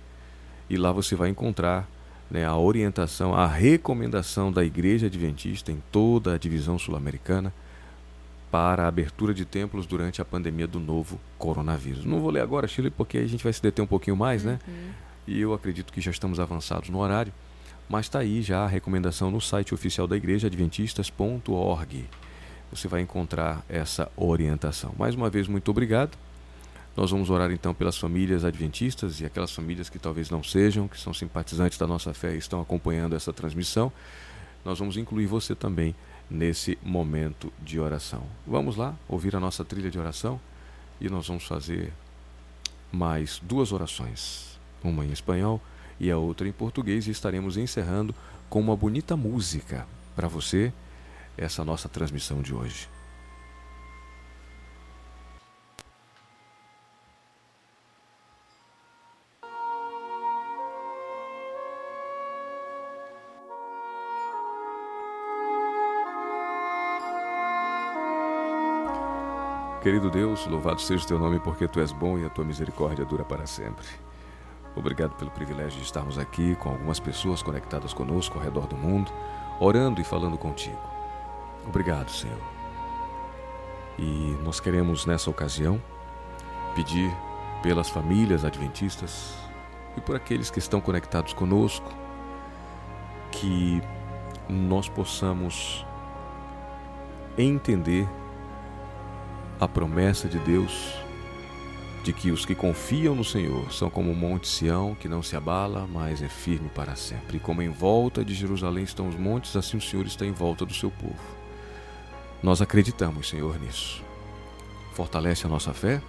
e 0.70 0.78
lá 0.78 0.91
você 0.91 1.16
vai 1.16 1.30
encontrar 1.30 1.89
né, 2.30 2.46
a 2.46 2.56
orientação, 2.56 3.34
a 3.36 3.48
recomendação 3.48 4.52
da 4.52 4.64
Igreja 4.64 5.08
Adventista 5.08 5.72
em 5.72 5.82
toda 5.91 6.36
a 6.36 6.38
divisão 6.38 6.78
sul-americana 6.78 7.52
para 8.56 8.84
a 8.84 8.88
abertura 8.88 9.34
de 9.34 9.43
templos 9.43 9.86
durante 9.86 10.22
a 10.22 10.26
pandemia 10.26 10.66
do 10.66 10.80
novo 10.80 11.20
coronavírus. 11.38 12.06
Não 12.06 12.22
vou 12.22 12.30
ler 12.30 12.39
agora, 12.39 12.70
Chile, 12.70 12.89
porque 12.89 13.18
a 13.18 13.28
gente 13.28 13.43
vai 13.43 13.51
se 13.51 13.62
deter 13.62 13.84
um 13.84 13.88
pouquinho 13.88 14.16
mais, 14.16 14.45
né? 14.45 14.60
E 15.28 15.41
eu 15.41 15.53
acredito 15.53 15.91
que 15.91 15.99
já 15.99 16.10
estamos 16.10 16.39
avançados 16.39 16.88
no 16.88 16.99
horário, 16.99 17.34
mas 17.89 18.06
está 18.06 18.20
aí 18.20 18.41
já 18.41 18.64
a 18.64 18.68
recomendação 18.68 19.30
no 19.30 19.41
site 19.41 19.74
oficial 19.74 20.08
da 20.08 20.16
Igreja 20.16 20.47
Adventistas.org. 20.47 22.06
Você 22.72 22.88
vai 22.88 23.01
encontrar 23.01 23.62
essa 23.68 24.10
orientação. 24.16 24.93
Mais 24.97 25.16
uma 25.16 25.30
vez, 25.30 25.49
muito 25.49 25.70
obrigado. 25.70 26.18
Nós 26.95 27.12
vamos 27.12 27.30
orar 27.30 27.51
então 27.51 27.74
pelas 27.74 27.97
famílias 27.97 28.45
adventistas 28.45 29.20
e 29.20 29.26
aquelas 29.26 29.51
famílias 29.51 29.89
que 29.89 29.99
talvez 29.99 30.30
não 30.30 30.41
sejam, 30.41 30.88
que 30.88 30.97
são 30.97 31.14
simpatizantes 31.14 31.78
da 31.78 31.86
nossa 31.86 32.14
fé 32.14 32.34
e 32.34 32.38
estão 32.38 32.62
acompanhando 32.62 33.18
essa 33.18 33.34
transmissão. 33.34 33.91
Nós 34.64 34.80
vamos 34.80 34.95
incluir 34.95 35.26
você 35.26 35.53
também 35.53 35.93
nesse 36.30 36.78
momento 36.84 37.51
de 37.61 37.80
oração. 37.80 38.23
Vamos 38.45 38.76
lá 38.76 38.95
ouvir 39.07 39.36
a 39.36 39.39
nossa 39.39 39.63
trilha 39.63 39.91
de 39.91 39.99
oração 39.99 40.39
e 40.99 41.09
nós 41.09 41.28
vamos 41.28 41.45
fazer 41.45 41.93
mais 42.91 43.39
duas 43.43 43.71
orações, 43.71 44.59
uma 44.84 45.05
em 45.05 45.11
espanhol 45.11 45.61
e 45.99 46.09
a 46.09 46.17
outra 46.17 46.47
em 46.47 46.51
português, 46.51 47.07
e 47.07 47.11
estaremos 47.11 47.57
encerrando 47.57 48.13
com 48.49 48.59
uma 48.59 48.76
bonita 48.76 49.15
música 49.15 49.88
para 50.15 50.28
você 50.28 50.71
essa 51.38 51.63
nossa 51.63 51.89
transmissão 51.89 52.41
de 52.41 52.53
hoje. 52.53 52.95
Querido 69.86 70.10
Deus, 70.10 70.48
louvado 70.48 70.82
seja 70.82 71.04
o 71.04 71.08
teu 71.08 71.20
nome, 71.20 71.40
porque 71.40 71.68
tu 71.68 71.80
és 71.80 71.92
bom 71.92 72.18
e 72.18 72.26
a 72.26 72.30
tua 72.32 72.44
misericórdia 72.44 73.06
dura 73.06 73.24
para 73.24 73.46
sempre. 73.46 73.86
Obrigado 74.76 75.14
pelo 75.14 75.30
privilégio 75.30 75.78
de 75.78 75.86
estarmos 75.86 76.18
aqui 76.18 76.56
com 76.56 76.70
algumas 76.70 77.00
pessoas 77.00 77.44
conectadas 77.44 77.94
conosco 77.94 78.36
ao 78.36 78.44
redor 78.44 78.66
do 78.66 78.76
mundo, 78.76 79.12
orando 79.60 80.02
e 80.02 80.04
falando 80.04 80.40
contigo. 80.40 80.82
Obrigado, 81.68 82.10
Senhor. 82.10 82.42
E 84.00 84.36
nós 84.44 84.60
queremos 84.60 85.06
nessa 85.06 85.30
ocasião 85.30 85.80
pedir 86.74 87.16
pelas 87.62 87.88
famílias 87.88 88.44
adventistas 88.44 89.36
e 89.96 90.02
por 90.02 90.16
aqueles 90.16 90.50
que 90.50 90.58
estão 90.58 90.82
conectados 90.82 91.32
conosco 91.32 91.94
que 93.30 93.84
nós 94.50 94.90
possamos 94.90 95.86
entender 97.38 98.10
a 99.60 99.68
promessa 99.68 100.28
de 100.28 100.38
Deus 100.39 101.06
de 102.03 102.14
que 102.14 102.30
os 102.30 102.45
que 102.45 102.53
confiam 102.53 103.16
no 103.16 103.24
Senhor 103.24 103.74
são 103.74 103.89
como 103.89 104.12
o 104.12 104.16
monte 104.16 104.47
Sião, 104.47 104.93
que 104.93 105.10
não 105.10 105.24
se 105.24 105.36
abala, 105.36 105.88
mas 105.91 106.22
é 106.22 106.30
firme 106.30 106.70
para 106.70 106.95
sempre. 106.95 107.38
E 107.38 107.39
como 107.39 107.64
em 107.64 107.70
volta 107.70 108.24
de 108.24 108.32
Jerusalém 108.36 108.84
estão 108.84 109.08
os 109.08 109.16
montes, 109.16 109.56
assim 109.56 109.78
o 109.78 109.82
Senhor 109.82 110.06
está 110.06 110.24
em 110.24 110.32
volta 110.32 110.68
do 110.68 110.74
seu 110.74 110.91
povo. 110.91 111.20
Nós 112.43 112.62
acreditamos, 112.62 113.28
Senhor, 113.28 113.60
nisso. 113.60 114.03
Fortalece 114.93 115.47
a 115.47 115.49
nossa 115.49 115.74
fé, 115.74 115.99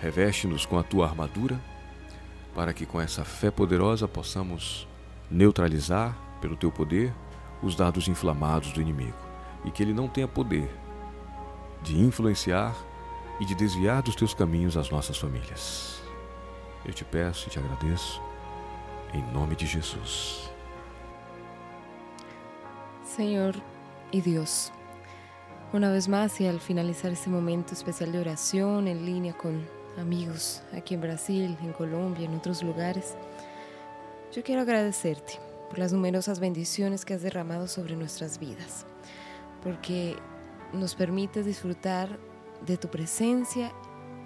reveste-nos 0.00 0.64
com 0.64 0.78
a 0.78 0.84
tua 0.84 1.06
armadura, 1.06 1.60
para 2.54 2.72
que 2.72 2.86
com 2.86 3.00
essa 3.00 3.24
fé 3.24 3.50
poderosa 3.50 4.06
possamos 4.06 4.86
neutralizar, 5.28 6.16
pelo 6.40 6.56
teu 6.56 6.70
poder, 6.70 7.12
os 7.60 7.74
dados 7.74 8.06
inflamados 8.06 8.70
do 8.70 8.80
inimigo, 8.80 9.18
e 9.64 9.70
que 9.72 9.82
ele 9.82 9.92
não 9.92 10.06
tenha 10.06 10.28
poder 10.28 10.70
de 11.82 11.98
influenciar 11.98 12.74
e 13.40 13.44
de 13.44 13.54
desviar 13.54 14.02
dos 14.02 14.14
teus 14.14 14.34
caminhos 14.34 14.76
as 14.76 14.90
nossas 14.90 15.18
famílias. 15.18 16.00
Eu 16.84 16.92
te 16.92 17.04
peço 17.04 17.48
e 17.48 17.50
te 17.50 17.58
agradeço, 17.58 18.20
em 19.12 19.22
nome 19.32 19.56
de 19.56 19.66
Jesus. 19.66 20.50
Señor 23.04 23.54
y 24.12 24.20
Dios, 24.20 24.72
una 25.72 25.90
vez 25.90 26.06
más 26.06 26.40
y 26.40 26.46
al 26.46 26.60
finalizar 26.60 27.10
este 27.10 27.28
momento 27.28 27.72
especial 27.72 28.12
de 28.12 28.20
oración 28.20 28.88
en 28.88 29.04
línea 29.04 29.32
con 29.36 29.66
amigos 29.98 30.62
aquí 30.72 30.94
en 30.94 31.00
Brasil, 31.00 31.56
en 31.62 31.72
Colombia, 31.72 32.26
en 32.26 32.34
otros 32.34 32.62
lugares, 32.62 33.16
yo 34.32 34.42
quiero 34.42 34.62
agradecerte 34.62 35.40
por 35.68 35.78
las 35.78 35.92
numerosas 35.92 36.38
bendiciones 36.38 37.04
que 37.04 37.14
has 37.14 37.22
derramado 37.22 37.66
sobre 37.68 37.96
nuestras 37.96 38.38
vidas, 38.38 38.86
porque 39.62 40.16
nos 40.72 40.94
permites 40.94 41.46
disfrutar 41.46 42.18
de 42.66 42.76
tu 42.76 42.88
presencia 42.88 43.72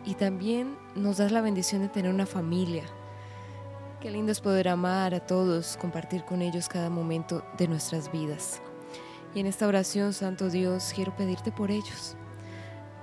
y 0.05 0.15
también 0.15 0.77
nos 0.95 1.19
das 1.19 1.33
la 1.33 1.41
bendición 1.41 1.83
de 1.83 1.89
tener 1.89 2.13
una 2.13 2.27
familia. 2.27 2.85
Qué 4.01 4.11
lindo 4.11 4.33
es 4.33 4.41
poder 4.41 4.69
amar 4.69 5.15
a 5.15 5.21
todos, 5.21 5.77
compartir 5.77 6.25
con 6.25 6.41
ellos 6.41 6.69
cada 6.69 6.89
momento 6.89 7.45
de 7.59 7.69
nuestras 7.69 8.11
vidas. 8.11 8.63
Y 9.35 9.41
en 9.41 9.47
esta 9.47 9.67
oración, 9.67 10.13
Santo 10.13 10.49
Dios, 10.49 10.93
quiero 10.95 11.15
pedirte 11.15 11.53
por 11.53 11.71
ellos, 11.71 12.17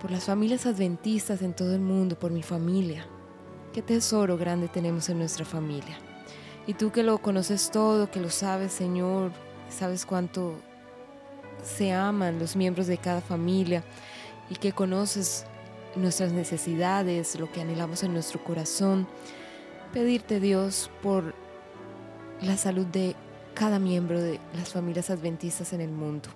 por 0.01 0.11
las 0.11 0.25
familias 0.25 0.65
adventistas 0.65 1.41
en 1.41 1.53
todo 1.53 1.73
el 1.75 1.81
mundo, 1.81 2.17
por 2.17 2.31
mi 2.31 2.41
familia. 2.41 3.05
Qué 3.73 3.81
tesoro 3.81 4.37
grande 4.37 4.67
tenemos 4.67 5.07
en 5.09 5.19
nuestra 5.19 5.45
familia. 5.45 5.97
Y 6.65 6.73
tú 6.73 6.91
que 6.91 7.03
lo 7.03 7.19
conoces 7.19 7.69
todo, 7.71 8.09
que 8.09 8.19
lo 8.19 8.29
sabes, 8.29 8.73
Señor, 8.73 9.31
sabes 9.69 10.05
cuánto 10.05 10.55
se 11.63 11.91
aman 11.91 12.39
los 12.39 12.55
miembros 12.55 12.87
de 12.87 12.97
cada 12.97 13.21
familia 13.21 13.83
y 14.49 14.55
que 14.55 14.71
conoces 14.71 15.45
nuestras 15.95 16.31
necesidades, 16.31 17.39
lo 17.39 17.51
que 17.51 17.61
anhelamos 17.61 18.03
en 18.03 18.13
nuestro 18.13 18.43
corazón. 18.43 19.07
Pedirte, 19.93 20.39
Dios, 20.39 20.89
por 21.01 21.33
la 22.41 22.57
salud 22.57 22.85
de 22.85 23.15
cada 23.53 23.79
miembro 23.79 24.21
de 24.21 24.39
las 24.55 24.69
familias 24.69 25.09
adventistas 25.09 25.73
en 25.73 25.81
el 25.81 25.89
mundo. 25.89 26.29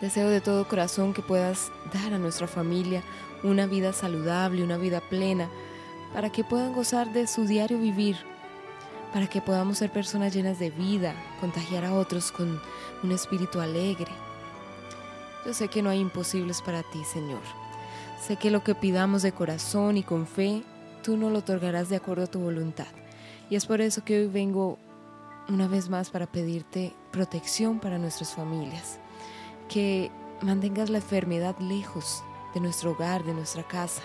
Deseo 0.00 0.28
de 0.28 0.40
todo 0.40 0.68
corazón 0.68 1.14
que 1.14 1.22
puedas 1.22 1.70
dar 1.92 2.12
a 2.12 2.18
nuestra 2.18 2.46
familia 2.46 3.02
una 3.42 3.66
vida 3.66 3.92
saludable, 3.92 4.62
una 4.62 4.76
vida 4.76 5.00
plena, 5.00 5.48
para 6.12 6.30
que 6.30 6.44
puedan 6.44 6.72
gozar 6.72 7.12
de 7.12 7.26
su 7.26 7.46
diario 7.46 7.78
vivir, 7.78 8.16
para 9.14 9.28
que 9.28 9.40
podamos 9.40 9.78
ser 9.78 9.92
personas 9.92 10.34
llenas 10.34 10.58
de 10.58 10.70
vida, 10.70 11.14
contagiar 11.40 11.84
a 11.84 11.94
otros 11.94 12.32
con 12.32 12.60
un 13.04 13.12
espíritu 13.12 13.60
alegre. 13.60 14.10
Yo 15.46 15.54
sé 15.54 15.68
que 15.68 15.82
no 15.82 15.90
hay 15.90 16.00
imposibles 16.00 16.60
para 16.60 16.82
ti, 16.82 17.04
Señor. 17.04 17.42
Sé 18.20 18.34
que 18.34 18.50
lo 18.50 18.64
que 18.64 18.74
pidamos 18.74 19.22
de 19.22 19.30
corazón 19.30 19.96
y 19.96 20.02
con 20.02 20.26
fe, 20.26 20.64
tú 21.04 21.16
no 21.16 21.30
lo 21.30 21.38
otorgarás 21.38 21.88
de 21.88 21.94
acuerdo 21.94 22.24
a 22.24 22.26
tu 22.26 22.40
voluntad. 22.40 22.88
Y 23.50 23.54
es 23.54 23.66
por 23.66 23.80
eso 23.80 24.04
que 24.04 24.18
hoy 24.18 24.26
vengo 24.26 24.80
una 25.48 25.68
vez 25.68 25.88
más 25.88 26.10
para 26.10 26.26
pedirte 26.26 26.92
protección 27.12 27.78
para 27.78 27.98
nuestras 27.98 28.34
familias 28.34 28.98
que 29.68 30.10
mantengas 30.42 30.90
la 30.90 30.98
enfermedad 30.98 31.56
lejos 31.60 32.24
de 32.52 32.58
nuestro 32.58 32.90
hogar, 32.90 33.22
de 33.22 33.34
nuestra 33.34 33.62
casa. 33.62 34.02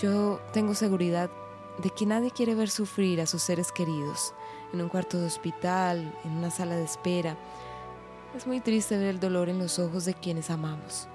Yo 0.00 0.40
tengo 0.54 0.74
seguridad 0.74 1.28
de 1.78 1.90
que 1.90 2.06
nadie 2.06 2.30
quiere 2.30 2.54
ver 2.54 2.70
sufrir 2.70 3.20
a 3.20 3.26
sus 3.26 3.42
seres 3.42 3.70
queridos 3.72 4.34
en 4.72 4.80
un 4.80 4.88
cuarto 4.88 5.18
de 5.18 5.26
hospital, 5.26 6.12
en 6.24 6.32
una 6.32 6.50
sala 6.50 6.76
de 6.76 6.84
espera. 6.84 7.36
Es 8.36 8.46
muy 8.46 8.60
triste 8.60 8.96
ver 8.96 9.08
el 9.08 9.20
dolor 9.20 9.48
en 9.48 9.58
los 9.58 9.78
ojos 9.78 10.04
de 10.04 10.14
quienes 10.14 10.50
amamos. 10.50 11.08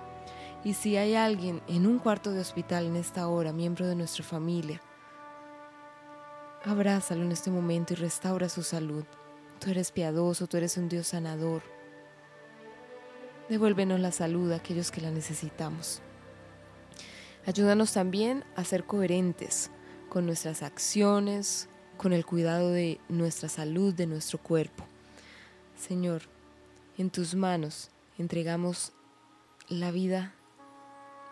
Y 0.63 0.73
si 0.75 0.97
hay 0.97 1.15
alguien 1.15 1.61
en 1.67 1.87
un 1.87 1.97
cuarto 1.97 2.31
de 2.31 2.39
hospital 2.39 2.85
en 2.85 2.95
esta 2.95 3.27
hora, 3.27 3.51
miembro 3.51 3.87
de 3.87 3.95
nuestra 3.95 4.23
familia, 4.23 4.81
abrázalo 6.63 7.23
en 7.23 7.31
este 7.31 7.49
momento 7.49 7.93
y 7.93 7.95
restaura 7.95 8.47
su 8.47 8.61
salud. 8.61 9.03
Tú 9.59 9.71
eres 9.71 9.91
piadoso, 9.91 10.47
tú 10.47 10.57
eres 10.57 10.77
un 10.77 10.87
Dios 10.89 11.07
sanador. 11.07 11.63
Devuélvenos 13.49 13.99
la 13.99 14.11
salud 14.11 14.51
a 14.51 14.57
aquellos 14.57 14.91
que 14.91 15.01
la 15.01 15.11
necesitamos. 15.11 16.01
Ayúdanos 17.45 17.91
también 17.93 18.45
a 18.55 18.63
ser 18.63 18.85
coherentes 18.85 19.71
con 20.11 20.25
nuestras 20.25 20.61
acciones, 20.61 21.69
con 21.95 22.11
el 22.11 22.25
cuidado 22.25 22.69
de 22.69 22.99
nuestra 23.07 23.47
salud, 23.47 23.93
de 23.93 24.07
nuestro 24.07 24.39
cuerpo. 24.39 24.83
Señor, 25.79 26.23
en 26.97 27.09
tus 27.09 27.33
manos 27.33 27.91
entregamos 28.17 28.91
la 29.69 29.89
vida 29.89 30.33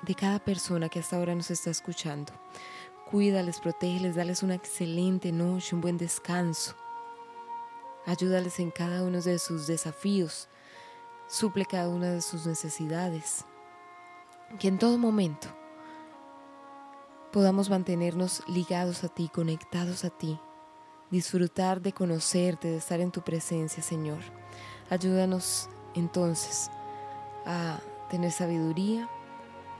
de 0.03 0.15
cada 0.15 0.39
persona 0.39 0.87
que 0.87 0.99
hasta 0.99 1.17
ahora 1.17 1.35
nos 1.35 1.51
está 1.51 1.69
escuchando. 1.69 2.31
Cuídales, 3.11 3.59
protégeles, 3.59 4.15
dales 4.15 4.43
una 4.43 4.55
excelente 4.55 5.33
noche, 5.33 5.75
un 5.75 5.81
buen 5.81 5.97
descanso. 5.97 6.73
Ayúdales 8.05 8.61
en 8.61 8.71
cada 8.71 9.03
uno 9.03 9.19
de 9.19 9.39
sus 9.39 9.67
desafíos 9.67 10.47
suple 11.27 11.65
cada 11.65 11.89
una 11.89 12.11
de 12.11 12.21
sus 12.21 12.45
necesidades. 12.45 13.43
Que 14.57 14.69
en 14.69 14.79
todo 14.79 14.97
momento 14.97 15.58
podamos 17.31 17.69
mantenernos 17.69 18.43
ligados 18.47 19.03
a 19.03 19.09
ti, 19.09 19.29
conectados 19.33 20.05
a 20.05 20.09
ti, 20.09 20.39
disfrutar 21.11 21.81
de 21.81 21.93
conocerte, 21.93 22.69
de 22.69 22.77
estar 22.77 22.99
en 22.99 23.11
tu 23.11 23.21
presencia, 23.21 23.83
Señor. 23.83 24.19
Ayúdanos 24.89 25.69
entonces 25.95 26.69
a 27.45 27.79
tener 28.09 28.31
sabiduría, 28.31 29.09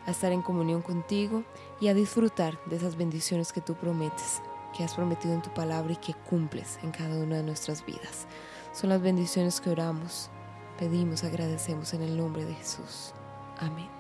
a 0.06 0.12
estar 0.12 0.32
en 0.32 0.42
comunión 0.42 0.82
contigo 0.82 1.44
y 1.80 1.88
a 1.88 1.94
disfrutar 1.94 2.60
de 2.66 2.78
esas 2.78 2.96
bendiciones 2.96 3.52
que 3.52 3.62
tú 3.62 3.76
prometes, 3.76 4.42
que 4.76 4.84
has 4.84 4.94
prometido 4.94 5.34
en 5.34 5.42
tu 5.42 5.54
palabra 5.54 5.94
y 5.94 5.98
que 5.98 6.14
cumples 6.14 6.80
en 6.84 6.92
cada 6.92 7.16
una 7.18 7.38
de 7.38 7.44
nuestras 7.44 7.86
vidas. 7.86 8.28
Son 8.72 8.90
las 8.90 9.02
bendiciones 9.02 9.60
que 9.60 9.72
oramos 9.72 10.30
Pedimos, 10.80 11.26
agradecemos 11.26 11.94
em 11.94 12.00
nome 12.16 12.46
de 12.46 12.54
Jesus. 12.54 13.14
Amém. 13.60 13.99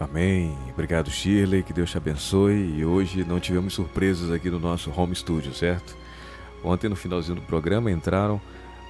Amém. 0.00 0.56
Obrigado, 0.72 1.10
Shirley. 1.10 1.62
Que 1.62 1.72
Deus 1.72 1.90
te 1.90 1.96
abençoe. 1.96 2.76
E 2.78 2.84
hoje 2.84 3.24
não 3.24 3.40
tivemos 3.40 3.74
surpresas 3.74 4.30
aqui 4.30 4.48
no 4.48 4.58
nosso 4.60 4.92
home 4.96 5.14
studio, 5.14 5.52
certo? 5.52 5.96
Ontem, 6.62 6.88
no 6.88 6.96
finalzinho 6.96 7.36
do 7.36 7.42
programa, 7.42 7.90
entraram 7.90 8.40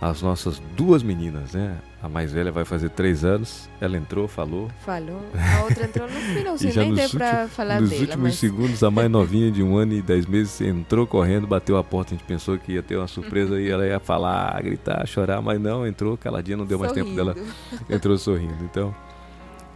as 0.01 0.23
nossas 0.23 0.61
duas 0.77 1.03
meninas, 1.03 1.55
né? 1.55 1.79
A 2.01 2.09
mais 2.09 2.33
velha 2.33 2.53
vai 2.53 2.65
fazer 2.65 2.91
três 2.91 3.25
anos. 3.25 3.69
Ela 3.81 3.97
entrou, 3.97 4.29
falou. 4.29 4.71
Falou. 4.85 5.21
A 5.35 5.65
outra 5.65 5.85
entrou 5.85 6.07
no 6.07 6.15
finalzinho, 6.39 6.75
nem 6.77 6.95
deu 6.95 7.11
pra 7.11 7.49
falar 7.49 7.81
nos 7.81 7.91
dela. 7.91 8.01
Nos 8.01 8.09
últimos 8.09 8.29
mas... 8.29 8.39
segundos, 8.39 8.83
a 8.85 8.91
mais 8.91 9.11
novinha 9.11 9.51
de 9.51 9.63
um 9.63 9.77
ano 9.77 9.95
e 9.95 10.03
dez 10.03 10.25
meses 10.25 10.61
entrou 10.61 11.07
correndo, 11.07 11.47
bateu 11.47 11.77
a 11.77 11.83
porta. 11.83 12.15
A 12.15 12.17
gente 12.17 12.27
pensou 12.27 12.57
que 12.59 12.73
ia 12.73 12.83
ter 12.83 12.97
uma 12.97 13.09
surpresa 13.09 13.61
e 13.61 13.69
ela 13.69 13.87
ia 13.87 13.99
falar, 13.99 14.63
gritar, 14.63 15.05
chorar, 15.07 15.43
mas 15.43 15.61
não, 15.61 15.87
entrou 15.87 16.17
caladinha, 16.17 16.57
não 16.57 16.67
deu 16.67 16.79
mais 16.79 16.93
sorrindo. 16.93 17.17
tempo 17.17 17.17
dela. 17.17 17.49
Entrou 17.91 18.17
sorrindo. 18.17 18.63
Então, 18.63 18.95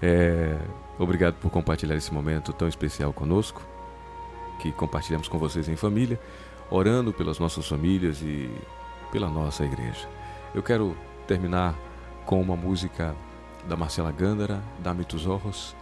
é, 0.00 0.56
obrigado 0.98 1.34
por 1.34 1.50
compartilhar 1.50 1.96
esse 1.96 2.12
momento 2.12 2.52
tão 2.52 2.68
especial 2.68 3.12
conosco, 3.12 3.62
que 4.60 4.72
compartilhamos 4.72 5.28
com 5.28 5.38
vocês 5.38 5.68
em 5.68 5.76
família, 5.76 6.20
orando 6.70 7.12
pelas 7.12 7.38
nossas 7.38 7.66
famílias 7.66 8.22
e 8.22 8.50
pela 9.10 9.28
nossa 9.28 9.64
igreja. 9.64 10.08
Eu 10.54 10.62
quero 10.62 10.96
terminar 11.26 11.74
com 12.24 12.40
uma 12.40 12.56
música 12.56 13.14
da 13.68 13.76
Marcela 13.76 14.12
Gândara, 14.12 14.62
Dame 14.80 15.04
tus 15.04 15.26
ojos, 15.26 15.74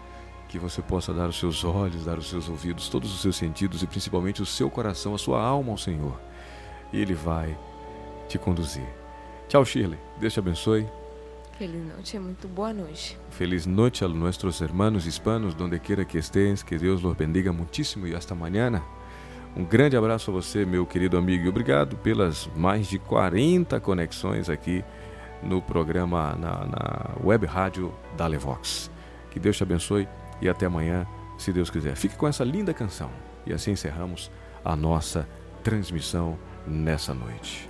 que 0.48 0.58
você 0.58 0.82
possa 0.82 1.14
dar 1.14 1.28
os 1.28 1.38
seus 1.38 1.64
olhos, 1.64 2.04
dar 2.04 2.18
os 2.18 2.28
seus 2.28 2.48
ouvidos, 2.48 2.88
todos 2.88 3.14
os 3.14 3.20
seus 3.20 3.36
sentidos 3.36 3.82
e 3.82 3.86
principalmente 3.86 4.42
o 4.42 4.46
seu 4.46 4.68
coração, 4.68 5.14
a 5.14 5.18
sua 5.18 5.40
alma 5.40 5.70
ao 5.70 5.78
Senhor. 5.78 6.18
E 6.92 7.00
Ele 7.00 7.14
vai 7.14 7.56
te 8.28 8.36
conduzir. 8.36 8.86
Tchau, 9.48 9.64
Shirley. 9.64 9.98
Deus 10.18 10.32
te 10.32 10.40
abençoe. 10.40 10.99
Feliz 11.60 11.84
noite, 11.84 12.18
muito 12.18 12.48
boa 12.48 12.72
noite. 12.72 13.18
Feliz 13.28 13.66
noite 13.66 14.02
a 14.02 14.08
nossos 14.08 14.62
hermanos 14.62 15.04
hispanos, 15.04 15.54
donde 15.54 15.78
quiera 15.78 16.06
que 16.06 16.16
estés, 16.16 16.62
que 16.62 16.78
Deus 16.78 17.02
los 17.02 17.14
bendiga 17.14 17.52
muitíssimo 17.52 18.06
e 18.06 18.14
hasta 18.14 18.34
mañana. 18.34 18.82
Um 19.54 19.62
grande 19.62 19.94
abraço 19.94 20.30
a 20.30 20.32
você, 20.32 20.64
meu 20.64 20.86
querido 20.86 21.18
amigo, 21.18 21.44
e 21.44 21.48
obrigado 21.50 21.98
pelas 21.98 22.48
mais 22.56 22.88
de 22.88 22.98
40 22.98 23.78
conexões 23.78 24.48
aqui 24.48 24.82
no 25.42 25.60
programa, 25.60 26.34
na, 26.34 26.64
na 26.64 27.10
web 27.22 27.44
rádio 27.44 27.92
da 28.16 28.26
Levox. 28.26 28.90
Que 29.30 29.38
Deus 29.38 29.58
te 29.58 29.62
abençoe 29.62 30.08
e 30.40 30.48
até 30.48 30.64
amanhã, 30.64 31.06
se 31.36 31.52
Deus 31.52 31.68
quiser. 31.68 31.94
Fique 31.94 32.16
com 32.16 32.26
essa 32.26 32.42
linda 32.42 32.72
canção 32.72 33.10
e 33.44 33.52
assim 33.52 33.72
encerramos 33.72 34.30
a 34.64 34.74
nossa 34.74 35.28
transmissão 35.62 36.38
nessa 36.66 37.12
noite. 37.12 37.68